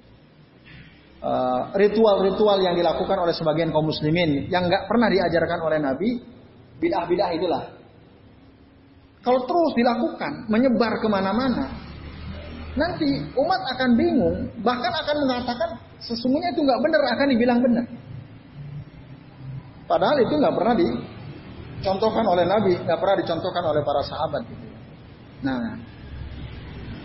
Eh, 1.25 1.61
ritual-ritual 1.73 2.61
uh, 2.61 2.65
yang 2.69 2.77
dilakukan 2.77 3.17
oleh 3.17 3.33
sebagian 3.33 3.73
kaum 3.73 3.89
muslimin 3.89 4.45
yang 4.45 4.69
nggak 4.69 4.85
pernah 4.85 5.09
diajarkan 5.09 5.57
oleh 5.57 5.81
Nabi, 5.81 6.21
bidah-bidah 6.77 7.29
itulah. 7.33 7.63
Kalau 9.25 9.41
terus 9.49 9.73
dilakukan, 9.73 10.45
menyebar 10.53 11.01
ke 11.01 11.07
mana-mana, 11.09 11.84
nanti 12.75 13.07
umat 13.35 13.61
akan 13.75 13.89
bingung, 13.95 14.37
bahkan 14.61 14.91
akan 14.91 15.15
mengatakan 15.23 15.69
sesungguhnya 16.03 16.51
itu 16.51 16.61
nggak 16.61 16.79
benar, 16.83 17.01
akan 17.15 17.27
dibilang 17.31 17.59
benar. 17.63 17.85
Padahal 19.85 20.17
itu 20.19 20.33
nggak 20.35 20.55
pernah 20.55 20.73
dicontohkan 20.75 22.25
oleh 22.27 22.45
Nabi, 22.45 22.73
nggak 22.83 22.99
pernah 22.99 23.15
dicontohkan 23.23 23.63
oleh 23.63 23.81
para 23.85 24.01
sahabat. 24.03 24.41
Gitu. 24.49 24.65
Nah, 25.45 25.77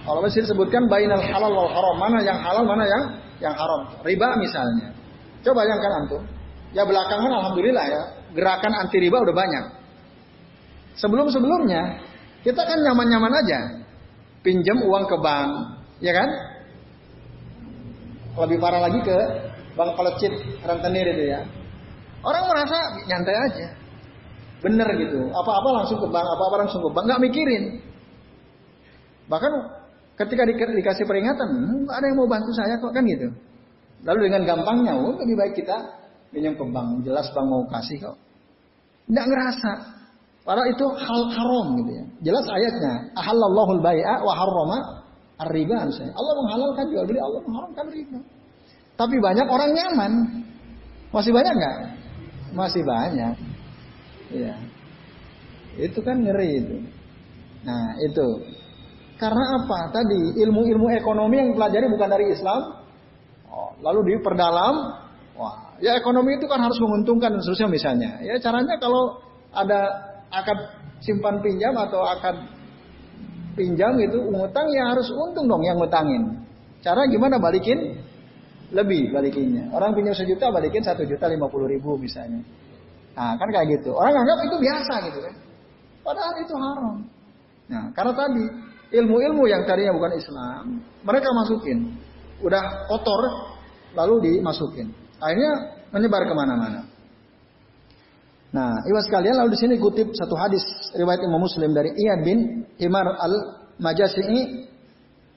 kalau 0.04 0.20
masih 0.24 0.42
disebutkan 0.42 0.88
bainal 0.88 1.22
halal 1.22 1.52
wal 1.52 1.70
haram, 1.70 1.96
mana 2.00 2.18
yang 2.24 2.38
halal, 2.40 2.64
mana 2.64 2.85
yang 2.88 3.02
yang 3.40 3.54
haram. 3.54 4.00
Riba 4.02 4.28
misalnya. 4.40 4.96
Coba 5.40 5.64
bayangkan 5.64 5.92
antum. 6.04 6.22
Ya 6.70 6.87
belakangan 6.87 7.30
alhamdulillah 7.30 7.85
ya, 7.88 8.02
gerakan 8.35 8.72
anti 8.78 8.96
riba 9.02 9.18
udah 9.18 9.35
banyak. 9.35 9.64
Sebelum-sebelumnya 10.96 11.83
kita 12.46 12.62
kan 12.62 12.78
nyaman-nyaman 12.80 13.33
aja. 13.44 13.61
Pinjam 14.40 14.81
uang 14.81 15.05
ke 15.05 15.16
bank, 15.20 15.50
ya 16.00 16.12
kan? 16.16 16.29
Lebih 18.40 18.57
parah 18.57 18.81
lagi 18.88 19.00
ke 19.05 19.16
bank 19.76 19.96
pelecit 19.96 20.33
rentenir 20.64 21.07
itu 21.12 21.24
ya. 21.29 21.40
Orang 22.24 22.48
merasa 22.48 23.05
nyantai 23.05 23.37
aja. 23.37 23.68
Bener 24.61 24.88
gitu. 24.96 25.29
Apa-apa 25.33 25.85
langsung 25.85 26.00
ke 26.00 26.09
bank, 26.09 26.24
apa-apa 26.24 26.57
langsung 26.64 26.81
ke 26.85 26.90
bank. 26.92 27.05
Nggak 27.05 27.22
mikirin. 27.29 27.64
Bahkan 29.29 29.53
Ketika 30.20 30.44
di, 30.44 30.53
dikasih 30.53 31.09
peringatan, 31.09 31.48
hmm, 31.48 31.88
ada 31.88 32.05
yang 32.05 32.20
mau 32.20 32.29
bantu 32.29 32.53
saya 32.53 32.76
kok 32.76 32.92
kan 32.92 33.00
gitu. 33.09 33.33
Lalu 34.05 34.29
dengan 34.29 34.44
gampangnya, 34.44 34.92
oh 35.00 35.16
lebih 35.16 35.33
baik 35.33 35.64
kita 35.64 35.76
pinjam 36.29 36.53
ke 36.61 36.64
bank, 36.68 37.00
jelas 37.09 37.24
bank 37.33 37.46
mau 37.48 37.64
kasih 37.72 37.96
kok. 38.05 38.16
Tidak 39.09 39.26
ngerasa. 39.33 39.72
Padahal 40.40 40.68
itu 40.72 40.85
hal 40.96 41.22
haram 41.31 41.66
gitu 41.85 41.90
ya. 41.92 42.05
Jelas 42.33 42.46
ayatnya, 42.48 43.12
ahallallahu 43.12 43.70
al-bai'a 43.81 44.14
wa 44.24 44.33
harrama 44.33 44.79
ar-riba 45.40 45.88
misalnya. 45.88 46.14
Allah 46.16 46.35
menghalalkan 46.44 46.85
jual 46.88 47.05
beli, 47.05 47.20
Allah 47.20 47.40
mengharamkan 47.44 47.87
riba. 47.92 48.18
Tapi 48.96 49.16
banyak 49.16 49.46
orang 49.48 49.70
nyaman. 49.72 50.12
Masih 51.12 51.33
banyak 51.33 51.55
nggak? 51.57 51.76
Masih 52.53 52.83
banyak. 52.85 53.35
Iya. 54.31 54.55
Itu 55.81 56.00
kan 56.05 56.20
ngeri 56.20 56.48
itu. 56.61 56.76
Nah, 57.64 57.96
itu. 58.00 58.29
Karena 59.20 59.44
apa? 59.61 59.92
Tadi 59.92 60.40
ilmu-ilmu 60.40 60.88
ekonomi 60.96 61.37
yang 61.37 61.53
pelajari 61.53 61.87
bukan 61.92 62.09
dari 62.09 62.26
Islam. 62.33 62.61
Oh, 63.53 63.76
lalu 63.85 64.16
diperdalam. 64.16 64.74
Wah, 65.37 65.76
ya 65.81 65.96
ekonomi 65.96 66.37
itu 66.37 66.48
kan 66.48 66.61
harus 66.61 66.76
menguntungkan 66.81 67.33
dan 67.33 67.40
seterusnya 67.40 67.68
misalnya. 67.68 68.11
Ya 68.20 68.37
caranya 68.40 68.76
kalau 68.76 69.20
ada 69.53 70.10
akad 70.31 70.59
simpan 71.03 71.43
pinjam 71.43 71.75
atau 71.75 72.07
akad 72.07 72.38
pinjam 73.59 73.99
itu 73.99 74.19
ngutang 74.31 74.71
ya 74.73 74.95
harus 74.95 75.11
untung 75.11 75.51
dong 75.51 75.62
yang 75.66 75.77
ngutangin. 75.77 76.40
Cara 76.81 77.05
gimana 77.11 77.37
balikin? 77.37 77.99
Lebih 78.71 79.11
balikinnya. 79.11 79.66
Orang 79.75 79.99
pinjam 79.99 80.14
sejuta 80.14 80.49
balikin 80.55 80.87
satu 80.87 81.03
juta 81.03 81.27
lima 81.27 81.51
puluh 81.51 81.66
ribu 81.66 81.99
misalnya. 81.99 82.40
Nah 83.19 83.35
kan 83.35 83.51
kayak 83.51 83.83
gitu. 83.83 83.90
Orang 83.93 84.14
anggap 84.14 84.38
itu 84.47 84.57
biasa 84.62 84.95
gitu 85.11 85.19
kan. 85.21 85.35
Padahal 86.07 86.35
itu 86.38 86.55
haram. 86.55 86.97
Nah 87.66 87.85
karena 87.93 88.12
tadi 88.14 88.45
ilmu-ilmu 88.95 89.47
yang 89.51 89.66
tadinya 89.66 89.95
bukan 89.95 90.12
Islam, 90.14 90.64
mereka 91.03 91.29
masukin. 91.35 91.99
Udah 92.40 92.88
kotor, 92.88 93.53
lalu 93.99 94.38
dimasukin. 94.38 94.95
Akhirnya 95.21 95.77
menyebar 95.93 96.25
ke 96.25 96.35
mana-mana. 96.35 96.87
Nah, 98.51 98.83
iwas 98.91 99.07
sekalian 99.07 99.39
lalu 99.39 99.55
di 99.55 99.59
sini 99.63 99.75
kutip 99.79 100.11
satu 100.11 100.35
hadis 100.35 100.63
riwayat 100.99 101.23
Imam 101.23 101.39
Muslim 101.39 101.71
dari 101.71 101.95
Iyad 101.95 102.21
bin 102.27 102.67
Himar 102.83 103.07
al 103.07 103.35
Majasi'i 103.79 104.67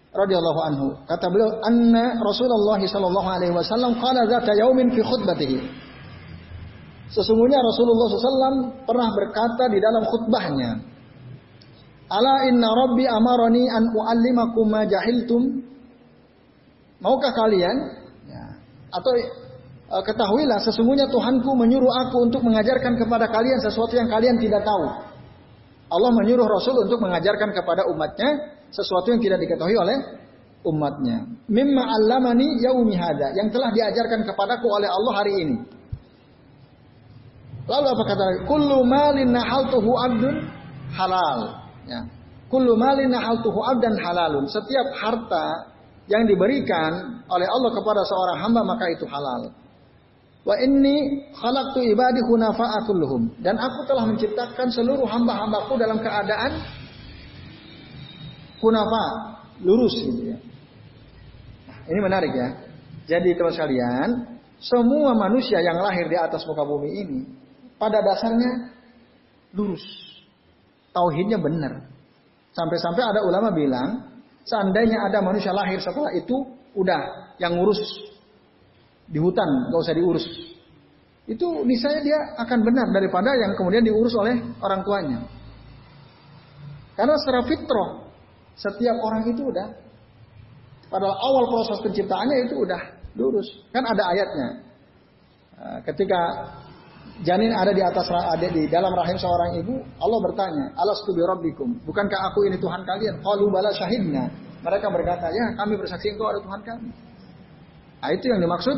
radhiyallahu 0.09 0.59
anhu. 0.65 0.87
Kata 1.05 1.29
beliau, 1.29 1.61
"Anna 1.61 2.17
Rasulullah 2.17 2.81
sallallahu 2.81 3.29
alaihi 3.29 3.53
wasallam 3.53 4.01
qala 4.01 4.25
dzata 4.25 4.57
yaumin 4.57 4.89
fi 4.93 5.01
khutbatihi." 5.05 5.57
Sesungguhnya 7.13 7.61
Rasulullah 7.61 8.09
SAW 8.09 8.89
pernah 8.89 9.09
berkata 9.13 9.69
di 9.69 9.77
dalam 9.77 10.01
khutbahnya, 10.09 10.81
Ala 12.09 12.49
inna 12.49 12.69
rabbi 12.73 13.05
amaroni 13.05 13.69
an 13.69 13.89
uallimakum 13.93 14.65
ma 14.69 14.81
jahiltum. 14.85 15.61
Maukah 17.01 17.33
kalian? 17.33 17.77
Ya. 18.29 18.43
Atau 18.93 19.13
ketahuilah 19.89 20.59
sesungguhnya 20.63 21.11
Tuhanku 21.11 21.51
menyuruh 21.53 21.91
aku 22.07 22.29
untuk 22.31 22.41
mengajarkan 22.41 22.97
kepada 22.97 23.29
kalian 23.29 23.59
sesuatu 23.61 23.93
yang 23.93 24.07
kalian 24.07 24.39
tidak 24.39 24.63
tahu. 24.63 24.85
Allah 25.93 26.11
menyuruh 26.15 26.47
Rasul 26.49 26.73
untuk 26.81 26.97
mengajarkan 27.03 27.53
kepada 27.53 27.85
umatnya 27.91 28.57
sesuatu 28.73 29.13
yang 29.13 29.21
tidak 29.21 29.43
diketahui 29.45 29.77
oleh 29.77 29.97
umatnya. 30.65 31.29
Mimma 31.45 31.83
allamani 31.85 32.57
yaumi 32.63 32.97
hada 32.97 33.35
yang 33.37 33.53
telah 33.53 33.69
diajarkan 33.69 34.25
kepadaku 34.25 34.65
oleh 34.65 34.89
Allah 34.89 35.13
hari 35.13 35.33
ini. 35.45 35.57
Lalu 37.63 37.87
apa 37.95 38.03
kata? 38.03 38.23
Kullu 38.49 38.83
malin 38.83 39.31
nahaltuhu 39.31 39.91
abdun 39.95 40.35
halal. 40.97 41.63
Ya. 41.87 42.01
Kullu 42.51 42.77
malin 42.77 43.09
nahaltuhu 43.09 43.59
abdan 43.65 43.97
halalun. 43.97 44.45
Setiap 44.45 44.93
harta 44.93 45.73
yang 46.05 46.27
diberikan 46.27 47.23
oleh 47.31 47.47
Allah 47.47 47.71
kepada 47.71 48.01
seorang 48.03 48.37
hamba 48.43 48.61
maka 48.67 48.91
itu 48.91 49.07
halal. 49.07 49.62
Wa 50.43 50.59
inni 50.59 51.23
khalaqtu 51.31 51.79
ibadi 51.87 52.19
hunafa'a 52.27 52.83
kulluhum. 52.83 53.31
Dan 53.39 53.55
aku 53.55 53.87
telah 53.87 54.03
menciptakan 54.03 54.67
seluruh 54.71 55.07
hamba-hambaku 55.07 55.79
dalam 55.79 56.03
keadaan 56.03 56.59
hunafa, 58.59 59.05
lurus 59.63 59.95
gitu 60.03 60.35
ya. 60.35 60.37
Ini 61.87 61.99
menarik 61.99 62.31
ya. 62.31 62.49
Jadi 63.07 63.35
teman 63.35 63.51
sekalian, 63.51 64.09
semua 64.59 65.11
manusia 65.15 65.59
yang 65.59 65.79
lahir 65.79 66.07
di 66.07 66.15
atas 66.15 66.47
muka 66.47 66.63
bumi 66.63 66.89
ini 67.03 67.19
pada 67.75 67.99
dasarnya 67.99 68.71
lurus 69.51 69.83
tauhidnya 70.95 71.41
benar. 71.41 71.89
Sampai-sampai 72.53 73.03
ada 73.03 73.25
ulama 73.25 73.49
bilang, 73.49 74.21
seandainya 74.45 75.09
ada 75.09 75.19
manusia 75.25 75.49
lahir 75.51 75.81
setelah 75.81 76.13
itu, 76.13 76.37
udah 76.77 77.33
yang 77.41 77.57
ngurus 77.57 77.81
di 79.07 79.19
hutan, 79.19 79.71
gak 79.71 79.79
usah 79.83 79.95
diurus. 79.95 80.25
Itu 81.23 81.63
niscaya 81.63 82.03
dia 82.03 82.19
akan 82.35 82.59
benar 82.67 82.87
daripada 82.91 83.31
yang 83.31 83.55
kemudian 83.55 83.83
diurus 83.83 84.11
oleh 84.19 84.35
orang 84.59 84.83
tuanya. 84.83 85.19
Karena 86.93 87.15
secara 87.17 87.41
fitrah, 87.47 87.89
setiap 88.53 88.97
orang 89.01 89.25
itu 89.31 89.49
udah 89.49 89.67
pada 90.93 91.09
awal 91.09 91.49
proses 91.49 91.81
penciptaannya 91.81 92.45
itu 92.45 92.55
udah 92.59 92.81
lurus. 93.17 93.47
Kan 93.73 93.81
ada 93.81 94.03
ayatnya. 94.13 94.47
Ketika 95.87 96.19
janin 97.25 97.49
ada 97.55 97.73
di 97.73 97.81
atas 97.81 98.05
ada 98.11 98.45
di 98.45 98.69
dalam 98.69 98.93
rahim 98.93 99.17
seorang 99.17 99.57
ibu, 99.57 99.81
Allah 99.97 100.19
bertanya, 100.21 100.65
"Alastu 100.77 101.17
bi 101.17 101.23
rabbikum?" 101.25 101.81
Bukankah 101.87 102.29
aku 102.29 102.45
ini 102.45 102.61
Tuhan 102.61 102.85
kalian? 102.85 103.25
Qalu 103.25 103.45
bala 103.49 103.71
syahidna. 103.73 104.29
Mereka 104.61 104.87
berkata, 104.91 105.33
"Ya, 105.33 105.45
kami 105.57 105.79
bersaksi 105.81 106.13
engkau 106.13 106.29
ada 106.29 106.39
Tuhan 106.45 106.61
kami." 106.61 106.89
Nah, 108.03 108.11
itu 108.11 108.27
yang 108.27 108.43
dimaksud 108.43 108.75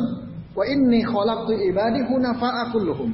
wa 0.54 0.62
inni 0.70 1.02
khalaqtu 1.02 1.50
ibadi 1.66 1.98
hunafa'a 2.06 2.70
kulluhum. 2.70 3.10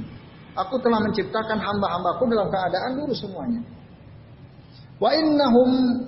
Aku 0.53 0.77
telah 0.85 1.01
menciptakan 1.01 1.57
hamba-hambaku 1.57 2.29
dalam 2.29 2.53
keadaan 2.53 3.01
lurus 3.01 3.25
semuanya. 3.25 3.65
Wa 5.01 5.09
innahum 5.17 6.05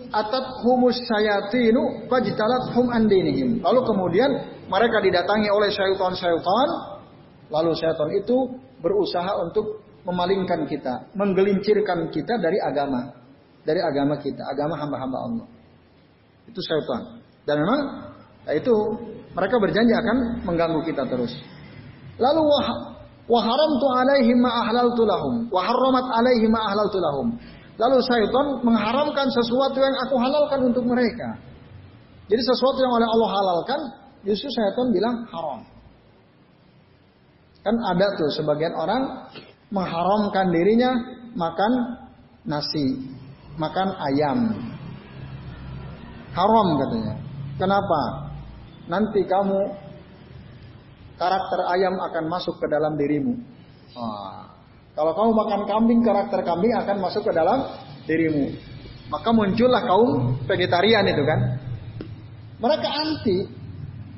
humus 0.60 1.00
syayatinu 1.08 2.04
fajtalathum 2.12 2.92
an 2.92 3.08
dinihim. 3.08 3.64
Lalu 3.64 3.80
kemudian 3.88 4.28
mereka 4.68 5.00
didatangi 5.00 5.48
oleh 5.48 5.72
syaitan-syaitan 5.72 6.68
lalu 7.48 7.72
syaitan 7.76 8.12
itu 8.12 8.36
berusaha 8.84 9.40
untuk 9.40 9.80
memalingkan 10.04 10.68
kita, 10.68 11.08
menggelincirkan 11.16 12.12
kita 12.12 12.36
dari 12.36 12.60
agama, 12.60 13.08
dari 13.64 13.80
agama 13.80 14.20
kita, 14.20 14.44
agama 14.52 14.76
hamba-hamba 14.76 15.18
Allah. 15.24 15.46
Itu 16.44 16.60
syaitan. 16.60 17.24
Dan 17.48 17.64
memang 17.64 17.80
nah 18.44 18.52
itu 18.52 18.74
mereka 19.34 19.56
berjanji 19.58 19.94
akan 19.94 20.16
mengganggu 20.46 20.80
kita 20.86 21.02
terus. 21.10 21.34
Lalu 22.16 22.42
wa 23.26 23.40
haramtu 23.42 23.86
alaihim 23.90 24.38
ma 24.38 24.50
ahlaltu 24.62 25.02
lahum 25.02 25.34
wa 25.50 25.60
harramat 25.60 26.06
alaihim 26.22 26.50
ma 26.54 26.70
ahlaltu 26.70 26.98
lahum. 27.02 27.34
Lalu 27.74 27.98
syaitan 28.06 28.62
mengharamkan 28.62 29.26
sesuatu 29.34 29.82
yang 29.82 29.94
aku 30.06 30.14
halalkan 30.22 30.60
untuk 30.70 30.86
mereka. 30.86 31.34
Jadi 32.30 32.40
sesuatu 32.40 32.78
yang 32.78 32.94
oleh 32.94 33.08
Allah 33.10 33.30
halalkan, 33.34 33.80
Justru 34.24 34.48
syaitan 34.48 34.88
bilang 34.88 35.16
haram. 35.28 35.60
Kan 37.60 37.76
ada 37.76 38.08
tuh 38.16 38.28
sebagian 38.32 38.72
orang 38.72 39.28
mengharamkan 39.68 40.48
dirinya 40.48 40.90
makan 41.36 41.72
nasi, 42.48 43.04
makan 43.60 43.88
ayam. 44.00 44.38
Haram 46.32 46.68
katanya. 46.80 47.14
Kenapa? 47.60 48.00
Nanti 48.84 49.20
kamu 49.24 49.60
karakter 51.16 51.60
ayam 51.72 51.94
akan 51.96 52.24
masuk 52.28 52.60
ke 52.60 52.66
dalam 52.68 52.98
dirimu. 52.98 53.34
Wah. 53.96 54.50
Kalau 54.94 55.10
kamu 55.10 55.30
makan 55.34 55.60
kambing, 55.66 56.00
karakter 56.06 56.40
kambing 56.46 56.70
akan 56.78 56.96
masuk 57.02 57.26
ke 57.26 57.32
dalam 57.34 57.66
dirimu. 58.06 58.54
Maka 59.10 59.28
muncullah 59.34 59.82
kaum 59.82 60.38
vegetarian 60.46 61.04
itu 61.10 61.22
kan. 61.26 61.40
Mereka 62.62 62.88
anti. 62.88 63.38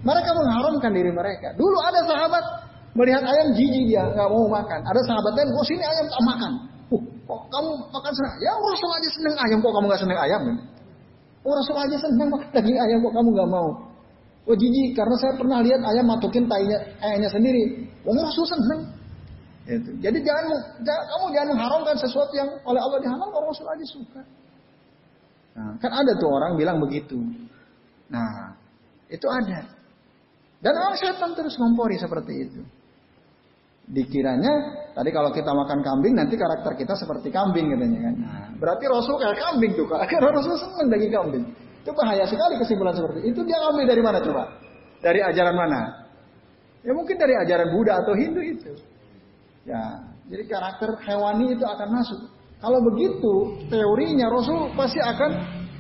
Mereka 0.05 0.31
mengharamkan 0.31 0.93
diri 0.93 1.11
mereka. 1.11 1.57
Dulu 1.57 1.77
ada 1.83 2.01
sahabat 2.07 2.45
melihat 2.95 3.23
ayam 3.27 3.53
jijik 3.53 3.85
dia 3.91 4.05
nggak 4.07 4.29
mau 4.31 4.47
makan. 4.49 4.81
Ada 4.87 5.01
sahabat 5.05 5.33
lain, 5.37 5.49
oh 5.53 5.65
sini 5.67 5.85
ayam 5.85 6.07
tak 6.07 6.23
makan. 6.23 6.53
Uh, 6.95 7.03
kok 7.27 7.41
kamu 7.51 7.71
makan 7.91 8.13
senang? 8.15 8.35
Ya 8.39 8.53
Rasul 8.55 8.91
aja 8.95 9.09
seneng 9.11 9.35
ayam, 9.37 9.59
kok 9.61 9.73
kamu 9.75 9.85
nggak 9.91 10.03
seneng 10.07 10.19
ayam? 10.21 10.43
Oh 11.43 11.53
Rasul 11.53 11.77
aja 11.77 11.97
seneng 11.99 12.29
makan 12.31 12.49
daging 12.55 12.79
ayam, 12.79 12.99
kok 13.03 13.15
kamu 13.19 13.29
nggak 13.35 13.51
mau? 13.51 13.69
Oh 14.47 14.55
jijik, 14.55 14.95
karena 14.95 15.17
saya 15.19 15.35
pernah 15.35 15.59
lihat 15.59 15.83
ayam 15.83 16.07
matukin 16.07 16.47
tainya, 16.47 16.79
ayamnya 17.03 17.27
sendiri. 17.27 17.91
Oh 18.07 18.15
Rasul 18.15 18.47
seneng. 18.47 18.81
Itu. 19.67 19.91
Jadi 19.99 20.23
jangan, 20.23 20.47
jangan 20.87 21.05
kamu 21.11 21.25
jangan 21.35 21.49
mengharamkan 21.59 21.97
sesuatu 21.99 22.31
yang 22.39 22.47
oleh 22.63 22.79
Allah 22.79 22.99
diharamkan, 23.03 23.35
orang 23.35 23.51
Rasul 23.51 23.67
aja 23.67 23.87
suka. 23.91 24.23
Nah, 25.59 25.75
kan 25.83 25.91
ada 25.91 26.15
tuh 26.15 26.31
orang 26.31 26.55
bilang 26.55 26.79
begitu. 26.79 27.19
Nah, 28.07 28.55
itu 29.11 29.27
ada. 29.27 29.67
Dan 30.63 30.73
orang 30.79 30.95
setan 30.95 31.35
terus 31.35 31.59
mempori 31.59 31.99
seperti 31.99 32.33
itu. 32.47 32.63
Dikiranya 33.87 34.53
tadi 34.95 35.11
kalau 35.11 35.31
kita 35.35 35.51
makan 35.51 35.83
kambing 35.83 36.15
nanti 36.15 36.39
karakter 36.39 36.75
kita 36.79 36.95
seperti 36.95 37.35
kambing 37.35 37.75
katanya 37.75 38.01
kan. 38.07 38.15
Nah, 38.15 38.47
berarti 38.63 38.85
Rasul 38.87 39.19
kayak 39.19 39.43
kambing 39.43 39.75
tuh. 39.75 39.87
Karena 40.11 40.31
Rasul 40.31 40.55
senang 40.55 40.87
daging 40.87 41.11
kambing. 41.11 41.45
Itu 41.87 41.95
bahaya 41.95 42.27
sekali 42.27 42.59
kesimpulan 42.59 42.99
seperti 42.99 43.31
itu. 43.31 43.47
Dia 43.47 43.63
ambil 43.63 43.87
dari 43.87 44.03
mana 44.03 44.19
coba? 44.19 44.59
Dari 44.99 45.23
ajaran 45.23 45.55
mana? 45.55 46.03
Ya 46.83 46.91
mungkin 46.91 47.15
dari 47.15 47.39
ajaran 47.39 47.71
Buddha 47.71 48.03
atau 48.03 48.11
Hindu 48.19 48.43
itu. 48.43 48.75
Ya, 49.63 50.03
jadi 50.27 50.51
karakter 50.51 50.99
hewani 51.07 51.55
itu 51.55 51.63
akan 51.63 51.89
masuk. 51.95 52.27
Kalau 52.59 52.83
begitu, 52.91 53.63
teorinya 53.71 54.27
Rasul 54.27 54.75
pasti 54.75 54.99
akan 54.99 55.31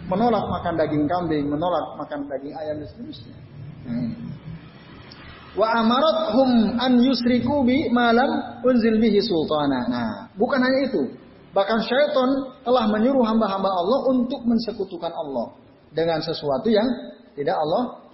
menolak 0.06 0.46
makan 0.46 0.78
daging 0.78 1.10
kambing, 1.10 1.50
menolak 1.50 1.98
makan 1.98 2.30
daging 2.30 2.54
ayam 2.54 2.78
dan 2.78 2.86
seterusnya. 2.86 3.36
Hmm. 3.90 4.10
Wa 5.58 5.82
hum 6.38 6.50
an 6.78 7.02
yusriku 7.02 7.66
bi 7.66 7.90
malam 7.90 8.62
unzil 8.62 9.02
bihi 9.02 9.18
sultana. 9.26 9.90
Nah, 9.90 10.10
bukan 10.38 10.62
hanya 10.62 10.86
itu. 10.86 11.02
Bahkan 11.50 11.78
syaitan 11.82 12.30
telah 12.62 12.86
menyuruh 12.94 13.26
hamba-hamba 13.26 13.70
Allah 13.74 13.98
untuk 14.14 14.46
mensekutukan 14.46 15.10
Allah 15.10 15.65
dengan 15.96 16.20
sesuatu 16.20 16.68
yang 16.68 16.84
tidak 17.32 17.56
Allah 17.56 18.06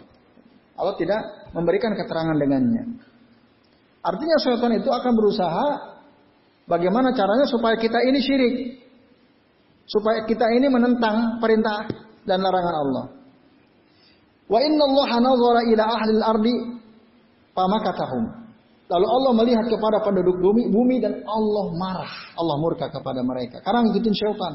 Allah 0.78 0.94
tidak 0.96 1.20
memberikan 1.52 1.92
keterangan 1.92 2.34
dengannya. 2.38 2.84
Artinya 4.02 4.36
syaitan 4.40 4.72
itu 4.74 4.88
akan 4.90 5.12
berusaha 5.14 5.66
bagaimana 6.66 7.12
caranya 7.12 7.46
supaya 7.46 7.76
kita 7.76 7.98
ini 8.02 8.18
syirik. 8.18 8.54
Supaya 9.86 10.24
kita 10.24 10.46
ini 10.56 10.70
menentang 10.70 11.42
perintah 11.42 11.84
dan 12.24 12.40
larangan 12.40 12.76
Allah. 12.86 13.04
Wa 14.48 14.58
inna 14.62 14.84
Allah 14.86 15.62
ila 15.70 15.84
ahli 15.86 16.10
al-ardi 16.18 16.54
pamakatahum. 17.52 18.42
Lalu 18.90 19.06
Allah 19.08 19.32
melihat 19.38 19.66
kepada 19.72 20.04
penduduk 20.04 20.36
bumi, 20.40 20.68
bumi 20.68 20.96
dan 21.00 21.22
Allah 21.24 21.66
marah. 21.78 22.12
Allah 22.36 22.56
murka 22.60 22.92
kepada 22.92 23.24
mereka. 23.24 23.62
Karena 23.64 23.86
ngikutin 23.88 24.14
syaitan. 24.16 24.52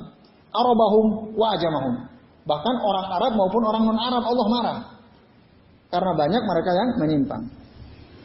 Arabahum 0.54 1.34
wa 1.34 1.56
ajamahum. 1.58 2.16
Bahkan 2.48 2.76
orang 2.80 3.06
Arab 3.12 3.32
maupun 3.36 3.62
orang 3.68 3.84
non-Arab 3.84 4.24
Allah 4.24 4.48
marah. 4.48 4.80
Karena 5.92 6.12
banyak 6.16 6.44
mereka 6.48 6.72
yang 6.72 6.90
menyimpang. 7.00 7.44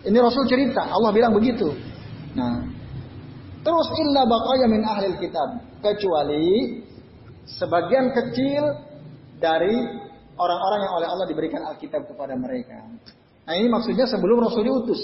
Ini 0.02 0.18
Rasul 0.18 0.46
cerita, 0.46 0.86
Allah 0.86 1.10
bilang 1.14 1.34
begitu. 1.34 1.70
Nah, 2.34 2.58
terus 3.62 3.88
illa 4.02 4.26
baqaya 4.26 4.66
min 4.66 4.82
ahli 4.82 5.14
kitab, 5.18 5.62
kecuali 5.78 6.82
sebagian 7.46 8.10
kecil 8.10 8.62
dari 9.38 9.74
orang-orang 10.38 10.80
yang 10.86 10.92
oleh 10.98 11.08
Allah 11.10 11.26
diberikan 11.26 11.62
Alkitab 11.66 12.06
kepada 12.06 12.34
mereka. 12.38 12.78
Nah 13.42 13.54
ini 13.58 13.66
maksudnya 13.66 14.06
sebelum 14.06 14.38
Rasul 14.38 14.62
diutus. 14.66 15.02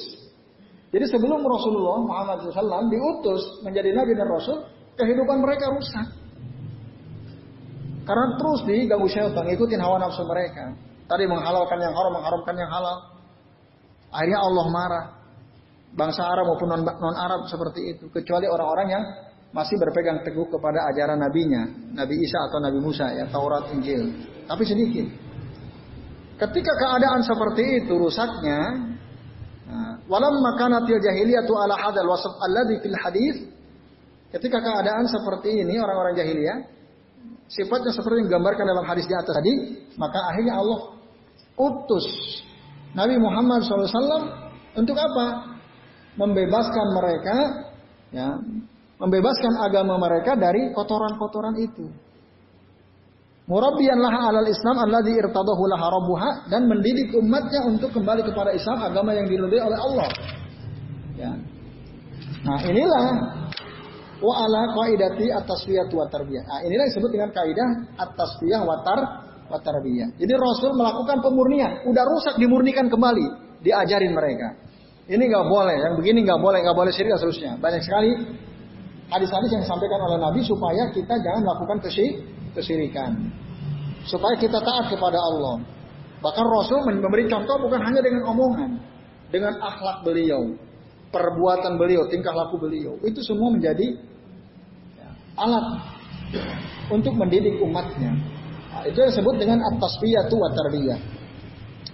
Jadi 0.88 1.04
sebelum 1.10 1.42
Rasulullah 1.44 2.00
Muhammad 2.00 2.48
SAW 2.48 2.88
diutus 2.88 3.60
menjadi 3.60 3.92
Nabi 3.92 4.16
dan 4.16 4.30
Rasul, 4.30 4.64
kehidupan 4.96 5.42
mereka 5.42 5.68
rusak. 5.74 6.06
Karena 8.08 8.40
terus 8.40 8.64
diganggu 8.64 9.04
syaitan, 9.04 9.44
ngikutin 9.44 9.80
hawa 9.84 10.00
nafsu 10.00 10.24
mereka. 10.24 10.72
Tadi 11.04 11.28
menghalalkan 11.28 11.76
yang 11.76 11.92
haram, 11.92 12.12
mengharamkan 12.16 12.56
yang 12.56 12.72
halal. 12.72 12.96
Akhirnya 14.08 14.40
Allah 14.40 14.66
marah. 14.72 15.04
Bangsa 15.92 16.24
Arab 16.24 16.52
maupun 16.52 16.68
non-Arab 16.84 17.48
seperti 17.48 17.96
itu. 17.96 18.08
Kecuali 18.08 18.48
orang-orang 18.48 18.88
yang 18.88 19.04
masih 19.52 19.76
berpegang 19.80 20.24
teguh 20.24 20.48
kepada 20.48 20.88
ajaran 20.92 21.20
nabinya. 21.20 21.68
Nabi 21.96 22.16
Isa 22.20 22.48
atau 22.48 22.60
Nabi 22.64 22.80
Musa 22.80 23.12
ya. 23.12 23.28
Taurat, 23.28 23.68
Injil. 23.76 24.08
Tapi 24.48 24.64
sedikit. 24.64 25.06
Ketika 26.40 26.72
keadaan 26.80 27.20
seperti 27.24 27.84
itu 27.84 27.92
rusaknya. 27.92 28.60
Nah, 29.68 29.92
walam 30.08 30.32
makanatil 30.44 30.96
jahiliyatu 30.96 31.52
ala 31.56 31.76
hadal 31.76 32.08
wasaf 32.08 32.36
alladhi 32.40 32.80
fil 32.80 32.96
hadis. 33.04 33.36
Ketika 34.32 34.60
keadaan 34.64 35.04
seperti 35.08 35.60
ini 35.60 35.76
orang-orang 35.76 36.16
jahiliyah. 36.16 36.77
Sifatnya 37.48 37.92
seperti 37.96 38.24
yang 38.24 38.28
digambarkan 38.28 38.64
dalam 38.68 38.84
hadis 38.84 39.08
di 39.08 39.14
atas 39.16 39.32
tadi. 39.32 39.52
Maka 39.96 40.18
akhirnya 40.32 40.60
Allah 40.60 40.80
utus 41.56 42.06
Nabi 42.92 43.16
Muhammad 43.16 43.64
SAW 43.64 44.24
untuk 44.76 44.96
apa? 44.96 45.56
Membebaskan 46.18 46.86
mereka, 46.98 47.36
ya, 48.10 48.28
membebaskan 48.98 49.54
agama 49.64 49.96
mereka 49.96 50.34
dari 50.34 50.74
kotoran-kotoran 50.74 51.56
itu. 51.62 51.86
Murabbiyan 53.48 53.96
laha 53.96 54.28
alal 54.28 54.44
Islam 54.44 54.76
alladzi 54.76 55.14
irtadahu 55.16 55.62
laha 55.72 56.52
dan 56.52 56.68
mendidik 56.68 57.16
umatnya 57.16 57.64
untuk 57.64 57.96
kembali 57.96 58.20
kepada 58.28 58.52
Islam 58.52 58.92
agama 58.92 59.16
yang 59.16 59.24
diridhai 59.24 59.62
oleh 59.64 59.78
Allah. 59.78 60.08
Ya. 61.16 61.32
Nah, 62.44 62.58
inilah 62.60 63.06
wa 64.18 64.34
ala 64.44 64.74
qaidati 64.74 65.30
at-tasfiyah 65.30 65.86
wa 65.90 66.06
tarbiyah. 66.10 66.44
Nah, 66.46 66.60
inilah 66.66 66.84
disebut 66.90 67.10
dengan 67.10 67.30
kaidah 67.30 67.68
at-tasfiyah 68.02 68.62
wa 68.66 68.82
watarbiyah. 69.48 70.08
Jadi 70.20 70.32
Rasul 70.36 70.76
melakukan 70.76 71.24
pemurnian, 71.24 71.88
udah 71.88 72.04
rusak 72.04 72.34
dimurnikan 72.36 72.86
kembali, 72.92 73.26
diajarin 73.64 74.12
mereka. 74.12 74.54
Ini 75.08 75.24
nggak 75.24 75.46
boleh, 75.48 75.76
yang 75.88 75.94
begini 75.96 76.20
nggak 76.28 76.40
boleh, 76.40 76.60
nggak 76.60 76.76
boleh 76.76 76.92
syirik 76.92 77.16
seterusnya. 77.16 77.56
Banyak 77.56 77.80
sekali 77.80 78.12
hadis-hadis 79.08 79.50
yang 79.56 79.62
disampaikan 79.64 80.00
oleh 80.04 80.20
Nabi 80.20 80.44
supaya 80.44 80.92
kita 80.92 81.16
jangan 81.16 81.40
melakukan 81.48 81.80
kesyirikan, 82.52 83.10
supaya 84.04 84.36
kita 84.36 84.60
taat 84.60 84.92
kepada 84.92 85.16
Allah. 85.16 85.64
Bahkan 86.20 86.44
Rasul 86.44 86.84
memberi 86.84 87.24
contoh 87.24 87.56
bukan 87.56 87.80
hanya 87.80 88.04
dengan 88.04 88.28
omongan, 88.36 88.70
dengan 89.32 89.56
akhlak 89.64 90.04
beliau, 90.04 90.52
perbuatan 91.08 91.80
beliau, 91.80 92.04
tingkah 92.12 92.36
laku 92.36 92.60
beliau. 92.60 93.00
Itu 93.00 93.24
semua 93.24 93.48
menjadi 93.48 93.96
alat 95.38 95.66
untuk 96.90 97.14
mendidik 97.14 97.62
umatnya. 97.62 98.12
Nah, 98.74 98.82
itu 98.84 98.98
yang 99.00 99.10
disebut 99.10 99.34
dengan 99.40 99.58
at-tasfiyatu 99.74 100.34
wa 100.36 100.50
tarbiyah. 100.52 101.00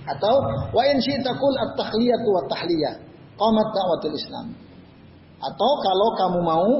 Atau 0.04 0.34
wa 0.74 0.82
in 0.84 0.98
syi'ta 1.00 1.32
qul 1.38 1.54
at-tahliyatu 1.56 2.28
wa 2.28 2.42
tahliyah. 2.50 2.94
Qamat 3.34 3.68
da'watul 3.72 4.16
Islam. 4.16 4.46
Atau 5.40 5.70
kalau 5.82 6.08
kamu 6.16 6.40
mau 6.40 6.70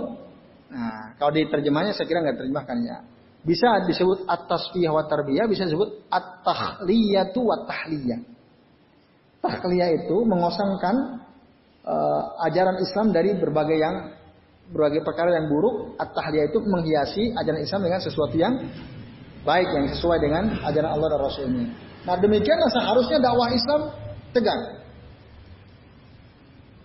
nah 0.75 1.15
kalau 1.21 1.31
diterjemahnya 1.31 1.95
saya 1.95 2.07
kira 2.09 2.25
nggak 2.25 2.45
terjemahkan 2.45 2.79
ya. 2.83 2.97
Bisa 3.45 3.85
disebut 3.85 4.25
at-tasfiyah 4.25 4.93
wa 4.93 5.05
tarbiyah, 5.05 5.45
bisa 5.45 5.69
disebut 5.69 6.09
at-tahliyatu 6.09 7.41
wa 7.45 7.57
tahliyah. 7.69 8.21
Tahliyah 9.45 9.89
itu 10.01 10.17
mengosongkan 10.25 11.21
uh, 11.85 12.45
ajaran 12.49 12.81
Islam 12.81 13.13
dari 13.13 13.37
berbagai 13.37 13.77
yang 13.77 13.97
berbagai 14.73 15.05
perkara 15.05 15.35
yang 15.37 15.51
buruk. 15.51 15.99
At-tahliyah 16.01 16.49
itu 16.49 16.59
menghiasi 16.63 17.35
ajaran 17.37 17.61
Islam 17.61 17.81
dengan 17.85 18.01
sesuatu 18.01 18.35
yang 18.39 18.55
baik 19.45 19.69
yang 19.69 19.87
sesuai 19.93 20.19
dengan 20.19 20.43
ajaran 20.65 20.91
Allah 20.97 21.09
dan 21.13 21.21
Rasulnya. 21.21 21.67
Nah 22.05 22.17
demikianlah 22.21 22.71
seharusnya 22.73 23.19
dakwah 23.21 23.49
Islam 23.53 23.81
tegak. 24.33 24.61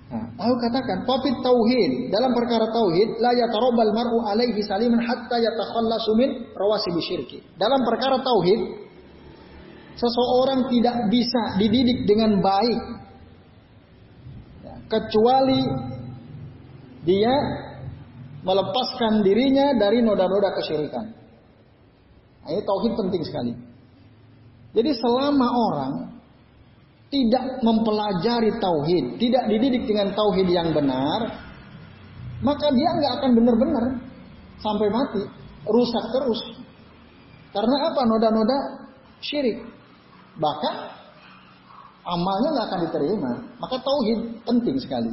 Nah, 0.09 0.25
tahu 0.41 0.53
katakan 0.57 1.05
topik 1.05 1.35
tauhid 1.45 2.09
dalam 2.09 2.33
perkara 2.33 2.65
tauhid 2.73 3.21
la 3.21 3.29
yatarobbal 3.29 3.93
mar'u 3.93 4.25
alaihi 4.25 4.57
saliman 4.65 5.05
hatta 5.05 5.37
yatakhallasu 5.37 6.11
min 6.17 6.29
rawasi 6.57 6.89
syirki. 6.97 7.45
Dalam 7.61 7.85
perkara 7.85 8.17
tauhid 8.17 8.89
seseorang 9.99 10.65
tidak 10.71 10.95
bisa 11.13 11.61
dididik 11.61 12.09
dengan 12.09 12.41
baik 12.41 12.81
ya, 14.65 14.75
kecuali 14.89 15.61
dia 17.05 17.35
melepaskan 18.43 19.21
dirinya 19.25 19.75
dari 19.75 19.99
noda-noda 19.99 20.55
kesyirikan. 20.55 21.05
Nah, 22.43 22.49
ini 22.55 22.61
tauhid 22.63 22.93
penting 22.95 23.23
sekali. 23.27 23.53
Jadi 24.73 24.91
selama 24.95 25.47
orang 25.49 25.93
tidak 27.09 27.59
mempelajari 27.65 28.53
tauhid, 28.61 29.17
tidak 29.17 29.43
dididik 29.49 29.83
dengan 29.89 30.13
tauhid 30.13 30.47
yang 30.47 30.69
benar, 30.71 31.49
maka 32.39 32.69
dia 32.71 32.89
nggak 32.95 33.13
akan 33.19 33.31
benar-benar 33.33 33.85
sampai 34.61 34.87
mati, 34.93 35.23
rusak 35.65 36.05
terus. 36.15 36.41
Karena 37.49 37.75
apa? 37.89 38.01
Noda-noda 38.05 38.57
syirik. 39.25 39.65
Bahkan 40.37 40.75
amalnya 42.05 42.49
nggak 42.55 42.67
akan 42.69 42.81
diterima. 42.87 43.31
Maka 43.57 43.75
tauhid 43.81 44.19
penting 44.45 44.77
sekali. 44.77 45.11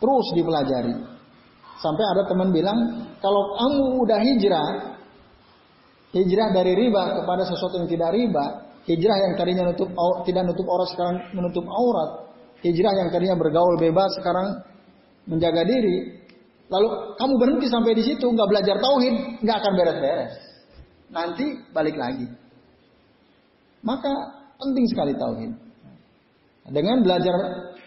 Terus 0.00 0.26
dipelajari. 0.38 1.19
Sampai 1.80 2.04
ada 2.04 2.28
teman 2.28 2.52
bilang, 2.52 3.08
kalau 3.24 3.56
kamu 3.56 4.04
udah 4.04 4.18
hijrah, 4.20 4.68
hijrah 6.12 6.48
dari 6.52 6.76
riba 6.76 7.24
kepada 7.24 7.48
sesuatu 7.48 7.80
yang 7.80 7.88
tidak 7.88 8.12
riba, 8.12 8.44
hijrah 8.84 9.16
yang 9.16 9.32
tadinya 9.40 9.72
nutup 9.72 9.88
tidak 10.28 10.44
nutup 10.44 10.68
aurat 10.68 10.88
sekarang 10.92 11.16
menutup 11.32 11.64
aurat, 11.64 12.10
hijrah 12.60 12.92
yang 13.00 13.08
tadinya 13.08 13.36
bergaul 13.40 13.80
bebas 13.80 14.12
sekarang 14.20 14.60
menjaga 15.24 15.64
diri. 15.64 16.20
Lalu 16.70 16.88
kamu 17.18 17.34
berhenti 17.40 17.66
sampai 17.66 17.92
di 17.96 18.04
situ, 18.06 18.28
nggak 18.28 18.48
belajar 18.52 18.76
tauhid, 18.78 19.42
nggak 19.42 19.56
akan 19.58 19.72
beres-beres. 19.74 20.34
Nanti 21.10 21.46
balik 21.74 21.96
lagi. 21.98 22.28
Maka 23.82 24.12
penting 24.60 24.86
sekali 24.86 25.16
tauhid. 25.16 25.52
Dengan 26.70 27.02
belajar 27.02 27.34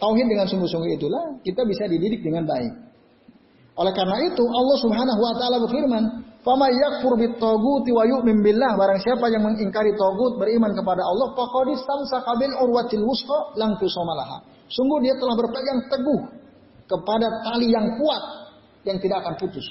tauhid 0.01 0.27
dengan 0.27 0.49
sungguh-sungguh 0.49 0.97
itulah 0.97 1.39
kita 1.45 1.61
bisa 1.63 1.87
dididik 1.87 2.25
dengan 2.25 2.43
baik. 2.49 2.73
Oleh 3.74 3.93
karena 3.97 4.17
itu 4.21 4.43
Allah 4.45 4.78
Subhanahu 4.86 5.17
wa 5.17 5.34
taala 5.34 5.57
berfirman, 5.65 6.03
"Fama 6.45 6.69
yakfur 6.69 7.17
bit-taghuti 7.17 7.89
wa 7.89 8.05
yu'min 8.05 8.45
billah." 8.45 8.78
Barang 8.78 9.01
siapa 9.01 9.34
yang 9.34 9.41
mengingkari 9.41 9.97
tagut 9.97 10.38
beriman 10.38 10.78
kepada 10.78 11.01
Allah, 11.01 11.34
faqad 11.34 11.67
istamsaka 11.74 12.38
bil 12.38 12.53
urwatil 12.61 13.01
wusqa 13.01 13.57
lang 13.57 13.74
tusamalah. 13.82 14.45
Sungguh 14.69 15.01
dia 15.01 15.17
telah 15.17 15.34
berpegang 15.34 15.80
teguh 15.89 16.21
kepada 16.86 17.28
tali 17.41 17.74
yang 17.74 17.97
kuat 17.97 18.24
yang 18.86 19.01
tidak 19.01 19.26
akan 19.26 19.34
putus. 19.41 19.65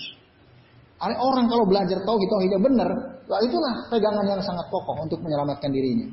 Orang 1.03 1.50
kalau 1.50 1.66
belajar 1.66 1.98
tauhid 2.03 2.28
tauhidnya 2.30 2.61
benar, 2.62 2.90
itulah 3.26 3.74
pegangan 3.90 4.22
yang 4.22 4.42
sangat 4.42 4.66
kokoh 4.70 4.98
untuk 5.03 5.18
menyelamatkan 5.22 5.70
dirinya. 5.70 6.07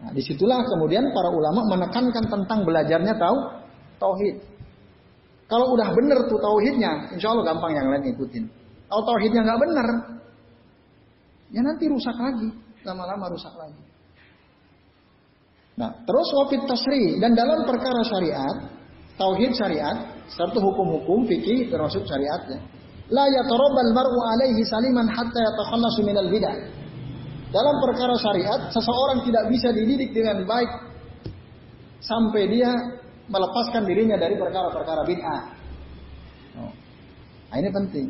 Nah, 0.00 0.10
di 0.16 0.24
situlah 0.24 0.64
kemudian 0.64 1.04
para 1.12 1.28
ulama 1.28 1.60
menekankan 1.68 2.24
tentang 2.28 2.64
belajarnya 2.64 3.14
tahu 3.20 3.36
tauhid. 4.00 4.40
Kalau 5.50 5.74
udah 5.74 5.90
benar 5.98 6.30
tuh 6.30 6.38
tauhidnya, 6.38 7.10
insya 7.10 7.34
Allah 7.34 7.50
gampang 7.50 7.74
yang 7.74 7.90
lain 7.90 8.14
ikutin. 8.14 8.46
Kalau 8.86 9.02
tauhidnya 9.02 9.42
nggak 9.42 9.60
benar, 9.66 9.88
ya 11.50 11.60
nanti 11.66 11.90
rusak 11.90 12.14
lagi, 12.14 12.54
lama-lama 12.86 13.26
rusak 13.34 13.50
lagi. 13.58 13.82
Nah, 15.74 15.90
terus 16.06 16.28
wafit 16.38 16.62
tasri 16.70 17.18
dan 17.18 17.34
dalam 17.34 17.66
perkara 17.66 17.98
syariat, 18.06 18.56
tauhid 19.18 19.50
syariat, 19.58 20.22
serta 20.30 20.62
hukum-hukum 20.62 21.26
fikih 21.26 21.66
termasuk 21.66 22.06
syariatnya. 22.06 22.62
La 23.10 23.26
yatarabbal 23.26 23.90
mar'u 23.90 24.18
alaihi 24.22 24.62
saliman 24.62 25.10
hatta 25.10 25.34
yatakhallasu 25.34 26.06
minal 26.06 26.30
bidah. 26.30 26.54
Dalam 27.50 27.76
perkara 27.82 28.14
syariat, 28.14 28.70
seseorang 28.70 29.26
tidak 29.26 29.50
bisa 29.50 29.74
dididik 29.74 30.14
dengan 30.14 30.46
baik 30.46 30.70
sampai 31.98 32.46
dia 32.46 32.70
melepaskan 33.30 33.86
dirinya 33.86 34.18
dari 34.18 34.34
perkara-perkara 34.34 35.02
bid'ah. 35.06 35.42
Oh. 36.58 36.72
Nah, 37.50 37.56
ini 37.62 37.70
penting. 37.70 38.06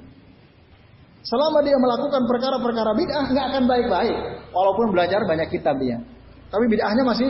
Selama 1.20 1.60
dia 1.60 1.76
melakukan 1.76 2.24
perkara-perkara 2.24 2.92
bid'ah 2.96 3.24
nggak 3.28 3.46
akan 3.52 3.64
baik-baik, 3.68 4.16
walaupun 4.56 4.86
belajar 4.96 5.20
banyak 5.28 5.52
kitab 5.52 5.76
dia. 5.76 6.00
Tapi 6.48 6.64
bid'ahnya 6.66 7.04
masih 7.04 7.28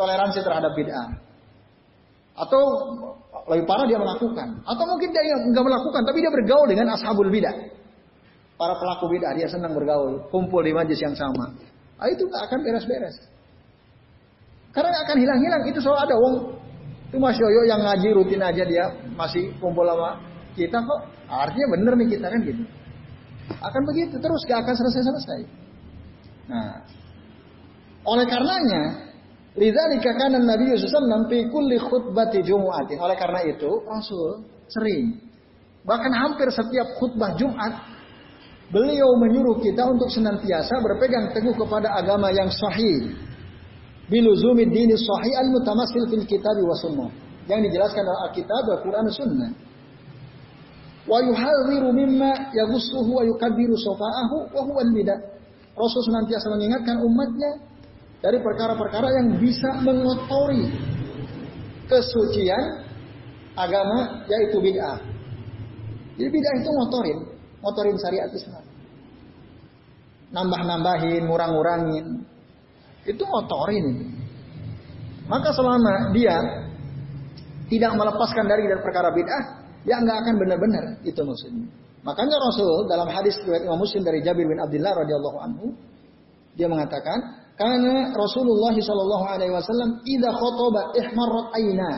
toleransi 0.00 0.40
terhadap 0.40 0.72
bid'ah. 0.72 1.08
Atau 2.40 2.62
lebih 3.52 3.68
parah 3.68 3.84
dia 3.84 4.00
melakukan. 4.00 4.64
Atau 4.64 4.84
mungkin 4.88 5.12
dia 5.12 5.22
nggak 5.52 5.64
melakukan, 5.64 6.00
tapi 6.08 6.18
dia 6.24 6.32
bergaul 6.32 6.66
dengan 6.72 6.96
ashabul 6.96 7.28
bid'ah. 7.28 7.56
Para 8.56 8.74
pelaku 8.80 9.12
bid'ah 9.12 9.36
dia 9.36 9.48
senang 9.52 9.76
bergaul, 9.76 10.24
kumpul 10.32 10.64
di 10.64 10.72
majlis 10.72 11.00
yang 11.04 11.12
sama. 11.12 11.52
Nah, 12.00 12.08
itu 12.08 12.24
nggak 12.24 12.42
akan 12.48 12.58
beres-beres. 12.64 13.16
Karena 14.72 14.96
akan 15.04 15.16
hilang-hilang 15.20 15.62
itu 15.68 15.82
selalu 15.82 15.98
ada 16.08 16.14
wong 16.16 16.34
itu 17.10 17.18
Mas 17.18 17.34
Yoyo 17.34 17.66
yang 17.66 17.82
ngaji 17.82 18.08
rutin 18.14 18.38
aja 18.38 18.62
dia 18.62 18.86
masih 19.18 19.50
kumpul 19.58 19.82
sama 19.82 20.22
kita 20.54 20.78
kok. 20.78 21.00
Artinya 21.26 21.66
bener 21.74 21.92
nih 21.98 22.08
kita 22.14 22.26
kan 22.30 22.40
gitu. 22.46 22.62
Akan 23.58 23.82
begitu 23.82 24.14
terus 24.22 24.40
gak 24.46 24.62
akan 24.62 24.74
selesai-selesai. 24.78 25.40
Nah, 26.54 26.86
oleh 28.06 28.26
karenanya 28.30 29.10
Lidzalika 29.58 30.14
kana 30.14 30.38
Nabi 30.38 30.70
sallallahu 30.78 31.26
fi 31.26 31.50
kulli 31.50 31.82
khutbati 31.82 32.46
Jumu'atin. 32.46 33.02
Oleh 33.02 33.18
karena 33.18 33.42
itu, 33.42 33.82
Rasul 33.82 34.46
sering 34.70 35.18
bahkan 35.82 36.14
hampir 36.14 36.46
setiap 36.54 36.94
khutbah 36.94 37.34
Jumat 37.34 37.74
beliau 38.70 39.18
menyuruh 39.18 39.58
kita 39.58 39.82
untuk 39.82 40.06
senantiasa 40.14 40.78
berpegang 40.78 41.34
teguh 41.34 41.58
kepada 41.58 41.90
agama 41.98 42.30
yang 42.30 42.46
sahih 42.46 43.10
biluzumi 44.10 44.66
dini 44.66 44.98
sahih 44.98 45.34
al 45.38 45.48
mutamasil 45.54 46.10
fil 46.10 46.26
kitab 46.26 46.58
wa 46.60 46.74
sunnah 46.74 47.10
yang 47.50 47.66
dijelaskan 47.66 48.02
dalam 48.06 48.20
Alkitab, 48.30 48.62
Al-Quran, 48.78 49.04
Sunnah. 49.10 49.50
Wa 51.10 51.18
yuhadhiru 51.18 51.90
mimma 51.90 52.54
yaghussuhu 52.54 53.10
wa 53.10 53.22
yukabbiru 53.26 53.74
sofa'ahu 53.74 54.54
wa 54.54 54.60
huwa 54.62 54.86
bidah. 54.94 55.18
Rasul 55.74 56.06
senantiasa 56.06 56.46
mengingatkan 56.54 57.02
umatnya 57.02 57.58
dari 58.22 58.38
perkara-perkara 58.38 59.08
yang 59.18 59.28
bisa 59.42 59.80
mengotori 59.82 60.70
kesucian 61.90 62.86
agama 63.58 64.22
yaitu 64.30 64.62
bid'ah. 64.62 65.00
Jadi 66.20 66.28
bid'ah 66.30 66.54
itu 66.62 66.70
ngotorin, 66.70 67.18
ngotorin 67.64 67.96
syariat 67.98 68.30
Islam. 68.30 68.62
Nambah-nambahin, 70.30 71.26
ngurang-ngurangin, 71.26 72.22
itu 73.06 73.22
ngotorin. 73.22 73.86
Maka 75.30 75.54
selama 75.54 76.10
dia 76.10 76.36
tidak 77.70 77.92
melepaskan 77.94 78.44
dari 78.50 78.66
dari 78.66 78.82
perkara 78.82 79.14
bid'ah, 79.14 79.44
ya 79.86 80.02
nggak 80.02 80.16
akan 80.26 80.34
benar-benar 80.36 80.84
itu 81.06 81.20
maksudnya. 81.22 81.70
Makanya 82.00 82.36
Rasul 82.40 82.88
dalam 82.88 83.08
hadis 83.12 83.36
riwayat 83.44 83.68
Imam 83.68 83.78
Muslim 83.78 84.02
dari 84.02 84.24
Jabir 84.24 84.48
bin 84.48 84.56
Abdullah 84.56 85.04
radhiyallahu 85.04 85.38
anhu 85.44 85.66
dia 86.56 86.66
mengatakan 86.66 87.18
karena 87.60 88.08
Rasulullah 88.16 88.72
Shallallahu 88.72 89.24
Alaihi 89.28 89.52
Wasallam 89.52 90.00
ida 90.08 90.32
khotoba 90.32 90.96
ihmarat 90.96 91.46
aina. 91.60 91.92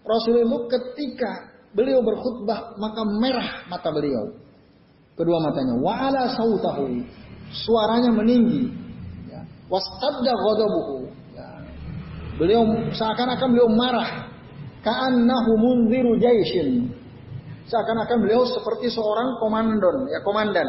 Rasul 0.00 0.40
itu 0.40 0.58
ketika 0.72 1.44
beliau 1.76 2.00
berkhutbah 2.00 2.80
maka 2.80 3.04
merah 3.04 3.68
mata 3.68 3.92
beliau. 3.92 4.32
Kedua 5.12 5.44
matanya. 5.44 5.76
Wa 5.76 6.08
ala 6.08 6.32
sautahu. 6.32 7.04
Suaranya 7.52 8.16
meninggi. 8.16 8.87
Wastadda 9.68 10.32
ghadabuhu. 10.32 11.12
Ya. 11.36 11.48
Beliau 12.40 12.64
seakan-akan 12.92 13.48
beliau 13.52 13.68
marah. 13.68 14.32
Ka'annahu 14.80 15.50
munziru 15.60 16.16
jaishin. 16.16 16.88
Seakan-akan 17.68 18.24
beliau 18.24 18.48
seperti 18.48 18.88
seorang 18.88 19.36
komandon, 19.44 20.08
ya 20.08 20.24
komandan 20.24 20.64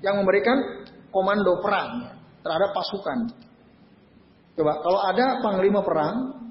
yang 0.00 0.16
memberikan 0.16 0.56
komando 1.12 1.60
perang 1.60 2.08
terhadap 2.40 2.72
pasukan. 2.72 3.36
Coba 4.56 4.80
kalau 4.80 5.00
ada 5.04 5.44
panglima 5.44 5.84
perang 5.84 6.48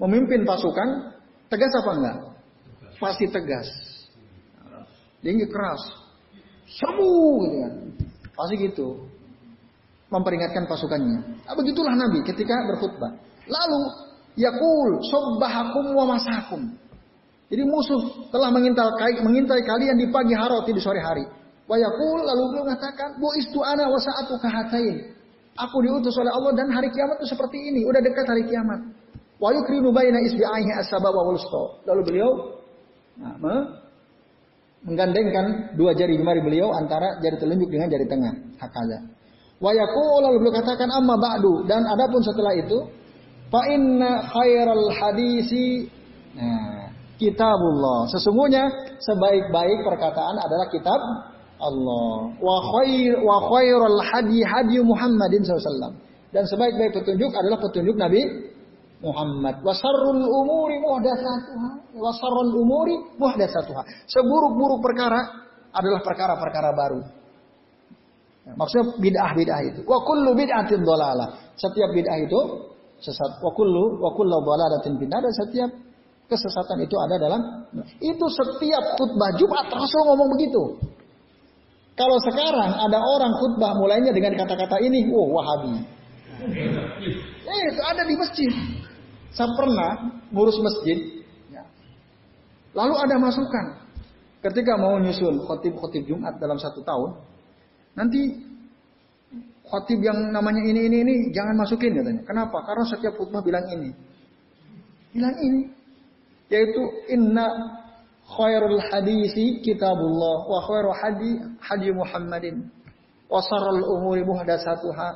memimpin 0.00 0.48
pasukan, 0.48 1.12
tegas 1.52 1.72
apa 1.84 1.90
enggak? 2.00 2.16
Pasti 2.96 3.28
tegas. 3.28 3.68
Tinggi 5.20 5.44
keras. 5.52 5.82
Serbu 6.64 7.44
gitu 7.44 7.56
kan. 7.60 7.74
Pasti 8.32 8.54
gitu 8.56 9.07
memperingatkan 10.08 10.64
pasukannya. 10.64 11.44
Nah, 11.44 11.54
begitulah 11.56 11.92
Nabi 11.92 12.24
ketika 12.24 12.54
berkhutbah. 12.68 13.12
Lalu 13.48 13.80
yakul 14.36 14.88
sobbahakum 15.08 15.92
wa 15.92 16.16
masakum. 16.16 16.62
Jadi 17.48 17.64
musuh 17.64 18.28
telah 18.28 18.52
mengintai, 18.52 19.24
mengintai 19.24 19.62
kalian 19.64 19.96
di 19.96 20.06
pagi 20.12 20.36
hari 20.36 20.68
di 20.68 20.80
sore 20.80 21.00
hari. 21.00 21.24
Wa 21.68 21.76
yakul 21.76 22.20
lalu 22.24 22.42
beliau 22.52 22.64
mengatakan, 22.68 23.16
"Bu 23.20 23.28
istu 23.36 23.60
ana 23.60 23.88
wa 23.88 24.00
sa'atu 24.00 24.36
kahatain." 24.40 25.16
Aku 25.58 25.76
diutus 25.82 26.14
oleh 26.16 26.30
Allah 26.30 26.54
dan 26.54 26.70
hari 26.70 26.88
kiamat 26.94 27.18
itu 27.18 27.34
seperti 27.34 27.58
ini, 27.58 27.82
udah 27.82 27.98
dekat 27.98 28.24
hari 28.30 28.46
kiamat. 28.46 28.78
Wa 29.42 29.50
yukrinu 29.50 29.90
baina 29.90 30.22
isbi'aihi 30.22 30.70
as-sababa 30.78 31.18
wal 31.18 31.38
Lalu 31.82 32.02
beliau 32.06 32.30
nah, 33.18 33.34
menggandengkan 34.86 35.74
dua 35.74 35.98
jari 35.98 36.14
jemari 36.14 36.38
beliau 36.42 36.70
antara 36.70 37.18
jari 37.18 37.36
telunjuk 37.42 37.68
dengan 37.68 37.90
jari 37.90 38.06
tengah. 38.06 38.34
Hakaza. 38.62 39.17
Wa 39.58 39.74
yaqul 39.74 40.22
lalu 40.22 40.36
beliau 40.38 40.54
katakan 40.62 40.86
amma 40.94 41.18
ba'du 41.18 41.66
dan 41.66 41.82
adapun 41.82 42.22
setelah 42.22 42.54
itu 42.54 42.78
fa 43.50 43.66
inna 43.66 44.22
khairal 44.30 44.86
hadisi 44.94 45.90
nah, 46.38 46.94
kitabullah. 47.18 48.06
Sesungguhnya 48.14 48.70
sebaik-baik 49.02 49.82
perkataan 49.82 50.38
adalah 50.38 50.66
kitab 50.70 51.00
Allah. 51.58 52.38
Wa 52.38 52.56
khair 52.78 53.18
wa 53.18 53.36
khairal 53.50 53.98
hadi 53.98 54.46
hadi 54.46 54.78
Muhammadin 54.78 55.42
SAW. 55.42 55.94
Dan 56.30 56.46
sebaik-baik 56.46 57.02
petunjuk 57.02 57.34
adalah 57.34 57.58
petunjuk 57.58 57.98
Nabi 57.98 58.22
Muhammad. 59.02 59.58
Wasarul 59.66 60.22
umuri 60.22 60.78
muhdasatuha. 60.78 61.98
Wasarul 61.98 62.52
umuri 62.62 62.94
muhdasatuha. 63.18 64.06
Seburuk-buruk 64.06 64.78
perkara 64.86 65.18
adalah 65.74 66.00
perkara-perkara 66.06 66.70
baru. 66.78 67.00
Maksudnya 68.56 68.86
bid'ah-bid'ah 68.96 69.60
itu. 69.68 69.80
Wa 69.84 70.00
kullu 70.06 70.32
bid'atin 70.32 70.80
dhalalah. 70.80 71.52
Setiap 71.58 71.90
bid'ah 71.92 72.16
itu 72.22 72.40
sesat. 73.02 73.42
Wa 73.44 73.50
kullu 73.52 74.00
wa 74.00 74.10
kullu 74.16 74.36
dhalalatin 74.40 74.96
bid'ah 74.96 75.20
dan 75.20 75.32
setiap 75.44 75.70
kesesatan 76.28 76.84
itu 76.84 76.92
ada 77.08 77.16
dalam 77.16 77.40
itu 78.04 78.26
setiap 78.28 78.84
khutbah 79.00 79.32
Jumat 79.36 79.66
Rasul 79.72 80.02
ngomong 80.12 80.28
begitu. 80.36 80.62
Kalau 81.98 82.14
sekarang 82.22 82.78
ada 82.78 82.98
orang 83.02 83.32
khutbah 83.42 83.74
mulainya 83.74 84.14
dengan 84.14 84.38
kata-kata 84.38 84.78
ini, 84.78 85.10
wow 85.10 85.26
Wahabi. 85.34 85.72
Eh, 87.48 87.62
itu 87.72 87.80
ada 87.80 88.04
di 88.04 88.12
masjid. 88.12 88.52
Saya 89.32 89.48
pernah 89.56 90.20
ngurus 90.28 90.60
masjid. 90.60 91.24
Ya. 91.48 91.64
Lalu 92.76 92.92
ada 92.92 93.16
masukan. 93.16 93.88
Ketika 94.44 94.76
mau 94.76 95.00
nyusun 95.00 95.40
khotib-khotib 95.48 96.04
Jumat 96.04 96.36
dalam 96.36 96.60
satu 96.60 96.84
tahun, 96.84 97.10
nanti 97.98 98.38
khotib 99.66 99.98
yang 100.00 100.30
namanya 100.30 100.62
ini 100.64 100.86
ini 100.86 100.96
ini 101.02 101.14
jangan 101.34 101.58
masukin 101.58 101.98
katanya. 101.98 102.22
Kenapa? 102.24 102.64
Karena 102.64 102.84
setiap 102.86 103.18
khutbah 103.18 103.42
bilang 103.44 103.66
ini. 103.68 103.90
Bilang 105.12 105.36
ini. 105.42 105.62
Yaitu 106.48 106.80
inna 107.12 107.44
khairul 108.24 108.80
hadisi 108.88 109.60
kitabullah 109.60 110.36
wa 110.48 110.58
khairul 110.64 110.96
hadi 110.96 111.30
hadi 111.60 111.88
Muhammadin 111.92 112.56
wa 113.28 113.44
sarral 113.44 113.84
umuri 113.84 114.24
muhdatsatuha 114.24 115.08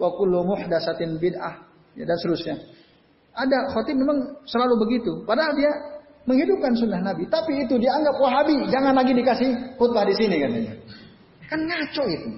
wa 0.00 0.08
kullu 0.16 0.40
muhdatsatin 0.48 1.20
bid'ah 1.20 1.60
ya, 1.92 2.08
dan 2.08 2.16
seterusnya. 2.16 2.56
Ada 3.36 3.76
khatib 3.76 4.00
memang 4.00 4.40
selalu 4.48 4.88
begitu. 4.88 5.12
Padahal 5.28 5.52
dia 5.52 5.70
menghidupkan 6.24 6.72
sunnah 6.76 7.04
Nabi. 7.04 7.28
Tapi 7.28 7.68
itu 7.68 7.76
dianggap 7.76 8.16
wahabi. 8.16 8.68
Jangan 8.72 8.96
lagi 8.96 9.12
dikasih 9.12 9.76
khutbah 9.76 10.08
di 10.08 10.14
sini 10.16 10.36
katanya. 10.40 10.74
Kan 11.50 11.60
ngaco 11.66 12.04
itu. 12.06 12.30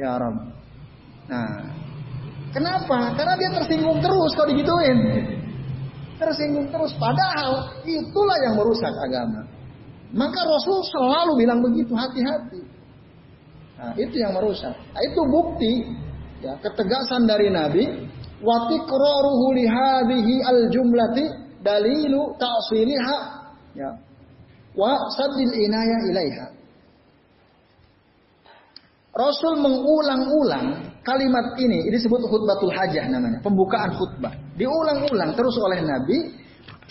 Ya 0.00 0.16
Rabb. 0.16 0.48
Nah, 1.28 1.68
kenapa? 2.56 3.12
Karena 3.14 3.36
dia 3.36 3.50
tersinggung 3.52 4.00
terus 4.00 4.32
kalau 4.32 4.48
digituin 4.48 4.98
tersinggung 6.22 6.70
terus. 6.70 6.94
Padahal 6.96 7.82
itulah 7.82 8.38
yang 8.46 8.54
merusak 8.54 8.94
agama. 9.02 9.42
Maka 10.14 10.40
Rasul 10.44 10.78
selalu 10.86 11.32
bilang 11.40 11.60
begitu, 11.64 11.92
hati-hati. 11.96 12.62
Nah, 13.80 13.92
itu 13.98 14.14
yang 14.20 14.36
merusak. 14.36 14.70
Nah, 14.70 15.02
itu 15.02 15.20
bukti 15.26 15.72
ya, 16.44 16.54
ketegasan 16.62 17.26
dari 17.26 17.50
Nabi. 17.50 17.84
Watikraruhu 18.42 19.54
lihadihi 19.54 20.42
al 20.42 20.66
jumlati 20.70 21.24
dalilu 21.62 22.34
ta'siliha 22.38 23.18
ya. 23.78 23.90
Wa 24.74 24.98
sadil 25.14 25.54
inaya 25.54 25.98
ilaiha. 26.10 26.46
Rasul 29.12 29.60
mengulang-ulang 29.60 30.96
kalimat 31.04 31.52
ini, 31.60 31.84
ini 31.84 31.92
disebut 31.92 32.24
khutbatul 32.32 32.72
hajah 32.72 33.12
namanya, 33.12 33.44
pembukaan 33.44 33.92
khutbah. 33.92 34.32
Diulang-ulang 34.56 35.36
terus 35.36 35.52
oleh 35.60 35.84
Nabi 35.84 36.32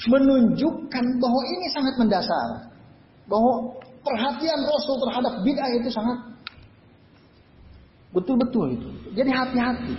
menunjukkan 0.06 1.06
bahwa 1.18 1.42
ini 1.50 1.66
sangat 1.74 1.98
mendasar. 1.98 2.70
Bahwa 3.26 3.74
perhatian 4.06 4.60
Rasul 4.70 4.96
terhadap 5.02 5.34
bid'ah 5.42 5.72
itu 5.82 5.90
sangat 5.90 6.18
betul-betul 8.14 8.78
itu. 8.78 8.90
Jadi 9.18 9.30
hati-hati. 9.34 9.96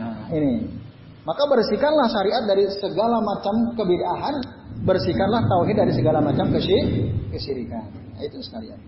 Nah, 0.00 0.24
ini. 0.32 0.72
Maka 1.20 1.44
bersihkanlah 1.44 2.08
syariat 2.08 2.48
dari 2.48 2.64
segala 2.80 3.20
macam 3.20 3.76
kebid'ahan, 3.76 4.40
bersihkanlah 4.88 5.44
tauhid 5.44 5.76
dari 5.76 5.92
segala 5.92 6.24
macam 6.24 6.48
kesyirikan. 6.48 7.92
Nah, 8.16 8.24
itu 8.24 8.40
sekalian. 8.40 8.80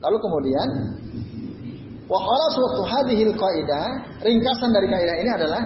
Lalu 0.00 0.16
kemudian 0.16 0.68
wa 2.08 2.18
suatu 2.56 2.82
hadhil 2.88 3.36
qaidah, 3.36 3.86
ringkasan 4.24 4.70
dari 4.72 4.88
kaidah 4.88 5.16
ini 5.20 5.30
adalah 5.30 5.62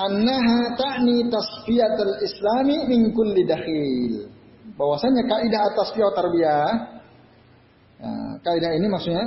annaha 0.00 0.74
ta'ni 0.74 1.28
tasfiyatul 1.28 2.14
islami 2.24 2.76
min 2.88 3.00
kulli 3.12 3.44
dakhil. 3.46 4.32
Bahwasanya 4.74 5.22
kaidah 5.28 5.60
atas 5.70 5.88
tarbiyah 5.94 6.70
nah, 8.02 8.32
kaidah 8.42 8.70
ini 8.74 8.86
maksudnya 8.90 9.24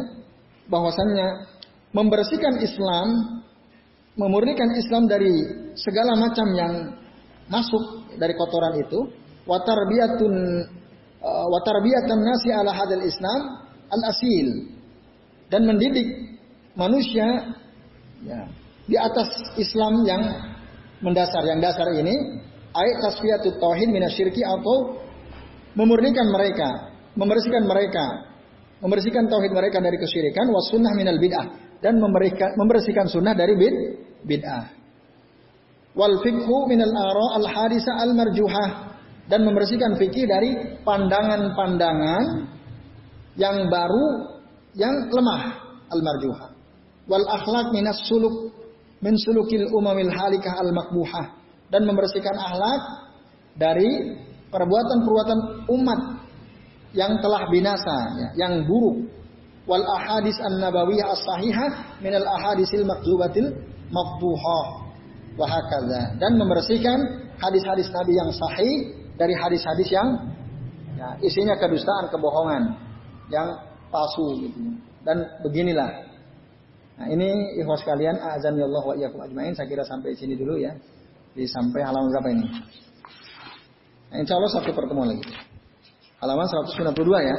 bahwasanya 0.67 1.47
membersihkan 1.95 2.59
Islam 2.59 3.07
memurnikan 4.19 4.75
Islam 4.75 5.07
dari 5.07 5.31
segala 5.77 6.19
macam 6.19 6.47
yang 6.51 6.73
masuk 7.47 8.11
dari 8.19 8.35
kotoran 8.35 8.75
itu 8.81 9.07
wa 9.47 9.61
tarbiyatun 9.63 10.33
uh, 11.23 11.45
wa 11.47 11.59
tarbiyatan 11.63 12.19
nasi 12.19 12.51
ala 12.51 12.75
hadal 12.75 13.05
Islam 13.05 13.66
al-asil 13.91 14.47
dan 15.47 15.63
mendidik 15.63 16.37
manusia 16.75 17.25
ya, 18.23 18.41
di 18.87 18.95
atas 18.95 19.27
Islam 19.55 20.03
yang 20.07 20.21
mendasar 21.03 21.43
yang 21.45 21.59
dasar 21.59 21.87
ini 21.93 22.41
ayat 22.73 22.97
tasfiyatut 23.03 23.57
tauhid 23.57 23.89
minasyirki 23.89 24.41
atau 24.43 25.01
memurnikan 25.77 26.27
mereka, 26.33 26.93
membersihkan 27.13 27.63
mereka, 27.69 28.05
membersihkan 28.81 29.29
tauhid 29.29 29.53
mereka 29.53 29.77
dari 29.81 29.97
kesyirikan 29.97 30.49
was 30.49 30.69
sunnah 30.73 30.93
minal 30.97 31.17
bid'ah 31.21 31.47
dan 31.81 32.01
membersihkan, 32.01 32.57
membersihkan 32.57 33.05
sunnah 33.09 33.37
dari 33.37 33.53
bid, 33.53 33.75
bid'ah. 34.25 34.73
Wal 35.97 36.21
fikhu 36.21 36.69
minal 36.69 36.93
ara 36.93 37.41
al 37.41 37.45
hadisa 37.45 37.93
al 37.97 38.13
marjuhah 38.13 38.69
dan 39.29 39.45
membersihkan 39.45 39.97
fikih 39.97 40.25
dari 40.29 40.81
pandangan-pandangan 40.85 42.23
yang 43.37 43.69
baru 43.69 44.05
yang 44.73 45.09
lemah 45.13 45.41
al-marjuha. 45.93 46.47
Wal 47.07 47.23
akhlak 47.23 47.71
minas 47.71 48.01
suluk 48.09 48.51
min 48.99 49.15
sulukil 49.15 49.69
umamil 49.71 50.11
halikah 50.11 50.57
al 50.59 50.73
makbuhah 50.73 51.37
dan 51.69 51.85
membersihkan 51.85 52.35
akhlak 52.35 52.81
dari 53.55 54.17
perbuatan-perbuatan 54.49 55.69
umat 55.69 56.01
yang 56.95 57.19
telah 57.19 57.45
binasa, 57.51 57.97
ya, 58.17 58.27
yang 58.47 58.65
buruk. 58.65 59.05
Wal 59.67 59.83
ahadis 59.83 60.39
an 60.39 60.63
nabawiyah 60.63 61.11
as 61.11 61.21
sahihah 61.27 61.99
min 61.99 62.15
al 62.15 62.23
ahadisil 62.23 62.87
makzubatil 62.87 63.51
makbuhah 63.91 64.87
wahakaza 65.37 66.17
dan 66.17 66.39
membersihkan 66.39 66.97
hadis-hadis 67.37 67.91
Nabi 67.93 68.13
yang 68.15 68.31
sahih 68.33 68.73
dari 69.19 69.35
hadis-hadis 69.37 69.87
yang 69.91 70.07
ya, 70.97 71.19
isinya 71.21 71.59
kedustaan, 71.59 72.09
kebohongan 72.09 72.86
yang 73.31 73.47
palsu 73.91 74.43
gitu. 74.43 74.59
Dan 75.03 75.23
beginilah. 75.43 76.07
Nah, 76.97 77.07
ini 77.13 77.59
ikhwas 77.61 77.85
kalian 77.85 78.17
azan 78.17 78.57
ya 78.57 78.65
Allah 78.65 78.83
wa 78.83 78.95
iyyakum 78.97 79.21
ajmain. 79.21 79.53
Saya 79.53 79.69
kira 79.69 79.85
sampai 79.85 80.17
sini 80.17 80.33
dulu 80.33 80.57
ya. 80.57 80.73
Di 81.37 81.45
sampai 81.45 81.85
halaman 81.85 82.09
berapa 82.09 82.29
ini? 82.33 82.45
Nah, 84.09 84.17
insya 84.17 84.35
Allah 84.35 84.51
satu 84.51 84.73
pertemuan 84.73 85.13
lagi. 85.13 85.23
Halaman 86.17 86.49
192 86.49 86.97
ya. 87.21 87.37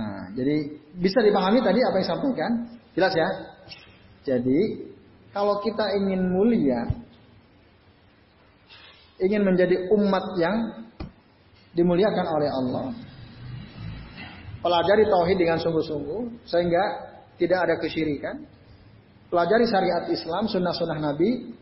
Nah, 0.00 0.32
jadi 0.32 0.56
bisa 0.96 1.20
dipahami 1.20 1.60
tadi 1.60 1.84
apa 1.84 1.96
yang 2.00 2.08
sampaikan? 2.08 2.52
Jelas 2.96 3.12
ya? 3.12 3.28
Jadi, 4.24 4.88
kalau 5.36 5.60
kita 5.60 5.84
ingin 6.00 6.32
mulia, 6.32 6.88
ingin 9.20 9.44
menjadi 9.44 9.92
umat 9.92 10.24
yang 10.40 10.56
dimuliakan 11.76 12.26
oleh 12.32 12.48
Allah, 12.48 12.86
Pelajari 14.60 15.08
tauhid 15.08 15.36
dengan 15.40 15.56
sungguh-sungguh 15.56 16.44
sehingga 16.44 16.82
tidak 17.40 17.58
ada 17.64 17.74
kesyirikan. 17.80 18.44
Pelajari 19.32 19.64
syariat 19.64 20.04
Islam, 20.12 20.50
sunnah-sunnah 20.52 21.00
Nabi 21.00 21.56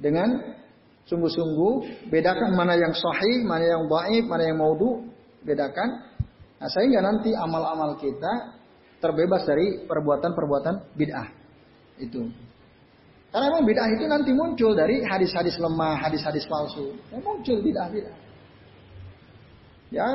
dengan 0.00 0.56
sungguh-sungguh. 1.04 2.08
Bedakan 2.08 2.56
mana 2.56 2.80
yang 2.80 2.96
sahih, 2.96 3.44
mana 3.44 3.66
yang 3.68 3.84
baik, 3.84 4.24
mana 4.24 4.42
yang 4.48 4.56
maudu. 4.56 5.04
Bedakan. 5.44 6.06
Nah, 6.60 6.68
sehingga 6.68 7.04
nanti 7.04 7.32
amal-amal 7.36 8.00
kita 8.00 8.56
terbebas 9.00 9.44
dari 9.44 9.84
perbuatan-perbuatan 9.84 10.96
bid'ah. 10.96 11.28
Itu. 12.00 12.24
Karena 13.32 13.46
memang 13.52 13.64
bid'ah 13.68 13.88
itu 13.92 14.04
nanti 14.08 14.30
muncul 14.32 14.72
dari 14.72 15.04
hadis-hadis 15.04 15.60
lemah, 15.60 16.00
hadis-hadis 16.00 16.48
palsu. 16.48 16.96
Ya, 17.12 17.20
muncul 17.20 17.60
bid'ah-bid'ah. 17.60 18.16
Ya, 19.90 20.08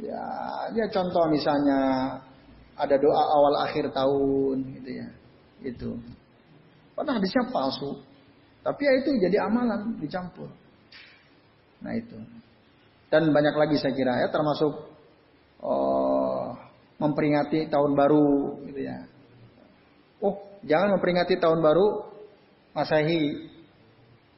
Ya, 0.00 0.24
ya 0.72 0.86
contoh 0.88 1.28
misalnya 1.28 1.80
ada 2.80 2.96
doa 2.96 3.22
awal 3.36 3.54
akhir 3.68 3.92
tahun 3.92 4.56
gitu 4.80 4.90
ya. 4.96 5.08
Itu. 5.60 5.90
Padahal 6.96 7.20
hadisnya 7.20 7.52
palsu. 7.52 8.00
Tapi 8.64 8.80
ya 8.80 8.92
itu 9.00 9.08
jadi 9.20 9.36
amalan 9.44 10.00
dicampur. 10.00 10.48
Nah 11.84 11.92
itu. 11.96 12.16
Dan 13.12 13.28
banyak 13.32 13.54
lagi 13.56 13.76
saya 13.76 13.92
kira 13.92 14.24
ya 14.24 14.28
termasuk 14.32 14.72
oh, 15.60 16.56
memperingati 17.00 17.68
tahun 17.68 17.92
baru 17.92 18.60
gitu 18.68 18.80
ya. 18.80 19.04
Oh, 20.20 20.36
jangan 20.64 20.96
memperingati 20.96 21.36
tahun 21.40 21.60
baru 21.60 22.08
Masehi. 22.70 23.50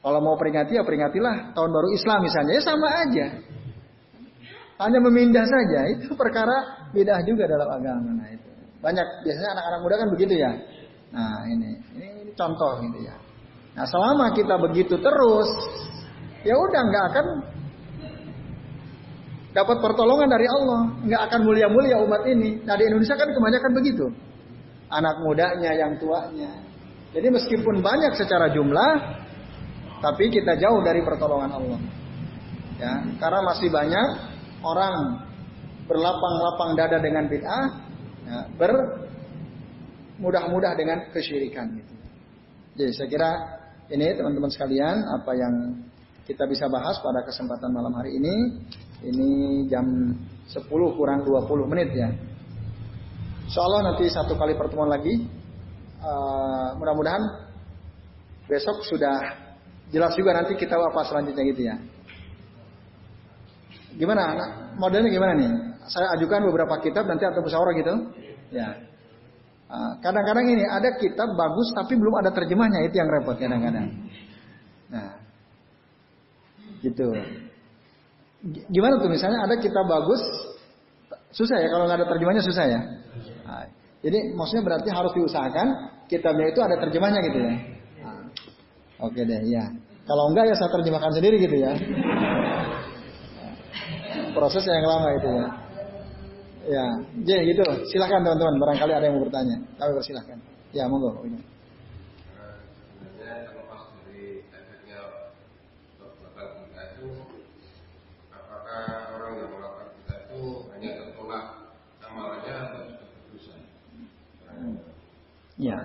Kalau 0.03 0.19
mau 0.19 0.35
peringati 0.35 0.75
ya 0.75 0.83
peringatilah 0.83 1.55
tahun 1.55 1.71
baru 1.71 1.89
Islam 1.95 2.19
misalnya. 2.27 2.53
Ya 2.59 2.63
sama 2.65 2.89
aja. 3.07 3.27
Hanya 4.83 4.99
memindah 4.99 5.47
saja. 5.47 5.81
Itu 5.95 6.19
perkara 6.19 6.91
beda 6.91 7.23
juga 7.23 7.47
dalam 7.47 7.71
agama. 7.71 8.11
Nah 8.19 8.29
itu. 8.35 8.49
Banyak 8.83 9.23
biasanya 9.23 9.51
anak-anak 9.55 9.81
muda 9.87 9.95
kan 10.03 10.09
begitu 10.11 10.35
ya. 10.43 10.51
Nah 11.15 11.47
ini, 11.47 11.71
ini, 11.95 12.07
ini 12.27 12.33
contoh 12.35 12.83
gitu 12.83 12.99
ya. 13.07 13.15
Nah 13.79 13.87
selama 13.87 14.35
kita 14.35 14.59
begitu 14.59 14.99
terus, 14.99 15.49
ya 16.43 16.59
udah 16.59 16.83
nggak 16.83 17.05
akan 17.15 17.27
dapat 19.53 19.77
pertolongan 19.85 20.29
dari 20.33 20.49
Allah, 20.49 20.83
nggak 21.05 21.23
akan 21.31 21.41
mulia-mulia 21.47 21.97
umat 22.03 22.27
ini. 22.27 22.65
Nah 22.65 22.75
di 22.75 22.85
Indonesia 22.89 23.15
kan 23.15 23.29
kebanyakan 23.31 23.73
begitu, 23.77 24.07
anak 24.91 25.21
mudanya, 25.23 25.73
yang 25.79 25.95
tuanya. 26.01 26.53
Jadi 27.13 27.29
meskipun 27.29 27.85
banyak 27.85 28.17
secara 28.17 28.49
jumlah, 28.51 28.93
tapi 30.01 30.33
kita 30.33 30.57
jauh 30.57 30.81
dari 30.81 31.05
pertolongan 31.05 31.53
Allah. 31.55 31.81
Ya, 32.81 32.99
karena 33.21 33.41
masih 33.47 33.69
banyak 33.71 34.09
orang 34.63 35.27
berlapang-lapang 35.87 36.77
dada 36.79 36.99
dengan 37.03 37.29
bid'ah, 37.29 37.81
ya, 38.27 38.47
bermudah-mudah 38.57 40.77
dengan 40.79 41.11
kesyirikan. 41.11 41.77
Gitu. 41.77 41.93
Jadi 42.79 42.93
saya 42.97 43.09
kira 43.11 43.31
ini 43.93 44.17
teman-teman 44.17 44.49
sekalian 44.49 45.05
apa 45.05 45.37
yang 45.37 45.85
kita 46.25 46.47
bisa 46.47 46.71
bahas 46.71 47.03
pada 47.03 47.27
kesempatan 47.27 47.75
malam 47.75 47.93
hari 47.93 48.17
ini. 48.17 48.63
Ini 49.03 49.31
jam 49.67 50.15
10 50.47 50.63
kurang 50.95 51.27
20 51.27 51.67
menit 51.67 51.91
ya. 51.93 52.15
Allah 53.53 53.93
nanti 53.93 54.09
satu 54.09 54.33
kali 54.39 54.57
pertemuan 54.57 54.89
lagi. 54.89 55.29
Uh, 56.03 56.75
mudah-mudahan 56.83 57.23
besok 58.51 58.83
sudah 58.87 59.23
jelas 59.93 60.17
juga 60.19 60.35
nanti 60.35 60.57
kita 60.57 60.75
apa 60.75 61.05
selanjutnya 61.05 61.45
gitu 61.53 61.63
ya. 61.69 61.77
Gimana? 63.97 64.23
Modelnya 64.77 65.11
gimana 65.13 65.33
nih? 65.37 65.51
Saya 65.91 66.15
ajukan 66.17 66.49
beberapa 66.49 66.79
kitab 66.81 67.05
nanti 67.05 67.27
atau 67.27 67.43
musyawarah 67.45 67.75
gitu. 67.77 67.95
Ya. 68.55 68.69
Ah, 69.73 69.97
kadang-kadang 70.05 70.53
ini 70.53 70.65
ada 70.69 71.01
kitab 71.01 71.33
bagus 71.33 71.73
tapi 71.73 71.97
belum 71.97 72.21
ada 72.21 72.29
terjemahnya 72.29 72.85
itu 72.85 73.01
yang 73.01 73.09
repot 73.09 73.41
kadang-kadang. 73.41 73.89
Nah, 74.93 75.17
gitu. 76.85 77.09
Gimana 78.69 79.01
tuh 79.01 79.09
misalnya 79.09 79.49
ada 79.49 79.57
kitab 79.57 79.89
bagus 79.89 80.21
susah 81.33 81.57
ya 81.57 81.73
kalau 81.73 81.89
nggak 81.89 82.05
ada 82.05 82.09
terjemahnya 82.13 82.43
susah 82.45 82.65
ya. 82.69 82.81
Nah, 83.49 83.65
jadi 84.05 84.37
maksudnya 84.37 84.61
berarti 84.61 84.89
harus 84.93 85.13
diusahakan 85.17 85.67
kitabnya 86.05 86.53
itu 86.53 86.61
ada 86.61 86.77
terjemahnya 86.77 87.21
gitu 87.33 87.39
ya. 87.41 87.53
Nah, 88.05 88.23
oke 89.09 89.21
deh 89.25 89.41
ya. 89.49 89.65
Kalau 90.05 90.35
enggak 90.35 90.53
ya 90.53 90.55
saya 90.59 90.69
terjemahkan 90.69 91.17
sendiri 91.17 91.41
gitu 91.41 91.57
ya 91.63 91.73
proses 94.35 94.65
yang 94.67 94.85
lama 94.85 95.09
itu 95.17 95.29
ya. 95.29 95.49
Ya, 96.63 96.87
jadi 97.27 97.43
gitu. 97.51 97.65
Silahkan 97.91 98.23
teman-teman, 98.23 98.55
barangkali 98.63 98.93
ada 98.95 99.05
yang 99.11 99.19
mau 99.19 99.27
bertanya. 99.27 99.59
Kami 99.83 99.93
persilahkan. 99.99 100.39
Ya, 100.71 100.87
monggo. 100.87 101.19
Ini. 101.27 101.53
Ya. 115.63 115.79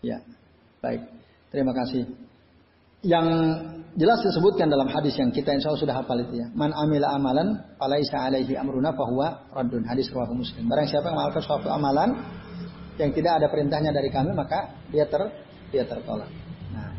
Ya. 0.00 0.18
Baik. 0.80 1.04
Terima 1.52 1.72
kasih. 1.76 2.08
Yang 3.04 3.28
jelas 3.94 4.20
disebutkan 4.26 4.66
dalam 4.66 4.90
hadis 4.90 5.14
yang 5.14 5.30
kita 5.30 5.54
insya 5.54 5.70
Allah 5.70 5.82
sudah 5.82 5.96
hafal 5.96 6.18
itu 6.18 6.42
ya. 6.42 6.46
Man 6.54 6.74
amila 6.74 7.14
amalan 7.14 7.58
falaisa 7.78 8.26
alaihi 8.26 8.58
amruna 8.58 8.94
fahuwa 8.94 9.50
raddun. 9.54 9.86
Hadis 9.86 10.10
riwayat 10.10 10.34
Muslim. 10.34 10.66
Barang 10.66 10.86
siapa 10.90 11.10
yang 11.10 11.16
mengamalkan 11.18 11.42
suatu 11.42 11.68
amalan 11.70 12.10
yang 12.98 13.10
tidak 13.10 13.42
ada 13.42 13.46
perintahnya 13.50 13.90
dari 13.90 14.10
kami 14.10 14.30
maka 14.34 14.74
dia 14.90 15.06
ter 15.06 15.22
dia 15.70 15.84
tertolak. 15.86 16.30
Nah, 16.70 16.90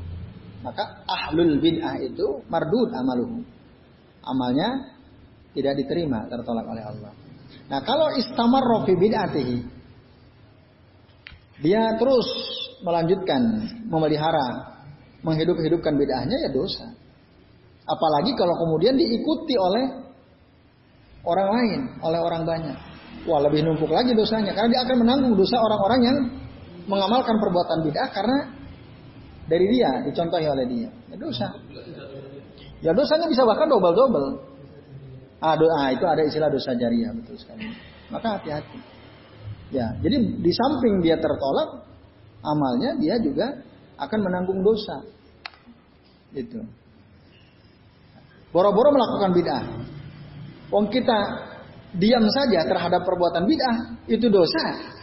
maka 0.63 1.03
ahlul 1.07 1.59
bid'ah 1.59 1.99
itu 2.03 2.43
mardud 2.51 2.91
amaluhu. 2.91 3.43
Amalnya 4.25 4.95
tidak 5.55 5.79
diterima, 5.79 6.27
tertolak 6.27 6.65
oleh 6.67 6.83
Allah. 6.83 7.11
Nah, 7.71 7.79
kalau 7.85 8.11
istamar 8.17 8.65
fi 8.83 8.93
bid'atihi 8.97 9.57
dia 11.63 11.95
terus 11.95 12.27
melanjutkan 12.83 13.41
memelihara 13.87 14.74
menghidup-hidupkan 15.25 15.97
bid'ahnya 15.97 16.37
ya 16.45 16.49
dosa. 16.53 16.85
Apalagi 17.85 18.37
kalau 18.37 18.53
kemudian 18.61 18.93
diikuti 18.93 19.57
oleh 19.57 19.85
orang 21.25 21.49
lain, 21.49 21.79
oleh 22.01 22.19
orang 22.21 22.43
banyak. 22.45 22.77
Wah 23.25 23.41
lebih 23.41 23.65
numpuk 23.65 23.89
lagi 23.89 24.13
dosanya 24.13 24.53
karena 24.53 24.69
dia 24.69 24.81
akan 24.85 24.97
menanggung 25.01 25.33
dosa 25.33 25.57
orang-orang 25.57 25.99
yang 26.05 26.17
mengamalkan 26.85 27.41
perbuatan 27.41 27.81
bid'ah 27.89 28.09
karena 28.13 28.37
dari 29.49 29.65
dia 29.73 30.05
dicontohi 30.05 30.45
oleh 30.45 30.65
dia. 30.69 30.89
Ya 31.09 31.17
dosa. 31.17 31.47
Ya 32.85 32.91
dosanya 32.93 33.25
bisa 33.25 33.41
bahkan 33.49 33.65
double-double. 33.65 34.53
Ah, 35.41 35.57
doa 35.57 35.89
itu 35.93 36.05
ada 36.05 36.21
istilah 36.21 36.49
dosa 36.53 36.73
jariah 36.77 37.13
betul 37.13 37.37
sekali. 37.37 37.65
Maka 38.13 38.37
hati-hati. 38.37 38.79
Ya, 39.73 39.97
jadi 39.97 40.21
di 40.21 40.51
samping 40.53 41.01
dia 41.01 41.17
tertolak 41.17 41.85
amalnya 42.45 42.93
dia 43.01 43.17
juga 43.17 43.57
akan 43.97 44.19
menanggung 44.21 44.61
dosa. 44.61 45.01
Itu. 46.35 46.59
Boro-boro 48.51 48.91
melakukan 48.91 49.31
bid'ah. 49.35 49.63
Wong 50.71 50.91
kita 50.91 51.19
diam 51.95 52.27
saja 52.27 52.67
terhadap 52.67 53.07
perbuatan 53.07 53.47
bid'ah 53.47 53.77
itu 54.11 54.27
dosa. 54.27 54.95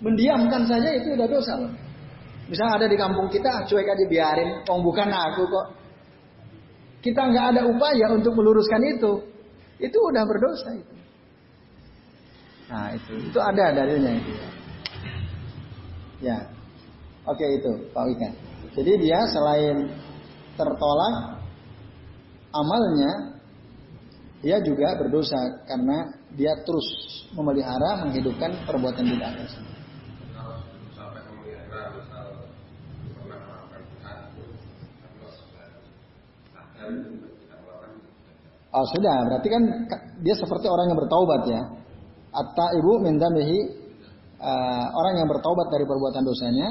Mendiamkan 0.00 0.64
saja 0.64 0.96
itu 0.96 1.12
udah 1.14 1.28
dosa 1.28 1.52
loh. 1.60 1.72
Misalnya 2.48 2.84
ada 2.84 2.86
di 2.90 2.96
kampung 2.98 3.30
kita 3.30 3.64
cuek 3.68 3.86
aja 3.86 4.04
biarin, 4.08 4.66
wong 4.66 4.80
bukan 4.82 5.08
aku 5.08 5.46
kok. 5.46 5.66
Kita 7.00 7.30
nggak 7.30 7.46
ada 7.56 7.62
upaya 7.68 8.10
untuk 8.12 8.34
meluruskan 8.34 8.82
itu. 8.92 9.12
Itu 9.78 9.98
udah 9.98 10.24
berdosa 10.26 10.68
itu. 10.74 10.94
Nah 12.70 12.88
itu, 12.96 13.12
itu 13.30 13.38
ada 13.40 13.72
dalilnya 13.74 14.12
itu. 14.16 14.32
Ya. 16.22 16.38
Oke 17.26 17.46
itu 17.46 17.70
Pak 17.94 18.02
Wika. 18.06 18.30
Jadi 18.74 18.92
dia 19.06 19.20
selain 19.30 19.90
tertolak 20.56 21.40
amalnya, 22.52 23.40
dia 24.42 24.58
juga 24.60 24.98
berdosa 24.98 25.62
karena 25.64 26.12
dia 26.34 26.52
terus 26.66 26.86
memelihara 27.32 28.04
menghidupkan 28.04 28.66
perbuatan 28.66 29.04
bid'ah 29.06 29.32
tersebut. 29.38 29.72
Oh 38.72 38.88
sudah, 38.88 39.16
berarti 39.28 39.48
kan 39.52 39.62
dia 40.24 40.32
seperti 40.32 40.64
orang 40.64 40.88
yang 40.88 40.98
bertaubat 40.98 41.42
ya. 41.44 41.62
Atta 42.32 42.72
ibu 42.80 43.04
minta 43.04 43.28
uh, 43.28 44.86
orang 44.96 45.20
yang 45.20 45.28
bertaubat 45.28 45.68
dari 45.68 45.84
perbuatan 45.84 46.24
dosanya 46.24 46.68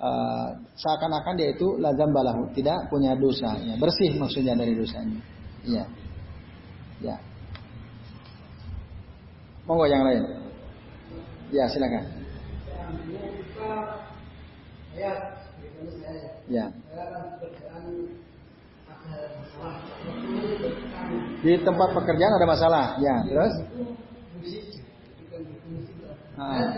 uh, 0.00 0.48
seakan-akan 0.76 1.34
dia 1.36 1.52
itu 1.52 1.76
lazam 1.80 2.12
balahu, 2.12 2.48
tidak 2.52 2.88
punya 2.88 3.16
dosa, 3.16 3.56
ya, 3.60 3.74
bersih 3.76 4.16
maksudnya 4.16 4.56
dari 4.56 4.76
dosanya. 4.76 5.20
Iya. 5.66 5.84
Ya. 7.02 7.16
Monggo 9.66 9.84
yang 9.90 10.06
lain. 10.06 10.22
Ya, 11.50 11.66
silakan. 11.68 12.04
Ya. 16.46 16.66
Di 21.42 21.52
tempat 21.62 21.88
pekerjaan 21.94 22.34
ada 22.38 22.46
masalah, 22.46 22.84
ya. 23.02 23.14
Terus? 23.26 23.54
Ah. 26.36 26.68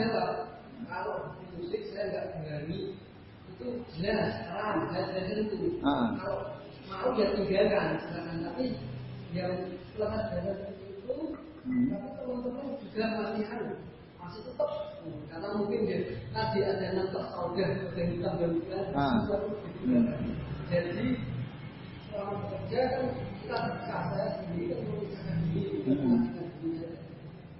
Kalau 0.88 1.34
musik 1.58 1.82
saya 1.90 2.04
nggak 2.14 2.24
berani 2.40 2.94
itu 3.50 3.68
jelas 3.98 4.32
jelas 4.46 5.08
dari 5.10 5.32
itu 5.42 5.82
ah. 5.82 6.14
kalau 6.22 6.42
mau 6.86 7.10
ya 7.18 7.34
tinggalkan 7.34 7.98
silakan 8.06 8.36
tapi 8.46 8.64
yang 9.34 9.54
setelah 9.90 10.30
dari 10.30 10.78
itu 10.86 11.14
hmm. 11.66 11.86
tapi 11.90 12.08
teman-teman 12.14 12.66
juga 12.78 13.04
latihan 13.18 13.60
masih 14.22 14.40
tetap 14.46 14.70
karena 15.02 15.48
mungkin 15.56 15.80
dia 15.88 15.98
tadi 16.30 16.58
ada 16.62 16.86
nafas 16.94 17.26
saudah 17.34 17.68
ada 17.68 18.02
hitam 18.06 18.32
dan 18.38 18.50
bukan 18.54 18.84
ah. 18.94 19.18
jadi 20.70 21.06
orang 22.14 22.36
bekerja 22.38 22.80
kan 22.92 23.04
kita 23.42 23.56
terpisah 23.56 24.02
saya 24.14 24.28
sendiri 24.42 24.66
kan 24.74 24.80
memisahkan 24.86 25.36
diri 25.50 25.76
hmm. 25.82 26.22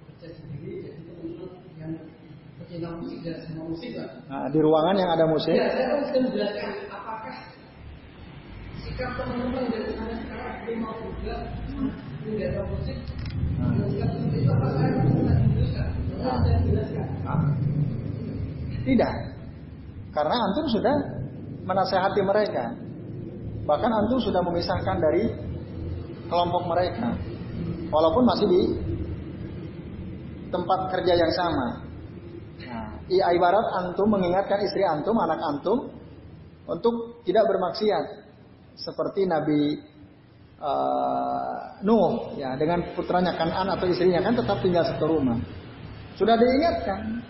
kerja 0.07 0.27
sendiri 0.39 0.73
jadi 0.87 1.01
teman-teman 1.03 1.51
yang 2.69 2.98
dan 3.25 3.35
semua 3.45 3.65
musik 3.69 3.91
lah 3.97 4.09
nah, 4.29 4.47
di 4.53 4.59
ruangan 4.61 4.95
yang 4.97 5.09
ada 5.13 5.25
musik 5.25 5.53
ya 5.53 5.67
saya 5.73 5.85
harus 5.97 6.09
menjelaskan 6.13 6.71
apakah 6.93 7.35
sikap 8.85 9.11
teman-teman 9.17 9.63
dari 9.73 9.89
sana 9.97 10.15
sekarang 10.21 10.55
dia 10.63 10.75
mau 10.77 10.95
juga 11.01 11.35
tidak 12.23 12.47
ada 12.53 12.61
musik 12.69 12.97
tidak. 18.87 19.13
Karena 20.09 20.35
antum 20.39 20.65
sudah 20.71 20.95
menasehati 21.67 22.21
mereka. 22.23 22.65
Bahkan 23.67 23.91
antum 23.91 24.19
sudah 24.23 24.41
memisahkan 24.41 24.97
dari 24.97 25.29
kelompok 26.31 26.63
mereka. 26.71 27.13
Walaupun 27.89 28.23
masih 28.25 28.47
di 28.47 28.61
tempat 30.49 30.79
kerja 30.95 31.13
yang 31.13 31.33
sama. 31.35 31.88
Nah, 33.09 33.33
ibarat 33.33 33.65
antum 33.73 34.05
mengingatkan 34.13 34.61
istri 34.61 34.85
antum, 34.85 35.17
anak 35.17 35.41
antum 35.41 35.89
untuk 36.69 37.25
tidak 37.25 37.49
bermaksiat. 37.49 38.29
Seperti 38.77 39.25
Nabi 39.25 39.75
uh, 40.61 41.81
Nuh 41.83 42.37
ya 42.37 42.53
dengan 42.55 42.85
putranya 42.93 43.33
Kanan 43.35 43.67
atau 43.75 43.89
istrinya 43.89 44.21
kan 44.21 44.37
tetap 44.37 44.61
tinggal 44.61 44.85
satu 44.85 45.09
rumah. 45.09 45.41
Sudah 46.15 46.37
diingatkan, 46.37 47.25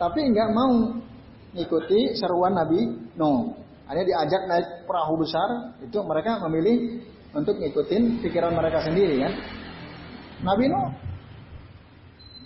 tapi 0.00 0.24
nggak 0.32 0.50
mau 0.56 0.96
ikuti 1.52 2.16
seruan 2.16 2.56
Nabi 2.56 3.12
Nuh. 3.20 3.60
Hanya 3.84 4.02
diajak 4.08 4.48
naik 4.48 4.88
perahu 4.88 5.20
besar, 5.20 5.76
itu 5.84 6.00
mereka 6.00 6.40
memilih 6.48 7.04
untuk 7.36 7.60
ngikutin 7.60 8.24
pikiran 8.24 8.56
mereka 8.56 8.80
sendiri 8.80 9.20
kan. 9.20 9.32
Nabi 10.40 10.64
Nuh 10.72 10.88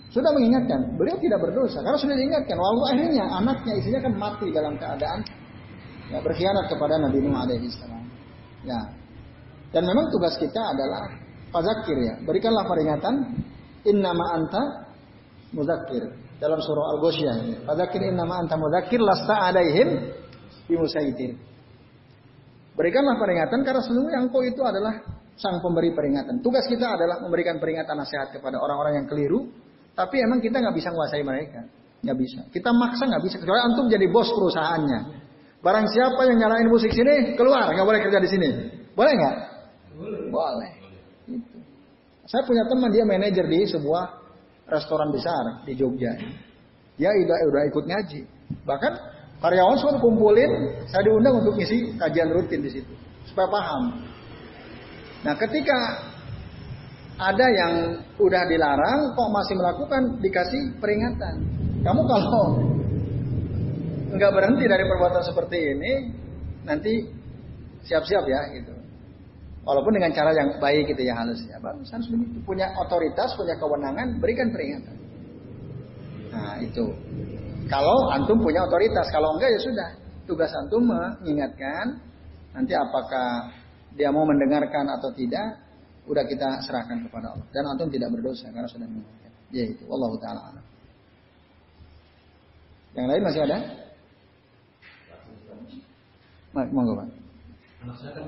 sudah 0.08 0.30
mengingatkan, 0.32 0.96
beliau 0.96 1.20
tidak 1.20 1.38
berdosa 1.44 1.84
karena 1.84 1.98
sudah 2.00 2.16
diingatkan. 2.16 2.56
Walau 2.56 2.88
akhirnya 2.88 3.24
anaknya 3.28 3.72
istrinya 3.76 4.00
kan 4.08 4.12
mati 4.16 4.46
dalam 4.48 4.74
keadaan 4.80 5.20
ya, 6.08 6.18
berkhianat 6.24 6.66
kepada 6.72 6.96
Nabi 6.96 7.18
Nuh 7.20 7.36
alaihissalam. 7.36 8.04
Ya, 8.64 8.80
dan 9.72 9.82
memang 9.84 10.08
tugas 10.08 10.34
kita 10.40 10.72
adalah 10.72 11.12
fazakir 11.52 11.96
ya. 12.00 12.14
Berikanlah 12.24 12.64
peringatan 12.64 13.14
innama 13.84 14.32
anta 14.32 14.62
muzakir 15.52 16.08
dalam 16.40 16.60
surah 16.64 16.96
Al-Ghasyiyah 16.96 17.34
ini. 17.44 17.54
Fazakir 17.68 18.00
innama 18.08 18.40
anta 18.40 18.56
muzakir 18.56 19.00
lasta 19.04 19.52
alaihim 19.52 20.08
bimusaitir. 20.64 21.36
Berikanlah 22.78 23.18
peringatan 23.18 23.60
karena 23.66 23.82
sesungguhnya 23.82 24.20
engkau 24.22 24.40
itu 24.40 24.62
adalah 24.64 25.02
sang 25.36 25.58
pemberi 25.60 25.92
peringatan. 25.92 26.40
Tugas 26.40 26.64
kita 26.64 26.94
adalah 26.94 27.18
memberikan 27.20 27.58
peringatan 27.58 27.98
nasihat 27.98 28.30
kepada 28.32 28.58
orang-orang 28.62 29.02
yang 29.02 29.06
keliru, 29.10 29.50
tapi 29.98 30.22
emang 30.22 30.38
kita 30.38 30.62
nggak 30.62 30.76
bisa 30.78 30.94
menguasai 30.94 31.26
mereka. 31.26 31.66
Nggak 32.06 32.16
bisa. 32.22 32.40
Kita 32.54 32.70
maksa 32.70 33.10
nggak 33.10 33.22
bisa. 33.26 33.36
Kecuali 33.42 33.58
antum 33.66 33.90
jadi 33.90 34.06
bos 34.06 34.30
perusahaannya. 34.30 35.00
Barang 35.58 35.90
siapa 35.90 36.22
yang 36.30 36.38
nyalain 36.38 36.70
musik 36.70 36.94
sini, 36.94 37.34
keluar, 37.34 37.66
nggak 37.74 37.82
boleh 37.82 37.98
kerja 38.06 38.22
di 38.22 38.30
sini. 38.30 38.48
Boleh 38.94 39.12
nggak? 39.18 39.36
Boleh. 40.30 40.70
Itu. 41.26 41.58
Saya 42.30 42.46
punya 42.46 42.62
teman 42.70 42.94
dia 42.94 43.02
manajer 43.02 43.42
di 43.50 43.66
sebuah 43.66 44.04
restoran 44.70 45.10
besar 45.10 45.66
di 45.66 45.74
Jogja. 45.74 46.14
Dia 46.94 47.10
udah 47.10 47.38
udah 47.50 47.62
ikut 47.66 47.84
ngaji. 47.90 48.20
Bahkan 48.62 48.92
karyawan 49.42 49.76
semua 49.82 49.98
kumpulin, 49.98 50.78
saya 50.86 51.02
diundang 51.02 51.42
untuk 51.42 51.58
ngisi 51.58 51.98
kajian 51.98 52.30
rutin 52.30 52.62
di 52.62 52.70
situ 52.70 52.92
supaya 53.26 53.50
paham. 53.50 53.82
Nah, 55.26 55.34
ketika 55.34 55.78
ada 57.18 57.46
yang 57.50 57.72
udah 58.14 58.42
dilarang 58.46 59.18
kok 59.18 59.30
masih 59.34 59.54
melakukan 59.58 60.02
dikasih 60.22 60.78
peringatan. 60.78 61.34
Kamu 61.82 62.02
kalau 62.06 62.46
nggak 64.14 64.32
berhenti 64.32 64.64
dari 64.70 64.84
perbuatan 64.86 65.22
seperti 65.26 65.58
ini, 65.74 65.92
nanti 66.62 66.92
siap-siap 67.82 68.24
ya 68.24 68.40
gitu. 68.54 68.74
Walaupun 69.66 70.00
dengan 70.00 70.14
cara 70.14 70.32
yang 70.32 70.56
baik 70.62 70.94
gitu 70.94 71.02
ya 71.04 71.18
halus 71.18 71.42
ya. 71.44 71.58
Bagus 71.60 71.90
harus 71.92 72.08
begitu. 72.08 72.40
Punya 72.46 72.72
otoritas, 72.78 73.36
punya 73.36 73.58
kewenangan, 73.60 74.16
berikan 74.22 74.48
peringatan. 74.48 74.96
Nah 76.32 76.56
itu. 76.62 76.86
Kalau 77.68 78.08
antum 78.16 78.40
punya 78.40 78.64
otoritas, 78.64 79.12
kalau 79.12 79.36
enggak 79.36 79.52
ya 79.52 79.60
sudah. 79.60 79.90
Tugas 80.24 80.48
antum 80.56 80.88
mengingatkan. 80.88 82.00
Nanti 82.56 82.72
apakah 82.72 83.52
dia 83.92 84.08
mau 84.08 84.24
mendengarkan 84.24 84.88
atau 84.88 85.12
tidak, 85.12 85.67
udah 86.08 86.24
kita 86.24 86.64
serahkan 86.64 87.04
kepada 87.04 87.36
Allah. 87.36 87.46
Dan 87.52 87.68
antum 87.68 87.92
tidak 87.92 88.08
berdosa 88.16 88.48
karena 88.48 88.68
sudah 88.68 88.88
mengingatkan. 88.88 89.32
Ya 89.52 89.64
itu. 89.68 89.84
Allah 89.88 90.10
taala. 90.18 90.60
Yang 92.96 93.06
lain 93.12 93.22
masih 93.22 93.40
ada? 93.44 93.58
Monggo 96.56 96.98
Pak. 96.98 97.08
Anak 97.86 97.96
saya 98.02 98.10
kan 98.16 98.26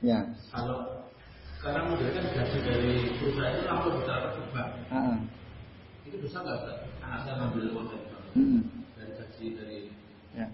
Ya. 0.00 0.18
Kalau 0.52 1.04
sekarang 1.60 1.84
model 1.90 2.08
kan 2.14 2.24
gaji 2.30 2.58
dari 2.62 2.92
perusahaan 3.18 3.52
itu 3.56 3.64
langsung 3.66 3.92
bisa 4.00 4.14
ke 4.32 4.40
bank. 4.54 4.70
Itu 6.06 6.16
bisa 6.22 6.36
nggak 6.44 6.60
anak 7.02 7.20
saya 7.26 7.34
ngambil 7.42 7.64
uang 7.74 7.86
dari 7.90 8.04
bank? 8.06 8.24
Hmm. 8.36 8.60
Dari 8.94 9.12
gaji 9.18 9.46
dari 9.56 9.78
ya. 10.36 10.46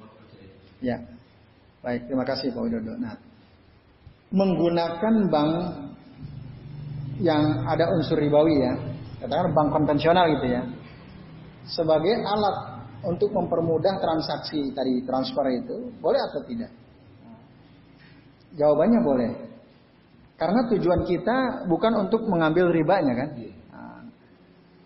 Ya. 0.82 0.96
Baik, 1.82 2.06
terima 2.06 2.22
kasih 2.22 2.54
Pak 2.54 2.62
Widodo. 2.62 2.94
Nah, 3.02 3.18
menggunakan 4.30 5.14
bank 5.26 5.54
yang 7.20 7.68
ada 7.68 7.92
unsur 7.92 8.16
ribawi 8.16 8.62
ya, 8.62 8.72
katakan 9.20 9.52
bank 9.52 9.68
konvensional 9.74 10.24
gitu 10.38 10.46
ya, 10.48 10.62
sebagai 11.68 12.22
alat 12.24 12.56
untuk 13.02 13.34
mempermudah 13.34 13.98
transaksi 13.98 14.70
tadi 14.70 15.02
transfer 15.02 15.44
itu, 15.50 15.90
boleh 15.98 16.20
atau 16.22 16.40
tidak? 16.46 16.70
Jawabannya 18.54 19.00
boleh. 19.02 19.30
Karena 20.38 20.66
tujuan 20.70 21.06
kita 21.06 21.66
bukan 21.70 22.06
untuk 22.06 22.26
mengambil 22.26 22.70
ribanya 22.74 23.14
kan. 23.14 23.28
Nah, 23.70 24.00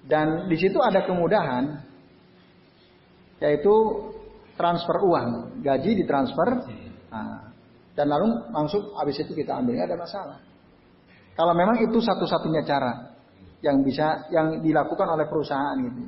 dan 0.05 0.27
di 0.47 0.57
situ 0.61 0.77
ada 0.81 1.05
kemudahan 1.05 1.81
yaitu 3.41 3.75
transfer 4.57 4.97
uang, 5.05 5.61
gaji 5.61 5.93
ditransfer, 6.01 6.65
nah, 7.13 7.53
dan 7.93 8.07
lalu 8.09 8.33
langsung 8.49 8.97
habis 8.97 9.21
itu 9.21 9.37
kita 9.37 9.61
ambil, 9.61 9.77
ada 9.85 9.97
masalah. 9.97 10.41
Kalau 11.37 11.53
memang 11.53 11.77
itu 11.85 12.01
satu-satunya 12.01 12.65
cara 12.65 13.13
yang 13.61 13.85
bisa 13.85 14.25
yang 14.33 14.65
dilakukan 14.65 15.05
oleh 15.05 15.29
perusahaan 15.29 15.77
gitu. 15.77 16.01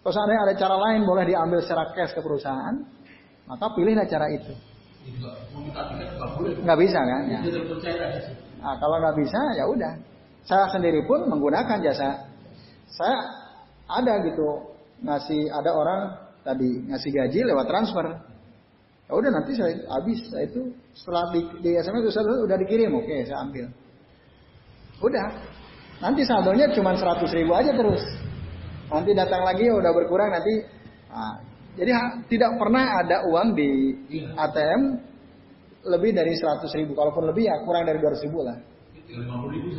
Kalau 0.00 0.12
seandainya 0.14 0.42
ada 0.48 0.54
cara 0.56 0.76
lain 0.78 1.04
boleh 1.04 1.24
diambil 1.28 1.60
secara 1.60 1.92
cash 1.92 2.16
ke 2.16 2.22
perusahaan, 2.24 2.72
maka 3.50 3.66
pilihlah 3.76 4.06
cara 4.06 4.30
itu. 4.32 4.54
Nggak 6.64 6.78
bisa 6.80 7.00
kan? 7.02 7.22
Ya. 7.28 7.40
Nah, 8.62 8.74
kalau 8.78 8.96
nggak 9.02 9.16
bisa 9.18 9.40
ya 9.58 9.64
udah. 9.68 9.92
Saya 10.46 10.72
sendiri 10.72 11.04
pun 11.04 11.28
menggunakan 11.28 11.84
jasa. 11.84 12.30
Saya 12.88 13.18
ada 13.90 14.22
gitu 14.24 14.72
ngasih 15.04 15.50
ada 15.52 15.70
orang 15.74 16.00
tadi 16.46 16.84
ngasih 16.88 17.10
gaji 17.12 17.40
lewat 17.44 17.66
transfer. 17.68 18.06
Ya 19.10 19.12
udah 19.18 19.30
nanti 19.34 19.52
saya 19.58 19.74
habis 19.90 20.22
saya 20.30 20.46
itu 20.46 20.70
setelah 20.94 21.34
di, 21.34 21.40
di 21.60 21.70
SMS 21.74 22.06
itu 22.06 22.12
saya 22.14 22.24
udah 22.46 22.56
dikirim 22.56 22.94
oke 22.94 23.16
saya 23.26 23.42
ambil. 23.42 23.66
Udah. 25.00 25.28
Nanti 26.00 26.24
saldonya 26.24 26.72
cuma 26.72 26.96
100 26.96 27.28
ribu 27.36 27.52
aja 27.52 27.72
terus. 27.76 28.00
Nanti 28.88 29.12
datang 29.12 29.44
lagi 29.44 29.68
ya 29.68 29.74
udah 29.76 29.92
berkurang 29.92 30.32
nanti 30.32 30.64
nah, 31.12 31.36
jadi 31.76 31.92
tidak 32.26 32.50
pernah 32.58 32.98
ada 33.04 33.22
uang 33.28 33.54
di 33.54 33.94
iya. 34.10 34.32
ATM 34.34 34.80
lebih 35.86 36.10
dari 36.16 36.32
100 36.36 36.64
ribu. 36.76 36.92
Kalaupun 36.96 37.28
lebih 37.28 37.48
ya 37.48 37.56
kurang 37.64 37.84
dari 37.84 38.00
200 38.00 38.26
ribu 38.26 38.44
lah. 38.44 38.56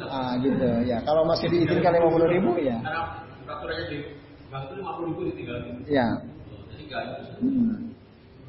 Ah 0.08 0.34
gitu 0.40 0.70
ya. 0.86 0.98
Kalau 1.04 1.26
masih 1.26 1.48
diizinkan 1.50 1.94
50 1.98 2.36
ribu 2.38 2.52
ya. 2.62 2.78
Ya. 5.90 6.08
Hmm. 7.40 7.92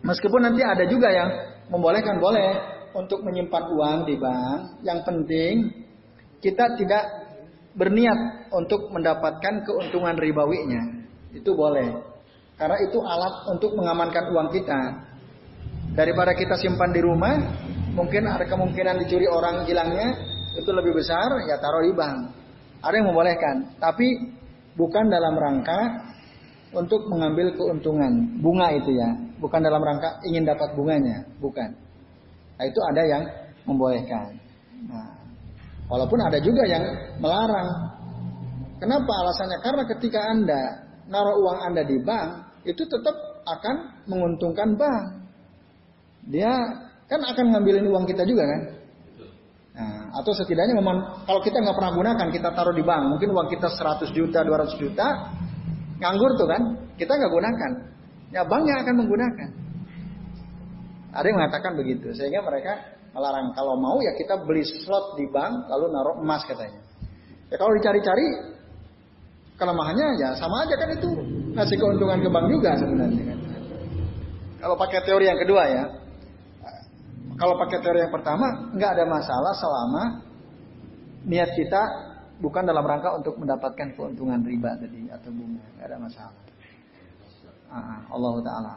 Meskipun 0.02 0.40
nanti 0.42 0.62
ada 0.66 0.84
juga 0.90 1.08
yang 1.14 1.30
membolehkan 1.70 2.18
boleh 2.18 2.58
untuk 2.92 3.22
menyimpan 3.22 3.64
uang 3.70 3.98
di 4.06 4.14
bank. 4.18 4.82
Yang 4.82 5.00
penting 5.06 5.54
kita 6.42 6.74
tidak 6.74 7.04
berniat 7.78 8.50
untuk 8.52 8.90
mendapatkan 8.90 9.62
keuntungan 9.64 10.18
ribawinya. 10.18 10.82
Itu 11.32 11.54
boleh. 11.56 11.88
Karena 12.58 12.76
itu 12.84 12.98
alat 13.00 13.48
untuk 13.48 13.72
mengamankan 13.78 14.28
uang 14.34 14.48
kita. 14.52 14.80
Daripada 15.96 16.36
kita 16.36 16.58
simpan 16.60 16.92
di 16.92 17.00
rumah, 17.00 17.36
mungkin 17.96 18.28
ada 18.28 18.44
kemungkinan 18.44 19.00
dicuri 19.06 19.24
orang 19.30 19.64
hilangnya, 19.64 20.18
itu 20.52 20.68
lebih 20.68 20.92
besar, 20.92 21.48
ya 21.48 21.56
taruh 21.62 21.84
di 21.86 21.94
bank. 21.96 22.18
Ada 22.84 22.94
yang 23.00 23.06
membolehkan. 23.08 23.78
Tapi 23.80 24.08
bukan 24.76 25.08
dalam 25.08 25.38
rangka 25.38 25.80
untuk 26.72 27.08
mengambil 27.08 27.52
keuntungan 27.56 28.40
bunga 28.40 28.72
itu 28.76 28.96
ya, 28.96 29.10
bukan 29.40 29.60
dalam 29.60 29.80
rangka 29.80 30.20
ingin 30.28 30.44
dapat 30.44 30.72
bunganya, 30.76 31.24
bukan. 31.40 31.70
Nah, 32.56 32.64
itu 32.68 32.80
ada 32.92 33.02
yang 33.04 33.22
membolehkan. 33.68 34.36
Nah, 34.88 35.21
walaupun 35.92 36.18
ada 36.24 36.40
juga 36.40 36.64
yang 36.64 36.80
melarang. 37.20 37.68
Kenapa 38.80 39.12
alasannya? 39.12 39.60
Karena 39.60 39.82
ketika 39.92 40.20
Anda 40.32 40.62
naruh 41.12 41.36
uang 41.44 41.58
Anda 41.68 41.84
di 41.84 42.00
bank, 42.00 42.64
itu 42.64 42.80
tetap 42.88 43.44
akan 43.44 44.08
menguntungkan 44.08 44.74
bank. 44.80 45.04
Dia 46.32 46.50
kan 47.06 47.20
akan 47.20 47.44
ngambilin 47.52 47.84
uang 47.92 48.08
kita 48.08 48.24
juga 48.24 48.48
kan? 48.48 48.60
Nah, 49.72 50.20
atau 50.20 50.32
setidaknya 50.32 50.76
memang 50.76 51.24
kalau 51.28 51.40
kita 51.44 51.60
nggak 51.60 51.76
pernah 51.76 51.92
gunakan, 51.92 52.28
kita 52.32 52.48
taruh 52.56 52.72
di 52.72 52.84
bank, 52.84 53.12
mungkin 53.12 53.28
uang 53.36 53.48
kita 53.52 53.68
100 53.68 54.16
juta, 54.16 54.40
200 54.44 54.80
juta, 54.80 55.06
nganggur 56.00 56.40
tuh 56.40 56.48
kan, 56.48 56.62
kita 56.96 57.12
nggak 57.12 57.32
gunakan. 57.32 57.72
Ya 58.32 58.42
banknya 58.48 58.80
akan 58.80 58.94
menggunakan. 58.96 59.48
Ada 61.12 61.26
yang 61.28 61.36
mengatakan 61.36 61.72
begitu, 61.76 62.08
sehingga 62.16 62.40
mereka 62.40 62.72
melarang 63.12 63.52
kalau 63.52 63.76
mau 63.76 64.00
ya 64.00 64.16
kita 64.16 64.40
beli 64.44 64.64
slot 64.64 65.20
di 65.20 65.28
bank 65.28 65.68
lalu 65.68 65.86
naruh 65.92 66.16
emas 66.24 66.42
katanya. 66.48 66.80
Ya 67.52 67.60
kalau 67.60 67.72
dicari-cari 67.76 68.26
kelemahannya 69.60 70.08
ya 70.16 70.28
sama 70.40 70.64
aja 70.64 70.74
kan 70.80 70.88
itu 70.96 71.08
ngasih 71.52 71.76
keuntungan 71.76 72.18
ke 72.24 72.28
bank 72.32 72.46
juga 72.48 72.70
sebenarnya 72.80 73.22
kan. 73.28 73.38
Kalau 74.62 74.76
pakai 74.78 75.00
teori 75.04 75.26
yang 75.26 75.40
kedua 75.42 75.62
ya, 75.68 75.84
kalau 77.36 77.54
pakai 77.60 77.78
teori 77.82 77.98
yang 78.00 78.14
pertama 78.14 78.46
nggak 78.72 78.90
ada 78.96 79.04
masalah 79.04 79.52
selama 79.58 80.02
niat 81.28 81.50
kita 81.52 81.82
bukan 82.40 82.66
dalam 82.66 82.82
rangka 82.82 83.14
untuk 83.14 83.38
mendapatkan 83.38 83.94
keuntungan 83.94 84.40
riba 84.42 84.74
tadi 84.80 85.10
atau 85.12 85.30
bunga 85.30 85.64
nggak 85.78 85.86
ada 85.86 85.98
masalah. 86.00 86.40
Ah, 87.72 88.00
Allah 88.08 88.34
Taala. 88.44 88.72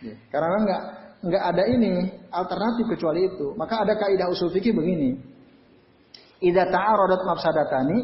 Ya. 0.00 0.14
Karena 0.30 0.56
nggak 0.64 0.82
nggak 1.20 1.42
ada 1.52 1.62
ini 1.68 2.08
alternatif 2.32 2.84
kecuali 2.96 3.28
itu. 3.28 3.52
Maka 3.56 3.84
ada 3.84 3.94
kaidah 3.96 4.28
usul 4.32 4.48
fikih 4.52 4.72
begini. 4.72 5.16
Idza 6.40 6.64
ta'aradat 6.72 7.20
mafsadatani 7.28 7.98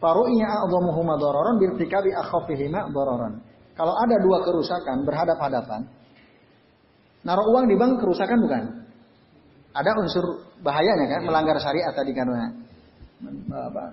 faru'iyya 0.00 0.48
a'dhamuhuma 0.64 1.20
dararan 1.20 1.60
birtikabi 1.60 2.12
akhafihima 2.16 2.88
dararan. 2.88 3.44
Kalau 3.76 3.92
ada 3.92 4.16
dua 4.24 4.40
kerusakan 4.40 5.04
berhadap-hadapan, 5.04 5.84
naruh 7.28 7.44
uang 7.52 7.68
di 7.68 7.76
bank 7.76 8.00
kerusakan 8.00 8.40
bukan? 8.40 8.64
Ada 9.76 9.92
unsur 10.00 10.24
bahayanya 10.64 11.04
kan, 11.12 11.20
melanggar 11.28 11.60
syariat 11.60 11.92
tadi 11.92 12.16
karena 12.16 12.48
apa? 13.52 13.84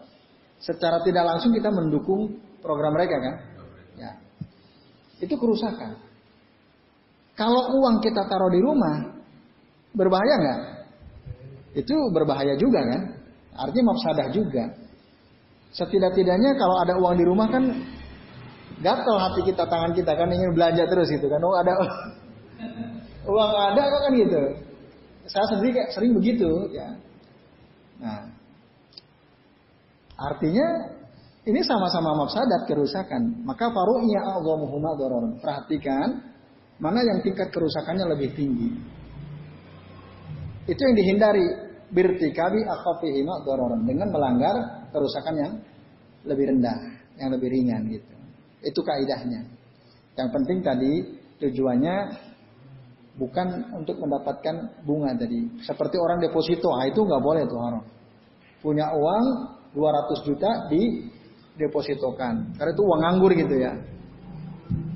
Secara 0.64 1.03
tidak 1.03 1.28
langsung 1.28 1.51
kita 1.51 1.68
mendukung 1.68 2.39
program 2.64 2.95
mereka 2.95 3.20
kan? 3.20 3.36
Ya. 3.99 4.11
Itu 5.20 5.36
kerusakan. 5.36 5.99
Kalau 7.34 7.82
uang 7.82 7.98
kita 8.06 8.30
taruh 8.30 8.52
di 8.54 8.62
rumah, 8.62 9.10
berbahaya 9.98 10.36
nggak? 10.38 10.60
Itu 11.74 11.96
berbahaya 12.14 12.54
juga 12.62 12.86
kan? 12.86 13.02
Artinya 13.58 13.94
mafsadah 13.94 14.28
juga. 14.30 14.70
Setidak-tidaknya 15.74 16.54
kalau 16.54 16.78
ada 16.78 16.94
uang 17.02 17.18
di 17.18 17.26
rumah 17.26 17.50
kan 17.50 17.66
gatal 18.86 19.18
hati 19.18 19.42
kita, 19.50 19.66
tangan 19.66 19.98
kita 19.98 20.14
kan 20.14 20.30
ingin 20.30 20.54
belanja 20.54 20.86
terus 20.86 21.10
gitu 21.10 21.26
kan. 21.26 21.42
Oh 21.42 21.58
ada 21.58 21.74
uang 23.34 23.52
ada 23.74 23.82
kok 23.82 24.02
kan 24.06 24.14
gitu. 24.14 24.42
Saya 25.26 25.46
sendiri 25.50 25.72
kayak 25.74 25.90
sering 25.98 26.14
begitu 26.14 26.70
ya. 26.70 26.94
Nah, 27.98 28.30
artinya 30.20 30.94
ini 31.50 31.60
sama-sama 31.66 32.22
mafsadat 32.22 32.70
kerusakan. 32.70 33.42
Maka 33.42 33.74
faru'nya 33.74 34.22
azamuhuma 34.38 34.94
dararan. 35.00 35.42
Perhatikan 35.42 36.33
mana 36.84 37.00
yang 37.00 37.24
tingkat 37.24 37.48
kerusakannya 37.48 38.12
lebih 38.12 38.36
tinggi. 38.36 38.70
Itu 40.68 40.80
yang 40.84 40.96
dihindari 41.00 41.46
birtikabi 41.96 42.68
akhafihima 42.68 43.48
dararan 43.48 43.88
dengan 43.88 44.12
melanggar 44.12 44.56
kerusakan 44.92 45.36
yang 45.40 45.54
lebih 46.28 46.52
rendah, 46.52 46.78
yang 47.24 47.32
lebih 47.32 47.48
ringan 47.48 47.88
gitu. 47.88 48.16
Itu 48.60 48.84
kaidahnya. 48.84 49.48
Yang 50.20 50.30
penting 50.36 50.60
tadi 50.60 50.92
tujuannya 51.40 51.96
bukan 53.16 53.48
untuk 53.80 54.04
mendapatkan 54.04 54.84
bunga 54.84 55.16
tadi. 55.16 55.64
Seperti 55.64 55.96
orang 55.96 56.20
deposito, 56.20 56.68
ah 56.76 56.84
itu 56.84 57.00
nggak 57.00 57.24
boleh 57.24 57.48
tuh 57.48 57.60
haram. 57.64 57.84
Punya 58.60 58.92
uang 58.92 59.26
200 59.72 60.28
juta 60.28 60.50
di 60.68 61.08
depositokan. 61.60 62.60
Karena 62.60 62.72
itu 62.72 62.84
uang 62.84 63.00
nganggur 63.04 63.32
gitu 63.36 63.56
ya. 63.56 63.72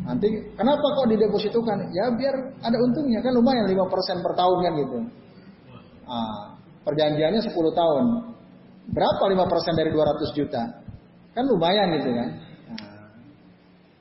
Nanti 0.07 0.27
kenapa 0.55 0.85
kok 0.95 1.11
didepositokan? 1.11 1.91
Ya 1.91 2.07
biar 2.15 2.35
ada 2.63 2.77
untungnya 2.79 3.19
kan 3.19 3.35
lumayan 3.35 3.67
5% 3.67 4.23
per 4.23 4.33
tahun 4.39 4.57
kan 4.63 4.73
gitu. 4.79 4.97
Ah, 6.07 6.55
perjanjiannya 6.87 7.43
10 7.43 7.51
tahun. 7.51 8.05
Berapa 8.87 9.23
5% 9.27 9.75
dari 9.75 9.91
200 9.91 10.31
juta? 10.31 10.63
Kan 11.35 11.43
lumayan 11.51 11.91
gitu 11.99 12.09
kan. 12.15 12.29
Nah, 12.71 13.03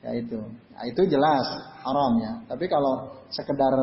ya 0.07 0.11
itu. 0.15 0.39
Nah, 0.71 0.83
itu 0.87 1.01
jelas 1.11 1.47
haram 1.83 2.15
ya. 2.23 2.31
Tapi 2.47 2.71
kalau 2.71 3.11
sekedar 3.27 3.75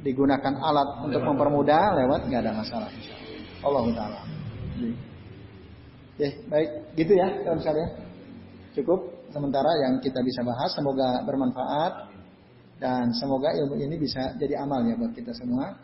digunakan 0.00 0.56
alat 0.56 1.04
untuk 1.04 1.20
mempermudah 1.20 2.00
lewat 2.00 2.32
nggak 2.32 2.40
ada 2.48 2.52
masalah. 2.56 2.88
Allah 3.60 3.84
taala. 3.92 4.20
Ya, 6.16 6.32
baik, 6.48 6.96
gitu 6.96 7.12
ya 7.12 7.28
kalau 7.44 7.60
misalnya. 7.60 7.88
Cukup 8.72 9.15
sementara 9.36 9.68
yang 9.84 10.00
kita 10.00 10.24
bisa 10.24 10.40
bahas. 10.40 10.72
Semoga 10.72 11.20
bermanfaat 11.28 12.08
dan 12.80 13.12
semoga 13.12 13.52
ilmu 13.52 13.76
ini 13.76 14.00
bisa 14.00 14.32
jadi 14.40 14.64
amal 14.64 14.80
ya 14.88 14.96
buat 14.96 15.12
kita 15.12 15.36
semua. 15.36 15.76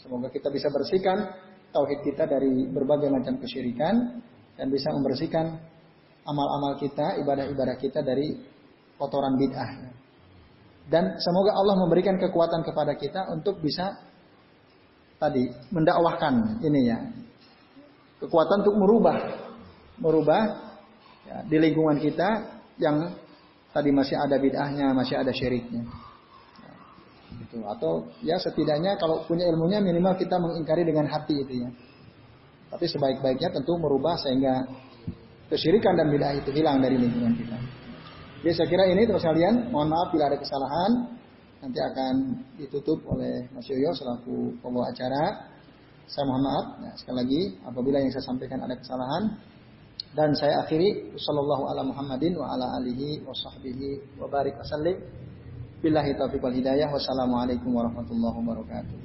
Semoga 0.00 0.32
kita 0.32 0.48
bisa 0.48 0.72
bersihkan 0.72 1.28
tauhid 1.68 2.00
kita 2.00 2.24
dari 2.24 2.64
berbagai 2.72 3.12
macam 3.12 3.36
kesyirikan 3.36 4.24
dan 4.56 4.66
bisa 4.72 4.88
membersihkan 4.96 5.60
amal-amal 6.24 6.80
kita, 6.80 7.20
ibadah-ibadah 7.20 7.76
kita 7.76 8.00
dari 8.00 8.40
kotoran 8.96 9.36
bid'ah. 9.36 9.70
Dan 10.88 11.20
semoga 11.20 11.52
Allah 11.52 11.76
memberikan 11.76 12.16
kekuatan 12.16 12.64
kepada 12.64 12.96
kita 12.96 13.28
untuk 13.28 13.60
bisa 13.60 13.92
tadi 15.20 15.44
mendakwahkan 15.68 16.64
ini 16.64 16.80
ya. 16.88 16.98
Kekuatan 18.24 18.64
untuk 18.64 18.76
merubah 18.80 19.18
merubah 19.98 20.42
ya, 21.26 21.36
di 21.46 21.56
lingkungan 21.58 21.98
kita 22.00 22.57
yang 22.78 23.14
tadi 23.74 23.90
masih 23.92 24.16
ada 24.18 24.38
bid'ahnya, 24.38 24.94
masih 24.94 25.18
ada 25.18 25.30
syiriknya 25.34 25.86
gitu. 27.48 27.64
Atau 27.64 28.08
ya 28.20 28.36
setidaknya 28.36 28.96
kalau 29.00 29.24
punya 29.24 29.48
ilmunya 29.48 29.80
minimal 29.80 30.16
kita 30.18 30.36
mengingkari 30.36 30.84
dengan 30.84 31.08
hati 31.08 31.40
itu 31.40 31.64
ya. 31.64 31.70
Tapi 32.68 32.84
sebaik-baiknya 32.84 33.48
tentu 33.48 33.72
merubah 33.80 34.20
sehingga 34.20 34.68
kesyirikan 35.48 35.96
dan 35.96 36.12
bid'ah 36.12 36.36
itu 36.36 36.50
hilang 36.52 36.84
dari 36.84 37.00
lingkungan 37.00 37.32
kita. 37.32 37.56
Jadi 38.44 38.54
saya 38.54 38.68
kira 38.68 38.84
ini 38.86 39.02
terus 39.08 39.24
kalian, 39.24 39.72
mohon 39.72 39.88
maaf 39.88 40.12
bila 40.12 40.28
ada 40.28 40.38
kesalahan, 40.38 41.16
nanti 41.64 41.80
akan 41.80 42.14
ditutup 42.60 43.02
oleh 43.08 43.48
Mas 43.50 43.66
Yoyo 43.66 43.90
selaku 43.96 44.60
pembawa 44.60 44.92
acara. 44.92 45.48
Saya 46.06 46.24
mohon 46.28 46.44
maaf, 46.44 46.66
ya, 46.84 46.92
sekali 47.00 47.16
lagi 47.24 47.42
apabila 47.64 47.96
yang 47.98 48.12
saya 48.12 48.24
sampaikan 48.24 48.60
ada 48.62 48.76
kesalahan, 48.76 49.32
dan 50.16 50.32
saya 50.32 50.64
akhiri 50.64 51.12
sallallahu 51.20 51.68
ala 51.68 51.84
Muhammadin 51.84 52.36
wa 52.36 52.48
ala 52.54 52.80
alihi 52.80 53.20
wa 53.24 53.34
sahbihi 53.36 54.18
wa 54.20 54.28
barik 54.28 54.56
wasallim. 54.56 54.96
Billahi 55.78 56.16
taufiq 56.18 56.42
wal 56.42 56.56
hidayah. 56.56 56.90
Wassalamualaikum 56.90 57.70
warahmatullahi 57.70 58.34
wabarakatuh. 58.34 58.96